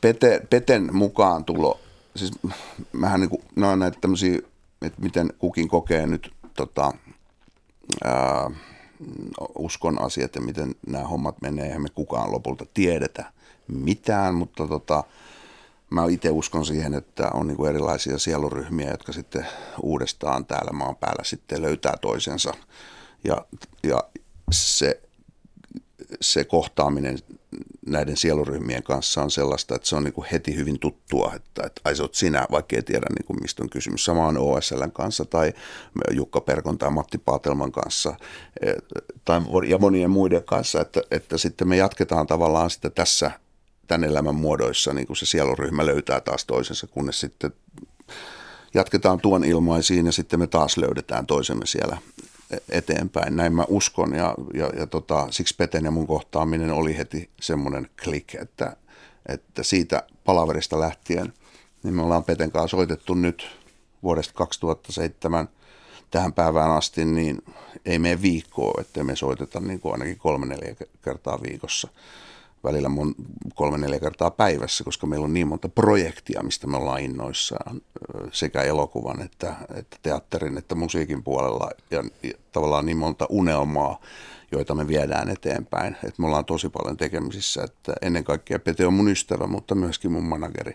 Pete, 0.00 0.40
Peten 0.50 0.88
mukaan 0.92 1.44
tulo, 1.44 1.80
siis 2.16 2.32
mähän 2.92 3.20
niin 3.20 3.30
kuin, 3.30 3.42
no 3.56 3.76
näitä 3.76 3.98
tämmöisiä, 4.00 4.38
että 4.82 5.02
miten 5.02 5.32
kukin 5.38 5.68
kokee 5.68 6.06
nyt 6.06 6.34
tota, 6.54 6.92
ää, 8.04 8.50
uskon 9.58 10.02
asiat 10.02 10.34
ja 10.34 10.40
miten 10.40 10.74
nämä 10.86 11.04
hommat 11.04 11.42
menee, 11.42 11.66
eihän 11.66 11.82
me 11.82 11.88
kukaan 11.94 12.32
lopulta 12.32 12.66
tiedetä 12.74 13.32
mitään, 13.68 14.34
mutta 14.34 14.66
tota, 14.66 15.04
mä 15.90 16.06
itse 16.10 16.30
uskon 16.30 16.66
siihen, 16.66 16.94
että 16.94 17.30
on 17.34 17.46
niin 17.46 17.56
kuin 17.56 17.70
erilaisia 17.70 18.18
sieluryhmiä, 18.18 18.90
jotka 18.90 19.12
sitten 19.12 19.46
uudestaan 19.82 20.46
täällä 20.46 20.72
maan 20.72 20.96
päällä 20.96 21.24
sitten 21.24 21.62
löytää 21.62 21.94
toisensa. 22.00 22.54
Ja, 23.24 23.46
ja 23.82 24.02
se, 24.50 25.02
se 26.20 26.44
kohtaaminen 26.44 27.18
näiden 27.86 28.16
sieluryhmien 28.16 28.82
kanssa 28.82 29.22
on 29.22 29.30
sellaista, 29.30 29.74
että 29.74 29.88
se 29.88 29.96
on 29.96 30.04
niin 30.04 30.12
kuin 30.12 30.26
heti 30.32 30.56
hyvin 30.56 30.78
tuttua, 30.78 31.32
että, 31.36 31.62
että 31.66 31.80
ai 31.84 31.96
se 31.96 32.02
oot 32.02 32.14
sinä, 32.14 32.46
vaikka 32.50 32.76
ei 32.76 32.82
tiedä 32.82 33.06
niin 33.18 33.26
kuin 33.26 33.42
mistä 33.42 33.62
on 33.62 33.70
kysymys. 33.70 34.04
Sama 34.04 34.26
on 34.26 34.38
OSLn 34.38 34.92
kanssa 34.92 35.24
tai 35.24 35.52
Jukka 36.10 36.40
Perkon 36.40 36.78
tai 36.78 36.90
Matti 36.90 37.18
Paatelman 37.18 37.72
kanssa 37.72 38.14
tai, 39.24 39.40
ja 39.68 39.78
monien 39.78 40.10
muiden 40.10 40.44
kanssa, 40.44 40.80
että, 40.80 41.02
että 41.10 41.38
sitten 41.38 41.68
me 41.68 41.76
jatketaan 41.76 42.26
tavallaan 42.26 42.70
sitä 42.70 42.90
tässä 42.90 43.30
tämän 43.88 44.08
elämän 44.08 44.34
muodoissa, 44.34 44.92
niin 44.92 45.06
kuin 45.06 45.16
se 45.16 45.26
sieluryhmä 45.26 45.86
löytää 45.86 46.20
taas 46.20 46.44
toisensa, 46.44 46.86
kunnes 46.86 47.20
sitten 47.20 47.52
jatketaan 48.74 49.20
tuon 49.20 49.44
ilmaisiin 49.44 50.06
ja 50.06 50.12
sitten 50.12 50.38
me 50.38 50.46
taas 50.46 50.76
löydetään 50.76 51.26
toisemme 51.26 51.66
siellä 51.66 51.98
eteenpäin. 52.68 53.36
Näin 53.36 53.54
mä 53.54 53.64
uskon 53.68 54.14
ja, 54.14 54.34
ja, 54.54 54.70
ja 54.78 54.86
tota, 54.86 55.26
siksi 55.30 55.54
Peten 55.56 55.84
ja 55.84 55.90
mun 55.90 56.06
kohtaaminen 56.06 56.70
oli 56.70 56.96
heti 56.96 57.30
semmoinen 57.40 57.88
klik, 58.04 58.34
että, 58.34 58.76
että 59.26 59.62
siitä 59.62 60.02
palaverista 60.24 60.80
lähtien 60.80 61.32
niin 61.82 61.94
me 61.94 62.02
ollaan 62.02 62.24
Peten 62.24 62.52
kanssa 62.52 62.76
soitettu 62.76 63.14
nyt 63.14 63.46
vuodesta 64.02 64.34
2007 64.34 65.48
tähän 66.10 66.32
päivään 66.32 66.70
asti, 66.70 67.04
niin 67.04 67.42
ei 67.86 67.98
mene 67.98 68.22
viikkoa, 68.22 68.80
että 68.80 69.04
me 69.04 69.16
soiteta 69.16 69.60
niin 69.60 69.80
kuin 69.80 69.92
ainakin 69.92 70.18
kolme 70.18 70.46
neljä 70.46 70.76
kertaa 71.04 71.42
viikossa 71.42 71.88
välillä 72.64 72.88
mun 72.88 73.14
kolme 73.54 73.78
neljä 73.78 74.00
kertaa 74.00 74.30
päivässä, 74.30 74.84
koska 74.84 75.06
meillä 75.06 75.24
on 75.24 75.34
niin 75.34 75.48
monta 75.48 75.68
projektia, 75.68 76.42
mistä 76.42 76.66
me 76.66 76.76
ollaan 76.76 77.00
innoissaan 77.00 77.80
sekä 78.32 78.62
elokuvan 78.62 79.22
että, 79.22 79.54
että 79.74 79.96
teatterin 80.02 80.58
että 80.58 80.74
musiikin 80.74 81.22
puolella 81.22 81.70
ja, 81.90 82.04
ja 82.22 82.32
tavallaan 82.52 82.86
niin 82.86 82.96
monta 82.96 83.26
unelmaa, 83.28 84.00
joita 84.52 84.74
me 84.74 84.88
viedään 84.88 85.28
eteenpäin. 85.28 85.96
Et 86.04 86.18
me 86.18 86.26
ollaan 86.26 86.44
tosi 86.44 86.68
paljon 86.68 86.96
tekemisissä, 86.96 87.64
että 87.64 87.92
ennen 88.02 88.24
kaikkea 88.24 88.58
Pete 88.58 88.86
on 88.86 88.94
mun 88.94 89.08
ystävä, 89.08 89.46
mutta 89.46 89.74
myöskin 89.74 90.12
mun 90.12 90.24
manageri. 90.24 90.72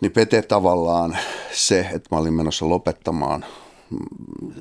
Niin 0.00 0.12
Pete 0.12 0.42
tavallaan 0.42 1.18
se, 1.52 1.80
että 1.80 2.08
mä 2.10 2.18
olin 2.18 2.34
menossa 2.34 2.68
lopettamaan 2.68 3.44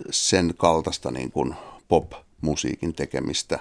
sen 0.09 0.53
kaltaista 0.57 1.11
niin 1.11 1.32
kuin 1.32 1.55
pop-musiikin 1.88 2.93
tekemistä 2.93 3.59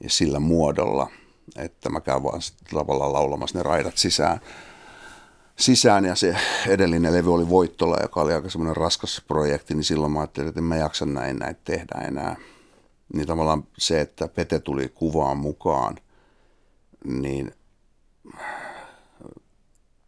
ja 0.00 0.10
sillä 0.10 0.40
muodolla– 0.40 1.10
että 1.56 1.90
mä 1.90 2.00
käyn 2.00 2.22
vaan 2.22 2.40
tavallaan 2.74 3.12
laulamassa 3.12 3.58
ne 3.58 3.62
raidat 3.62 3.98
sisään. 3.98 4.40
Sisään 5.56 6.04
ja 6.04 6.14
se 6.14 6.36
edellinen 6.68 7.12
levy 7.12 7.34
oli 7.34 7.48
Voittola, 7.48 7.96
joka 8.02 8.20
oli 8.20 8.32
aika 8.32 8.50
semmoinen 8.50 8.76
raskas 8.76 9.22
projekti, 9.28 9.74
niin 9.74 9.84
silloin 9.84 10.12
mä 10.12 10.20
ajattelin, 10.20 10.48
että 10.48 10.60
en 10.60 10.64
mä 10.64 10.76
jaksa 10.76 11.06
näin 11.06 11.36
näitä 11.36 11.60
tehdä 11.64 12.00
enää. 12.08 12.36
Niin 13.14 13.26
tavallaan 13.26 13.64
se, 13.78 14.00
että 14.00 14.28
Pete 14.28 14.58
tuli 14.58 14.88
kuvaan 14.88 15.36
mukaan, 15.36 15.96
niin 17.04 17.52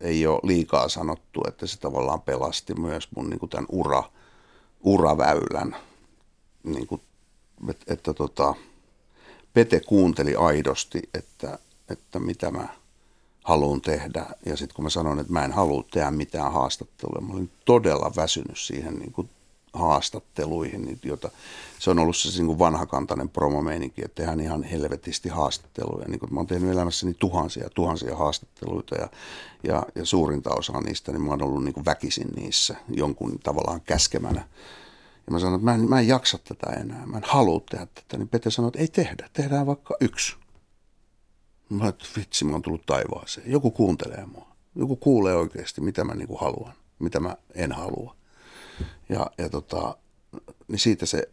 ei 0.00 0.26
ole 0.26 0.40
liikaa 0.42 0.88
sanottu, 0.88 1.40
että 1.48 1.66
se 1.66 1.78
tavallaan 1.78 2.20
pelasti 2.20 2.74
myös 2.74 3.08
mun 3.16 3.30
niin 3.30 3.40
kuin 3.40 3.50
tämän 3.50 3.66
ura, 3.68 4.02
uraväylän. 4.80 5.76
Niin 6.64 6.86
kuin, 6.86 7.00
että, 7.68 7.92
että 7.92 8.14
tota, 8.14 8.54
Pete 9.58 9.80
kuunteli 9.80 10.36
aidosti, 10.36 11.02
että, 11.14 11.58
että 11.90 12.18
mitä 12.18 12.50
mä 12.50 12.68
haluan 13.44 13.80
tehdä. 13.80 14.26
Ja 14.46 14.56
sitten 14.56 14.74
kun 14.74 14.84
mä 14.84 14.90
sanoin, 14.90 15.18
että 15.18 15.32
mä 15.32 15.44
en 15.44 15.52
halua 15.52 15.84
tehdä 15.90 16.10
mitään 16.10 16.52
haastattelua, 16.52 17.20
mä 17.20 17.32
olin 17.32 17.50
todella 17.64 18.12
väsynyt 18.16 18.58
siihen 18.58 18.94
niin 18.94 19.12
kuin 19.12 19.30
haastatteluihin, 19.72 20.82
niin 20.82 20.98
jota, 21.02 21.30
se 21.78 21.90
on 21.90 21.98
ollut 21.98 22.16
se 22.16 22.38
niin 22.38 22.46
kuin 22.46 22.58
vanhakantainen 22.58 23.28
promomeininki, 23.28 24.02
että 24.04 24.14
tehdään 24.14 24.40
ihan 24.40 24.62
helvetisti 24.62 25.28
haastatteluja. 25.28 26.08
Niin 26.08 26.20
kuin, 26.20 26.34
mä 26.34 26.40
oon 26.40 26.46
tehnyt 26.46 26.70
elämässäni 26.70 27.14
tuhansia 27.14 27.70
tuhansia 27.74 28.16
haastatteluita 28.16 28.94
ja, 28.94 29.08
ja, 29.62 29.86
ja 29.94 30.04
suurinta 30.04 30.50
osaa 30.50 30.80
niistä, 30.80 31.12
niin 31.12 31.22
mä 31.22 31.30
oon 31.30 31.42
ollut 31.42 31.64
niin 31.64 31.74
kuin 31.74 31.84
väkisin 31.84 32.28
niissä 32.36 32.76
jonkun 32.88 33.38
tavallaan 33.42 33.80
käskemänä. 33.80 34.48
Ja 35.28 35.32
mä 35.32 35.38
sanoin, 35.38 35.54
että 35.54 35.64
mä 35.64 35.74
en, 35.74 35.88
mä 35.88 36.00
en 36.00 36.08
jaksa 36.08 36.38
tätä 36.38 36.70
enää, 36.80 37.06
mä 37.06 37.16
en 37.16 37.22
halua 37.26 37.60
tehdä 37.70 37.86
tätä. 37.86 38.16
Niin 38.16 38.28
Pete 38.28 38.50
sanoi, 38.50 38.68
että 38.68 38.78
ei 38.78 38.88
tehdä, 38.88 39.28
tehdään 39.32 39.66
vaikka 39.66 39.96
yksi. 40.00 40.36
Mä 41.68 41.88
että 41.88 42.04
vitsi, 42.16 42.44
mä 42.44 42.52
oon 42.52 42.62
tullut 42.62 42.86
taivaaseen. 42.86 43.50
Joku 43.50 43.70
kuuntelee 43.70 44.26
mua. 44.26 44.48
Joku 44.74 44.96
kuulee 44.96 45.34
oikeasti, 45.34 45.80
mitä 45.80 46.04
mä 46.04 46.14
niinku 46.14 46.36
haluan, 46.36 46.72
mitä 46.98 47.20
mä 47.20 47.36
en 47.54 47.72
halua. 47.72 48.16
Ja, 49.08 49.30
ja 49.38 49.48
tota, 49.48 49.96
niin 50.68 50.78
siitä 50.78 51.06
se 51.06 51.28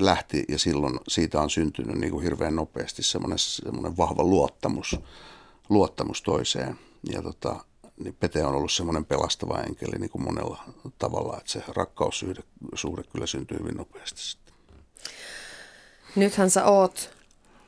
lähti 0.00 0.44
ja 0.48 0.58
silloin 0.58 1.00
siitä 1.08 1.40
on 1.40 1.50
syntynyt 1.50 1.96
niin 1.96 2.10
kuin 2.10 2.22
hirveän 2.22 2.56
nopeasti 2.56 3.02
semmoinen, 3.02 3.38
semmoinen 3.38 3.96
vahva 3.96 4.22
luottamus, 4.22 5.00
luottamus 5.68 6.22
toiseen. 6.22 6.78
Ja 7.12 7.22
tota, 7.22 7.64
niin 7.96 8.16
Pete 8.20 8.44
on 8.44 8.54
ollut 8.54 8.72
semmoinen 8.72 9.04
pelastava 9.04 9.60
enkeli 9.60 9.98
niin 9.98 10.10
kuin 10.10 10.24
monella 10.24 10.64
tavalla, 10.98 11.38
että 11.38 11.52
se 11.52 11.62
rakkaussuhde 11.68 13.02
kyllä 13.12 13.26
syntyy 13.26 13.58
hyvin 13.58 13.76
nopeasti 13.76 14.22
sitten. 14.22 14.54
Nythän 16.16 16.50
sä 16.50 16.64
oot 16.64 17.10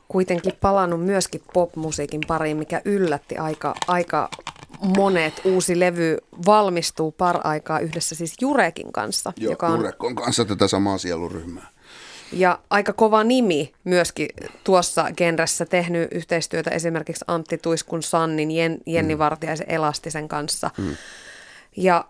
kuitenkin 0.09 0.53
palannut 0.61 1.05
myöskin 1.05 1.43
popmusiikin 1.53 2.21
pariin, 2.29 2.57
mikä 2.57 2.83
yllätti 2.85 3.37
aika, 3.37 3.75
aika 3.87 4.29
monet. 4.97 5.41
Uusi 5.45 5.81
levy 5.81 6.19
valmistuu 6.47 7.13
par 7.13 7.41
aikaa 7.45 7.79
yhdessä 7.79 8.15
siis 8.15 8.35
Jurekin 8.41 8.93
kanssa. 8.93 9.33
Joo, 9.37 9.51
joka 9.51 9.69
on... 9.69 9.77
Jurek 9.77 10.05
on 10.05 10.15
kanssa 10.15 10.45
tätä 10.45 10.69
samaa 10.69 10.99
sieluryhmää. 10.99 11.71
Ja 12.33 12.59
aika 12.71 12.93
kova 12.93 13.25
nimi 13.25 13.73
myöskin 13.85 14.29
tuossa 14.65 15.07
genressä 15.17 15.67
tehnyt 15.67 16.09
yhteistyötä 16.13 16.71
esimerkiksi 16.71 17.25
Antti 17.29 17.59
Tuiskun 17.59 18.03
Sannin, 18.03 18.51
Jen, 18.51 18.79
Jenni 18.87 19.15
mm. 19.15 19.19
Vartiaisen 19.19 19.71
Elastisen 19.71 20.29
kanssa. 20.29 20.71
Mm. 20.79 20.97
Ja 21.77 22.05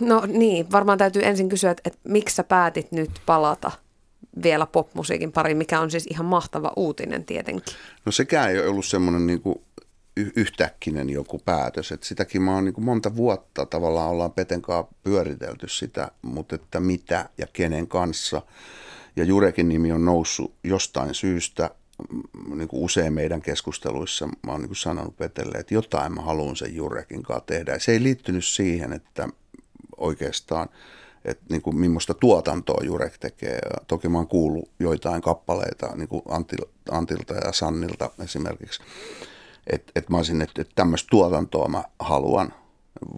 No 0.00 0.22
niin, 0.26 0.72
varmaan 0.72 0.98
täytyy 0.98 1.24
ensin 1.24 1.48
kysyä, 1.48 1.70
että, 1.70 1.82
että 1.84 1.98
miksi 2.08 2.36
sä 2.36 2.44
päätit 2.44 2.92
nyt 2.92 3.10
palata 3.26 3.70
vielä 4.42 4.66
popmusiikin 4.66 5.32
pariin, 5.32 5.56
mikä 5.56 5.80
on 5.80 5.90
siis 5.90 6.06
ihan 6.10 6.26
mahtava 6.26 6.72
uutinen 6.76 7.24
tietenkin. 7.24 7.74
No 8.04 8.12
sekään 8.12 8.50
ei 8.50 8.58
ole 8.58 8.68
ollut 8.68 8.86
semmoinen 8.86 9.26
niin 9.26 9.40
kuin 9.40 9.60
yhtäkkinen 10.36 11.10
joku 11.10 11.38
päätös. 11.38 11.92
että 11.92 12.06
sitäkin 12.06 12.42
mä 12.42 12.54
oon 12.54 12.64
niin 12.64 12.74
monta 12.84 13.16
vuotta 13.16 13.66
tavallaan 13.66 14.10
ollaan 14.10 14.32
Petenkaa 14.32 14.88
pyöritelty 15.02 15.68
sitä, 15.68 16.10
mutta 16.22 16.54
että 16.54 16.80
mitä 16.80 17.28
ja 17.38 17.46
kenen 17.52 17.86
kanssa. 17.86 18.42
Ja 19.16 19.24
Jurekin 19.24 19.68
nimi 19.68 19.92
on 19.92 20.04
noussut 20.04 20.54
jostain 20.64 21.14
syystä 21.14 21.70
niin 22.54 22.68
kuin 22.68 22.82
usein 22.82 23.12
meidän 23.12 23.42
keskusteluissa 23.42 24.28
mä 24.46 24.52
oon 24.52 24.62
niin 24.62 24.76
sanonut 24.76 25.16
Petelle, 25.16 25.58
että 25.58 25.74
jotain 25.74 26.14
mä 26.14 26.20
haluan 26.20 26.56
sen 26.56 26.76
Jurekin 26.76 27.22
kanssa 27.22 27.46
tehdä. 27.46 27.78
Se 27.78 27.92
ei 27.92 28.02
liittynyt 28.02 28.44
siihen, 28.44 28.92
että 28.92 29.28
oikeastaan, 29.96 30.68
että 31.24 31.44
niin 31.50 31.62
kuin 31.62 31.76
millaista 31.76 32.14
tuotantoa 32.14 32.84
Jurek 32.84 33.18
tekee. 33.18 33.54
Ja 33.54 33.84
toki 33.86 34.08
mä 34.08 34.18
oon 34.18 34.28
kuullut 34.28 34.70
joitain 34.80 35.22
kappaleita 35.22 35.96
niin 35.96 36.08
kuin 36.08 36.22
Antil, 36.28 36.64
Antilta 36.90 37.34
ja 37.34 37.52
Sannilta 37.52 38.10
esimerkiksi, 38.24 38.82
että 39.66 39.92
et 39.96 40.08
mä 40.08 40.16
olisin, 40.16 40.42
että, 40.42 40.62
että 40.62 40.72
tämmöistä 40.74 41.08
tuotantoa 41.10 41.68
mä 41.68 41.84
haluan, 41.98 42.54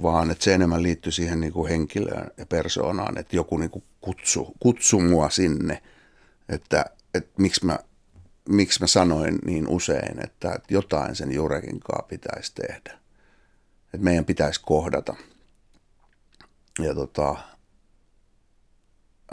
vaan 0.02 0.30
että 0.30 0.44
se 0.44 0.54
enemmän 0.54 0.82
liittyy 0.82 1.12
siihen 1.12 1.40
niin 1.40 1.52
kuin 1.52 1.70
henkilöön 1.70 2.30
ja 2.36 2.46
persoonaan, 2.46 3.18
että 3.18 3.36
joku 3.36 3.58
niin 3.58 3.70
kuin 3.70 3.84
kutsu, 4.00 4.52
kutsu 4.60 5.00
mua 5.00 5.30
sinne, 5.30 5.82
että, 6.48 6.84
että 7.14 7.30
miksi 7.38 7.66
mä 7.66 7.78
miksi 8.48 8.80
mä 8.80 8.86
sanoin 8.86 9.38
niin 9.44 9.68
usein, 9.68 10.24
että, 10.24 10.52
että 10.52 10.74
jotain 10.74 11.16
sen 11.16 11.32
Jurekin 11.32 11.80
kanssa 11.80 12.08
pitäisi 12.08 12.54
tehdä. 12.54 12.98
Että 13.94 14.04
meidän 14.04 14.24
pitäisi 14.24 14.60
kohdata. 14.64 15.14
Ja 16.78 16.94
tota, 16.94 17.36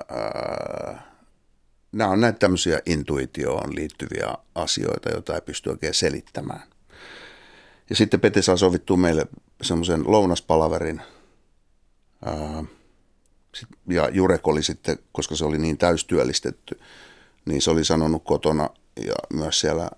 ää, 0.09 1.11
nämä 1.91 2.09
on 2.09 2.21
näitä 2.21 2.39
tämmöisiä 2.39 2.79
intuitioon 2.85 3.75
liittyviä 3.75 4.33
asioita, 4.55 5.09
joita 5.09 5.35
ei 5.35 5.41
pysty 5.41 5.69
oikein 5.69 5.93
selittämään. 5.93 6.63
Ja 7.89 7.95
sitten 7.95 8.19
Pete 8.19 8.41
saa 8.41 8.57
sovittua 8.57 8.97
meille 8.97 9.27
semmoisen 9.61 10.11
lounaspalaverin. 10.11 11.01
Ää, 12.25 12.63
ja 13.87 14.09
Jurek 14.09 14.47
oli 14.47 14.63
sitten, 14.63 14.97
koska 15.11 15.35
se 15.35 15.45
oli 15.45 15.57
niin 15.57 15.77
täystyöllistetty, 15.77 16.79
niin 17.45 17.61
se 17.61 17.71
oli 17.71 17.85
sanonut 17.85 18.23
kotona 18.23 18.69
ja 19.05 19.15
myös 19.33 19.59
siellä, 19.59 19.89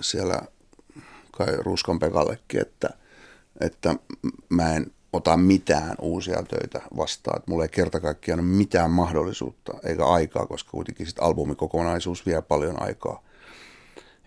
siellä 0.00 0.40
kai 1.30 1.56
Ruskan 1.56 1.98
Pekallekin, 1.98 2.60
että, 2.60 2.90
että 3.60 3.94
mä 4.48 4.74
en 4.74 4.92
ota 5.12 5.36
mitään 5.36 5.94
uusia 6.00 6.42
töitä 6.42 6.80
vastaan. 6.96 7.36
Että 7.38 7.50
mulla 7.50 7.64
ei 7.64 7.68
kerta 7.68 8.00
kaikkiaan 8.00 8.40
ole 8.40 8.48
mitään 8.48 8.90
mahdollisuutta 8.90 9.72
eikä 9.84 10.06
aikaa, 10.06 10.46
koska 10.46 10.70
kuitenkin 10.70 11.06
sit 11.06 11.18
albumikokonaisuus 11.18 12.26
vie 12.26 12.42
paljon 12.42 12.82
aikaa. 12.82 13.22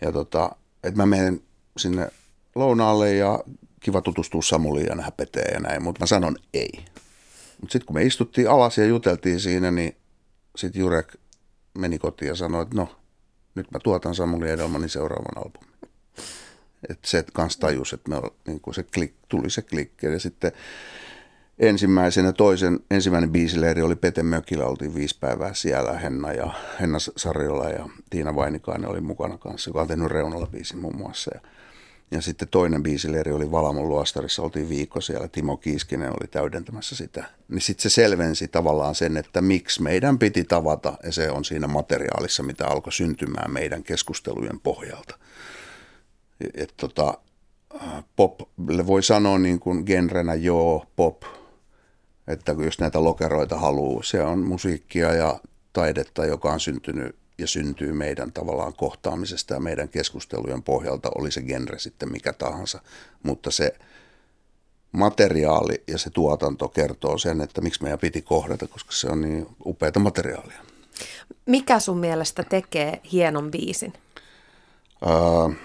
Ja 0.02 0.12
tota, 0.12 0.56
että 0.84 0.98
mä 0.98 1.06
menen 1.06 1.42
sinne 1.78 2.12
lounaalle 2.56 3.16
ja 3.16 3.40
kiva 3.82 4.02
tutustua 4.02 4.42
Samuliin 4.42 4.86
ja 4.86 4.96
nähdä 4.96 5.12
Peteen 5.12 5.54
ja 5.54 5.60
näin, 5.60 5.84
mutta 5.84 6.00
mä 6.00 6.06
sanon 6.06 6.36
ei. 6.54 6.72
Mutta 7.62 7.72
sitten 7.72 7.86
kun 7.86 7.96
me 7.96 8.04
istuttiin 8.04 8.50
alas 8.50 8.78
ja 8.78 8.86
juteltiin 8.86 9.40
siinä, 9.40 9.72
niin 9.72 9.96
sitten 10.56 10.80
Jurek 10.80 11.16
meni 11.78 12.00
kotiin 12.00 12.30
ja 12.30 12.36
sanoi, 12.36 12.62
että 12.62 12.76
no, 12.76 12.96
nyt 13.56 13.72
mä 13.72 13.80
tuotan 13.84 14.16
Samuli 14.16 14.50
Edelmanin 14.50 14.90
seuraavan 14.90 15.38
albumin. 15.38 15.76
Että 16.90 17.08
se 17.08 17.26
kanssa 17.34 17.60
tajus, 17.60 17.94
että 17.94 18.10
me, 18.10 18.22
niin 18.48 18.62
kuin 18.62 18.74
se 18.74 18.84
klik, 18.84 19.14
tuli 19.30 19.50
se 19.50 19.62
klikki. 19.62 20.06
Ja 20.06 20.20
sitten 20.20 20.52
ensimmäisenä 21.60 22.32
toisen, 22.32 22.80
ensimmäinen 22.92 23.32
biisileiri 23.32 23.82
oli 23.82 23.96
Pete 23.96 24.24
Mökillä, 24.24 24.66
oltiin 24.66 24.96
viisi 24.96 25.18
päivää 25.20 25.54
siellä, 25.54 25.94
Henna 25.94 26.34
ja 26.34 26.54
Henna 26.80 26.98
Sarjola 27.00 27.70
ja 27.70 27.90
Tiina 28.10 28.36
Vainikainen 28.36 28.90
oli 28.90 29.02
mukana 29.02 29.38
kanssa, 29.38 29.70
joka 29.70 29.82
on 29.82 29.88
tehnyt 29.88 30.12
Reunalla 30.12 30.48
biisin 30.48 30.80
muun 30.80 30.98
muassa. 30.98 31.32
Ja 31.34 31.42
ja 32.12 32.22
sitten 32.22 32.48
toinen 32.48 32.84
biisileiri 32.84 33.32
oli 33.32 33.52
Valamon 33.52 33.90
luostarissa, 33.90 34.42
oltiin 34.42 34.70
viikko 34.70 35.02
siellä, 35.02 35.28
Timo 35.28 35.58
Kiiskinen 35.58 36.10
oli 36.10 36.28
täydentämässä 36.32 36.96
sitä. 36.96 37.24
Niin 37.48 37.62
sitten 37.62 37.84
se 37.84 37.90
selvensi 37.90 38.48
tavallaan 38.48 38.96
sen, 38.96 39.18
että 39.18 39.42
miksi 39.42 39.82
meidän 39.82 40.20
piti 40.20 40.44
tavata, 40.44 40.94
ja 41.04 41.12
se 41.12 41.32
on 41.32 41.46
siinä 41.46 41.68
materiaalissa, 41.68 42.44
mitä 42.44 42.68
alkoi 42.68 42.94
syntymään 42.94 43.52
meidän 43.52 43.84
keskustelujen 43.84 44.60
pohjalta. 44.60 45.18
Et 46.54 46.74
tota, 46.78 47.18
pop, 48.16 48.40
voi 48.88 49.04
sanoa 49.04 49.40
niin 49.40 49.60
kuin 49.60 49.84
genrenä 49.86 50.34
joo, 50.34 50.86
pop, 50.96 51.24
että 52.28 52.56
jos 52.66 52.80
näitä 52.80 53.04
lokeroita 53.04 53.58
haluaa, 53.58 54.04
se 54.04 54.22
on 54.22 54.40
musiikkia 54.40 55.14
ja 55.14 55.40
taidetta, 55.74 56.26
joka 56.26 56.52
on 56.52 56.60
syntynyt 56.60 57.21
ja 57.42 57.48
syntyy 57.48 57.94
meidän 57.94 58.32
tavallaan 58.32 58.74
kohtaamisesta 58.74 59.54
ja 59.54 59.60
meidän 59.60 59.90
keskustelujen 59.90 60.64
pohjalta, 60.64 61.10
oli 61.16 61.32
se 61.32 61.42
genre 61.42 61.80
sitten 61.80 62.12
mikä 62.12 62.34
tahansa. 62.34 62.82
Mutta 63.24 63.52
se 63.52 63.76
materiaali 64.92 65.84
ja 65.88 65.98
se 65.98 66.10
tuotanto 66.10 66.68
kertoo 66.68 67.18
sen, 67.18 67.42
että 67.42 67.62
miksi 67.62 67.84
meidän 67.84 68.00
piti 68.00 68.22
kohdata, 68.22 68.68
koska 68.68 68.92
se 68.92 69.08
on 69.08 69.22
niin 69.22 69.48
upeata 69.66 70.00
materiaalia. 70.00 70.62
Mikä 71.46 71.80
sun 71.80 71.98
mielestä 71.98 72.44
tekee 72.44 73.02
hienon 73.12 73.52
biisin? 73.52 73.94
Uh, 75.06 75.56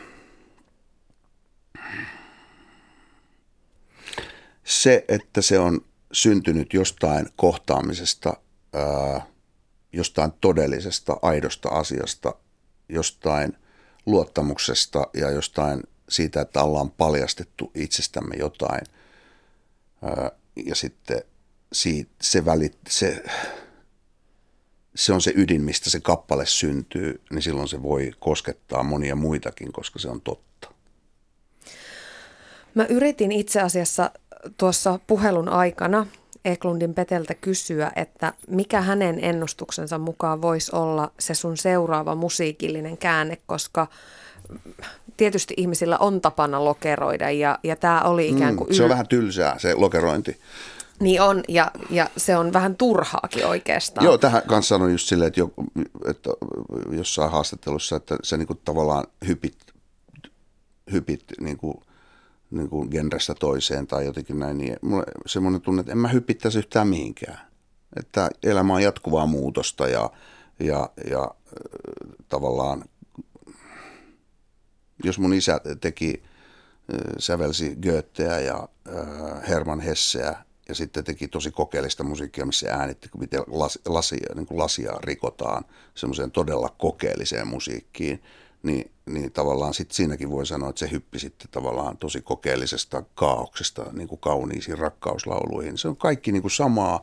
se, 4.65 5.05
että 5.09 5.43
se 5.43 5.59
on 5.59 5.81
syntynyt 6.13 6.75
jostain 6.75 7.27
kohtaamisesta, 7.37 8.37
uh, 9.17 9.23
jostain 9.97 10.33
todellisesta, 10.41 11.17
aidosta 11.23 11.69
asiasta, 11.69 12.35
jostain 12.89 13.57
luottamuksesta 14.07 15.07
ja 15.15 15.31
jostain 15.31 15.83
siitä, 16.09 16.41
että 16.41 16.63
ollaan 16.63 16.91
paljastettu 16.91 17.71
itsestämme 17.75 18.35
jotain. 18.39 18.87
Ja 20.67 20.75
sitten 20.75 21.23
siitä, 21.73 22.11
se, 22.21 22.45
välit, 22.45 22.79
se, 22.89 23.25
se 24.95 25.13
on 25.13 25.21
se 25.21 25.33
ydin, 25.37 25.63
mistä 25.63 25.91
se 25.91 26.01
kappale 26.01 26.47
syntyy, 26.47 27.21
niin 27.31 27.43
silloin 27.43 27.69
se 27.69 27.83
voi 27.83 28.13
koskettaa 28.19 28.83
monia 28.83 29.17
muitakin, 29.17 29.73
koska 29.73 29.99
se 29.99 30.09
on 30.09 30.21
totta. 30.21 30.71
Mä 32.75 32.87
yritin 32.87 33.33
itse 33.33 33.61
asiassa 33.61 34.11
tuossa 34.57 34.99
puhelun 35.07 35.49
aikana 35.49 36.07
Eklundin 36.47 36.95
Peteltä 36.95 37.35
kysyä, 37.35 37.93
että 37.97 38.33
mikä 38.49 38.81
hänen 38.81 39.25
ennustuksensa 39.25 39.99
mukaan 39.99 40.43
voisi 40.43 40.77
olla 40.77 41.11
se 41.21 41.35
sun 41.35 41.57
seuraava 41.57 42.15
musiikillinen 42.15 42.99
käänne, 42.99 43.39
koska 43.47 43.87
tietysti 45.17 45.55
ihmisillä 45.57 45.99
on 45.99 46.21
tapana 46.21 46.65
lokeroida 46.65 47.31
ja, 47.31 47.59
ja 47.63 47.77
tämä 47.77 48.03
oli 48.03 48.29
ikään 48.29 48.55
mm, 48.55 48.59
kuin... 48.59 48.69
Mm, 48.69 48.75
se 48.75 48.83
on 48.83 48.89
vähän 48.89 49.09
tylsää 49.09 49.59
se 49.59 49.75
lokerointi. 49.75 50.41
Niin 51.01 51.23
on, 51.23 51.43
ja, 51.49 51.71
ja 51.91 52.11
se 52.17 52.37
on 52.37 52.53
vähän 52.53 52.77
turhaakin 52.77 53.47
oikeastaan. 53.47 54.05
Joo, 54.05 54.19
tähän 54.19 54.43
kanssa 54.47 54.75
sanon 54.75 54.93
just 54.93 55.09
silleen, 55.09 55.29
että, 55.29 55.41
jo, 55.41 55.51
että 56.11 56.31
jossain 56.91 57.31
haastattelussa, 57.31 57.97
että 57.97 58.17
se 58.23 58.37
niin 58.37 58.47
kuin 58.47 58.61
tavallaan 58.65 59.05
hypit, 59.27 59.57
hypit 60.93 61.25
niin 61.41 61.57
kuin 61.57 61.75
niin 62.51 62.69
kuin 62.69 62.89
genrestä 62.91 63.35
toiseen 63.35 63.87
tai 63.87 64.05
jotenkin 64.05 64.39
näin, 64.39 64.59
niin 64.59 64.77
mulla 64.83 65.05
semmoinen 65.27 65.61
tunne, 65.61 65.81
että 65.81 65.93
en 65.93 65.99
mä 65.99 66.09
hypittäisi 66.09 66.59
yhtään 66.59 66.89
mihinkään. 66.89 67.39
Että 67.97 68.31
elämä 68.43 68.75
on 68.75 68.83
jatkuvaa 68.83 69.27
muutosta 69.27 69.89
ja, 69.89 70.11
ja, 70.61 70.91
ja 71.11 71.31
tavallaan, 72.29 72.85
jos 75.05 75.19
mun 75.19 75.35
isä 75.35 75.61
teki, 75.81 76.23
sävelsi 77.19 77.77
Goetheä 77.83 78.41
ja 78.41 78.69
Herman 79.49 79.81
Hesseä 79.81 80.45
ja 80.69 80.75
sitten 80.75 81.05
teki 81.05 81.29
tosi 81.29 81.51
kokeellista 81.51 82.05
musiikkia, 82.05 82.47
missä 82.47 82.75
äänitti, 82.75 83.09
miten 83.19 83.43
lasia, 83.87 84.35
niin 84.35 84.47
kuin 84.47 84.59
lasia 84.59 84.93
rikotaan 85.01 85.65
semmoiseen 85.95 86.31
todella 86.31 86.69
kokeelliseen 86.79 87.49
musiikkiin, 87.49 88.23
niin, 88.67 88.91
niin 89.07 89.33
tavallaan 89.33 89.75
sit 89.75 89.91
siinäkin 89.91 90.31
voi 90.31 90.47
sanoa, 90.47 90.69
että 90.71 90.79
se 90.79 90.91
hyppi 90.91 91.19
sitten 91.19 91.49
tavallaan 91.51 91.97
tosi 91.97 92.21
kokeellisesta 92.21 93.03
kaauksesta 93.15 93.87
niin 93.93 94.09
kuin 94.09 94.21
kauniisiin 94.21 94.79
rakkauslauluihin. 94.79 95.79
Se 95.79 95.89
on 95.89 95.97
kaikki 95.97 96.33
niin 96.33 96.43
kuin 96.43 96.53
samaa, 96.53 97.03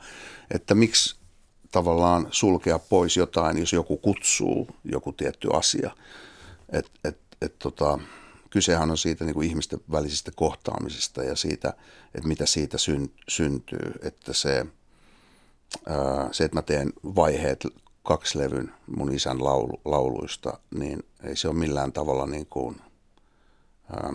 että 0.52 0.76
miksi 0.76 1.16
tavallaan 1.72 2.28
sulkea 2.32 2.80
pois 2.80 3.18
jotain, 3.18 3.58
jos 3.58 3.74
joku 3.74 3.98
kutsuu 3.98 4.68
joku 4.84 5.12
tietty 5.12 5.50
asia. 5.54 5.92
Et, 6.70 6.92
et, 7.04 7.18
et 7.42 7.60
tota, 7.60 8.00
kysehän 8.50 8.92
on 8.92 8.98
siitä 8.98 9.26
niin 9.26 9.34
kuin 9.34 9.48
ihmisten 9.48 9.80
välisistä 9.92 10.32
kohtaamisista 10.36 11.24
ja 11.24 11.36
siitä, 11.36 11.74
että 12.16 12.28
mitä 12.28 12.46
siitä 12.46 12.78
syn, 12.78 13.10
syntyy. 13.28 13.92
Että 14.02 14.34
se, 14.34 14.66
se, 16.32 16.44
että 16.44 16.58
mä 16.58 16.62
teen 16.62 16.94
vaiheet 17.04 17.68
kaksi 18.04 18.38
levyn 18.38 18.74
mun 18.96 19.14
isän 19.14 19.44
laulu, 19.44 19.82
lauluista, 19.86 20.60
niin 20.76 21.04
ei 21.24 21.36
se 21.36 21.48
ole 21.48 21.58
millään 21.58 21.94
tavalla 21.94 22.28
niin 22.28 22.46
kuin, 22.46 22.82
ää, 23.92 24.14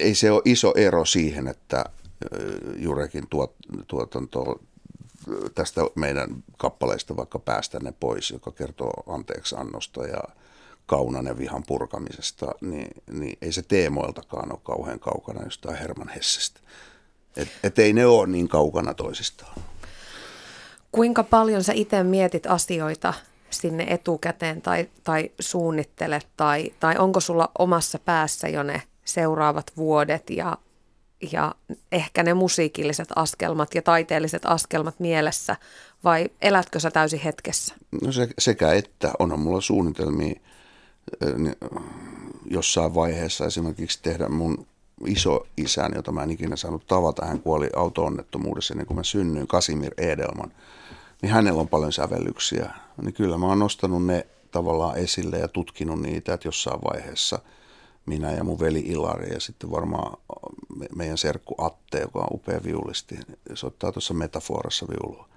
ei 0.00 0.14
se 0.14 0.30
ole 0.30 0.42
iso 0.44 0.72
ero 0.76 1.04
siihen, 1.04 1.48
että, 1.48 1.84
Jurekin 2.76 3.26
tuot, 3.30 3.54
tuotanto 3.86 4.60
tästä 5.54 5.80
meidän 5.94 6.44
kappaleista 6.58 7.16
vaikka 7.16 7.38
Päästä 7.38 7.80
ne 7.80 7.92
pois, 8.00 8.30
joka 8.30 8.50
kertoo 8.50 8.92
anteeksiannosta 9.06 10.06
ja 10.06 10.22
kaunan 10.86 11.26
ja 11.26 11.38
vihan 11.38 11.64
purkamisesta, 11.66 12.54
niin, 12.60 12.88
niin 13.10 13.38
ei 13.42 13.52
se 13.52 13.62
teemoiltakaan 13.62 14.52
ole 14.52 14.60
kauhean 14.62 15.00
kaukana 15.00 15.42
jostain 15.42 15.76
Herman 15.76 16.08
Hessestä. 16.08 16.60
Et, 17.36 17.48
et 17.62 17.78
ei 17.78 17.92
ne 17.92 18.06
ole 18.06 18.26
niin 18.26 18.48
kaukana 18.48 18.94
toisistaan. 18.94 19.54
Kuinka 20.94 21.24
paljon 21.24 21.64
sä 21.64 21.72
itse 21.72 22.02
mietit 22.02 22.46
asioita 22.46 23.14
sinne 23.50 23.86
etukäteen 23.88 24.62
tai, 24.62 24.88
tai 25.04 25.30
suunnittelet 25.40 26.26
tai, 26.36 26.72
tai 26.80 26.98
onko 26.98 27.20
sulla 27.20 27.50
omassa 27.58 27.98
päässä 27.98 28.48
jo 28.48 28.62
ne 28.62 28.82
seuraavat 29.04 29.72
vuodet 29.76 30.30
ja, 30.30 30.58
ja 31.32 31.54
ehkä 31.92 32.22
ne 32.22 32.34
musiikilliset 32.34 33.08
askelmat 33.16 33.74
ja 33.74 33.82
taiteelliset 33.82 34.42
askelmat 34.46 35.00
mielessä 35.00 35.56
vai 36.04 36.28
elätkö 36.42 36.80
sä 36.80 36.90
täysin 36.90 37.20
hetkessä? 37.20 37.74
No 38.02 38.12
se, 38.12 38.28
sekä 38.38 38.72
että 38.72 39.12
onhan 39.18 39.40
mulla 39.40 39.60
suunnitelmia 39.60 40.40
jossain 42.50 42.94
vaiheessa 42.94 43.46
esimerkiksi 43.46 43.98
tehdä 44.02 44.28
mun 44.28 44.66
iso 45.06 45.46
isän, 45.56 45.92
jota 45.94 46.12
mä 46.12 46.22
en 46.22 46.30
ikinä 46.30 46.56
saanut 46.56 46.86
tavata. 46.86 47.26
Hän 47.26 47.40
kuoli 47.40 47.70
auto-onnettomuudessa 47.76 48.74
ennen 48.74 48.86
kuin 48.86 48.96
mä 48.96 49.04
synnyin, 49.04 49.46
Kasimir 49.46 49.94
Edelman. 49.98 50.52
Niin 51.24 51.32
hänellä 51.32 51.60
on 51.60 51.68
paljon 51.68 51.92
sävellyksiä. 51.92 52.70
Niin 53.02 53.14
kyllä 53.14 53.38
mä 53.38 53.46
oon 53.46 53.58
nostanut 53.58 54.06
ne 54.06 54.26
tavallaan 54.50 54.96
esille 54.96 55.38
ja 55.38 55.48
tutkinut 55.48 56.00
niitä, 56.00 56.34
että 56.34 56.48
jossain 56.48 56.80
vaiheessa 56.80 57.38
minä 58.06 58.32
ja 58.32 58.44
mun 58.44 58.60
veli 58.60 58.80
Ilari 58.80 59.32
ja 59.32 59.40
sitten 59.40 59.70
varmaan 59.70 60.16
meidän 60.96 61.18
serkku 61.18 61.54
Atte, 61.58 62.00
joka 62.00 62.18
on 62.18 62.28
upea 62.30 62.60
viulisti, 62.64 63.18
soittaa 63.54 63.92
tuossa 63.92 64.14
metaforassa 64.14 64.86
viulua. 64.88 65.28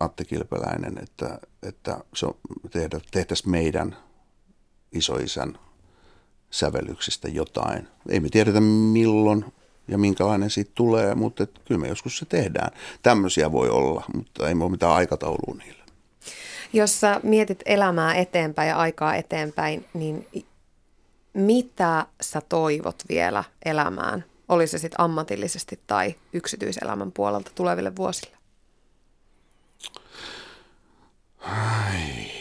Atte 0.00 0.24
Kilpeläinen, 0.24 0.98
että, 1.02 1.38
että 1.62 2.04
se 2.14 2.26
on, 2.26 2.34
tehdä, 2.70 3.00
tehtäisiin 3.10 3.50
meidän 3.50 3.96
isoisän 4.92 5.58
sävellyksistä 6.50 7.28
jotain. 7.28 7.88
Ei 8.08 8.20
me 8.20 8.28
tiedetä 8.28 8.60
milloin 8.60 9.44
ja 9.88 9.98
minkälainen 9.98 10.50
siitä 10.50 10.70
tulee, 10.74 11.14
mutta 11.14 11.42
et, 11.42 11.60
kyllä 11.64 11.80
me 11.80 11.88
joskus 11.88 12.18
se 12.18 12.24
tehdään. 12.24 12.70
Tämmöisiä 13.02 13.52
voi 13.52 13.68
olla, 13.68 14.04
mutta 14.14 14.48
ei 14.48 14.54
ole 14.60 14.70
mitään 14.70 14.92
aikataulua 14.92 15.56
niille. 15.58 15.84
Jos 16.72 17.00
sä 17.00 17.20
mietit 17.22 17.62
elämää 17.66 18.14
eteenpäin 18.14 18.68
ja 18.68 18.76
aikaa 18.76 19.14
eteenpäin, 19.14 19.86
niin 19.94 20.26
mitä 21.34 22.06
sä 22.20 22.42
toivot 22.48 23.02
vielä 23.08 23.44
elämään? 23.64 24.24
Oli 24.48 24.66
se 24.66 24.78
sitten 24.78 25.00
ammatillisesti 25.00 25.80
tai 25.86 26.14
yksityiselämän 26.32 27.12
puolelta 27.12 27.50
tuleville 27.54 27.96
vuosille? 27.96 28.36
Ai, 31.40 32.33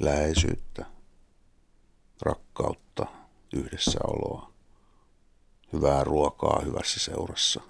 läheisyyttä, 0.00 0.86
rakkautta, 2.22 3.06
yhdessäoloa, 3.54 4.52
hyvää 5.72 6.04
ruokaa 6.04 6.62
hyvässä 6.64 7.00
seurassa. 7.00 7.60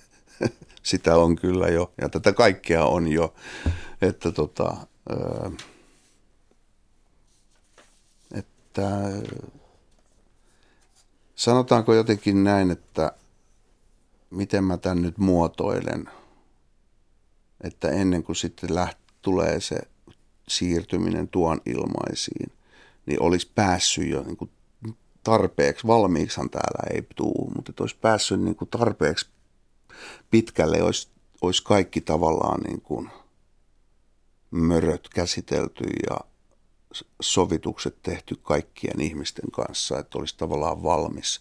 Sitä 0.82 1.16
on 1.16 1.36
kyllä 1.36 1.68
jo, 1.68 1.92
ja 2.00 2.08
tätä 2.08 2.32
kaikkea 2.32 2.84
on 2.84 3.08
jo, 3.08 3.34
että 4.02 4.32
tota, 4.32 4.76
että 8.34 8.90
sanotaanko 11.34 11.94
jotenkin 11.94 12.44
näin, 12.44 12.70
että 12.70 13.12
miten 14.30 14.64
mä 14.64 14.76
tämän 14.76 15.02
nyt 15.02 15.18
muotoilen, 15.18 16.10
että 17.60 17.88
ennen 17.88 18.22
kuin 18.22 18.36
sitten 18.36 18.74
läht, 18.74 18.98
tulee 19.22 19.60
se 19.60 19.76
siirtyminen 20.48 21.28
tuon 21.28 21.60
ilmaisiin, 21.66 22.52
niin 23.06 23.22
olisi 23.22 23.50
päässyt 23.54 24.08
jo 24.08 24.22
niin 24.22 24.36
kuin 24.36 24.50
tarpeeksi, 25.24 25.86
valmiiksihan 25.86 26.50
täällä 26.50 26.94
ei 26.94 27.06
tuu, 27.16 27.52
mutta 27.56 27.72
olisi 27.80 27.96
päässyt 28.00 28.40
niin 28.40 28.56
kuin 28.56 28.70
tarpeeksi 28.70 29.26
pitkälle, 30.30 30.82
olisi, 30.82 31.08
olisi 31.42 31.64
kaikki 31.64 32.00
tavallaan 32.00 32.60
niin 32.60 32.80
kuin 32.80 33.10
möröt 34.50 35.08
käsitelty 35.08 35.84
ja 36.10 36.16
sovitukset 37.20 38.02
tehty 38.02 38.36
kaikkien 38.42 39.00
ihmisten 39.00 39.50
kanssa, 39.50 39.98
että 39.98 40.18
olisi 40.18 40.36
tavallaan 40.36 40.82
valmis, 40.82 41.40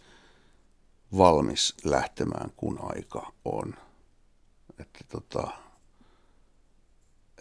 valmis 1.18 1.76
lähtemään, 1.84 2.52
kun 2.56 2.80
aika 2.82 3.34
on. 3.46 3.76
Että 4.80 5.00
tota, 5.08 5.63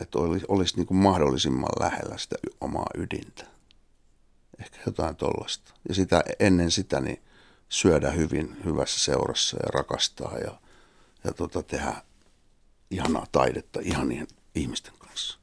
että 0.03 0.19
olisi, 0.19 0.45
olisi 0.49 0.77
niin 0.77 0.87
kuin 0.87 0.99
mahdollisimman 0.99 1.71
lähellä 1.81 2.19
sitä 2.19 2.37
omaa 2.61 2.87
ydintä. 2.95 3.45
Ehkä 4.61 4.79
jotain 4.87 5.17
tollasta. 5.17 5.75
Ja 5.89 5.95
sitä, 5.95 6.25
ennen 6.41 6.71
sitä 6.71 7.01
niin 7.01 7.23
syödä 7.69 8.11
hyvin 8.11 8.57
hyvässä 8.65 9.01
seurassa 9.01 9.57
ja 9.57 9.69
rakastaa 9.69 10.39
ja, 10.39 10.61
ja 11.25 11.33
tota, 11.33 11.63
tehdä 11.63 11.95
ihanaa 12.91 13.27
taidetta 13.33 13.81
ihanien 13.83 14.27
ihmisten 14.55 14.93
kanssa. 14.99 15.39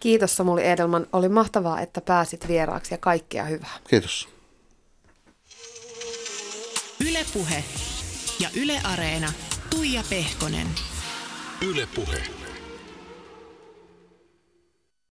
Kiitos 0.00 0.36
Samuli 0.36 0.66
Edelman. 0.66 1.06
Oli 1.12 1.28
mahtavaa, 1.28 1.80
että 1.80 2.00
pääsit 2.00 2.48
vieraaksi 2.48 2.94
ja 2.94 2.98
kaikkea 2.98 3.44
hyvää. 3.44 3.78
Kiitos. 3.88 4.28
Ylepuhe 7.08 7.64
ja 8.40 8.48
Yle 8.56 8.80
Areena. 8.84 9.32
Tuija 9.70 10.04
Pehkonen. 10.10 10.66
Ylepuhe. 11.60 12.43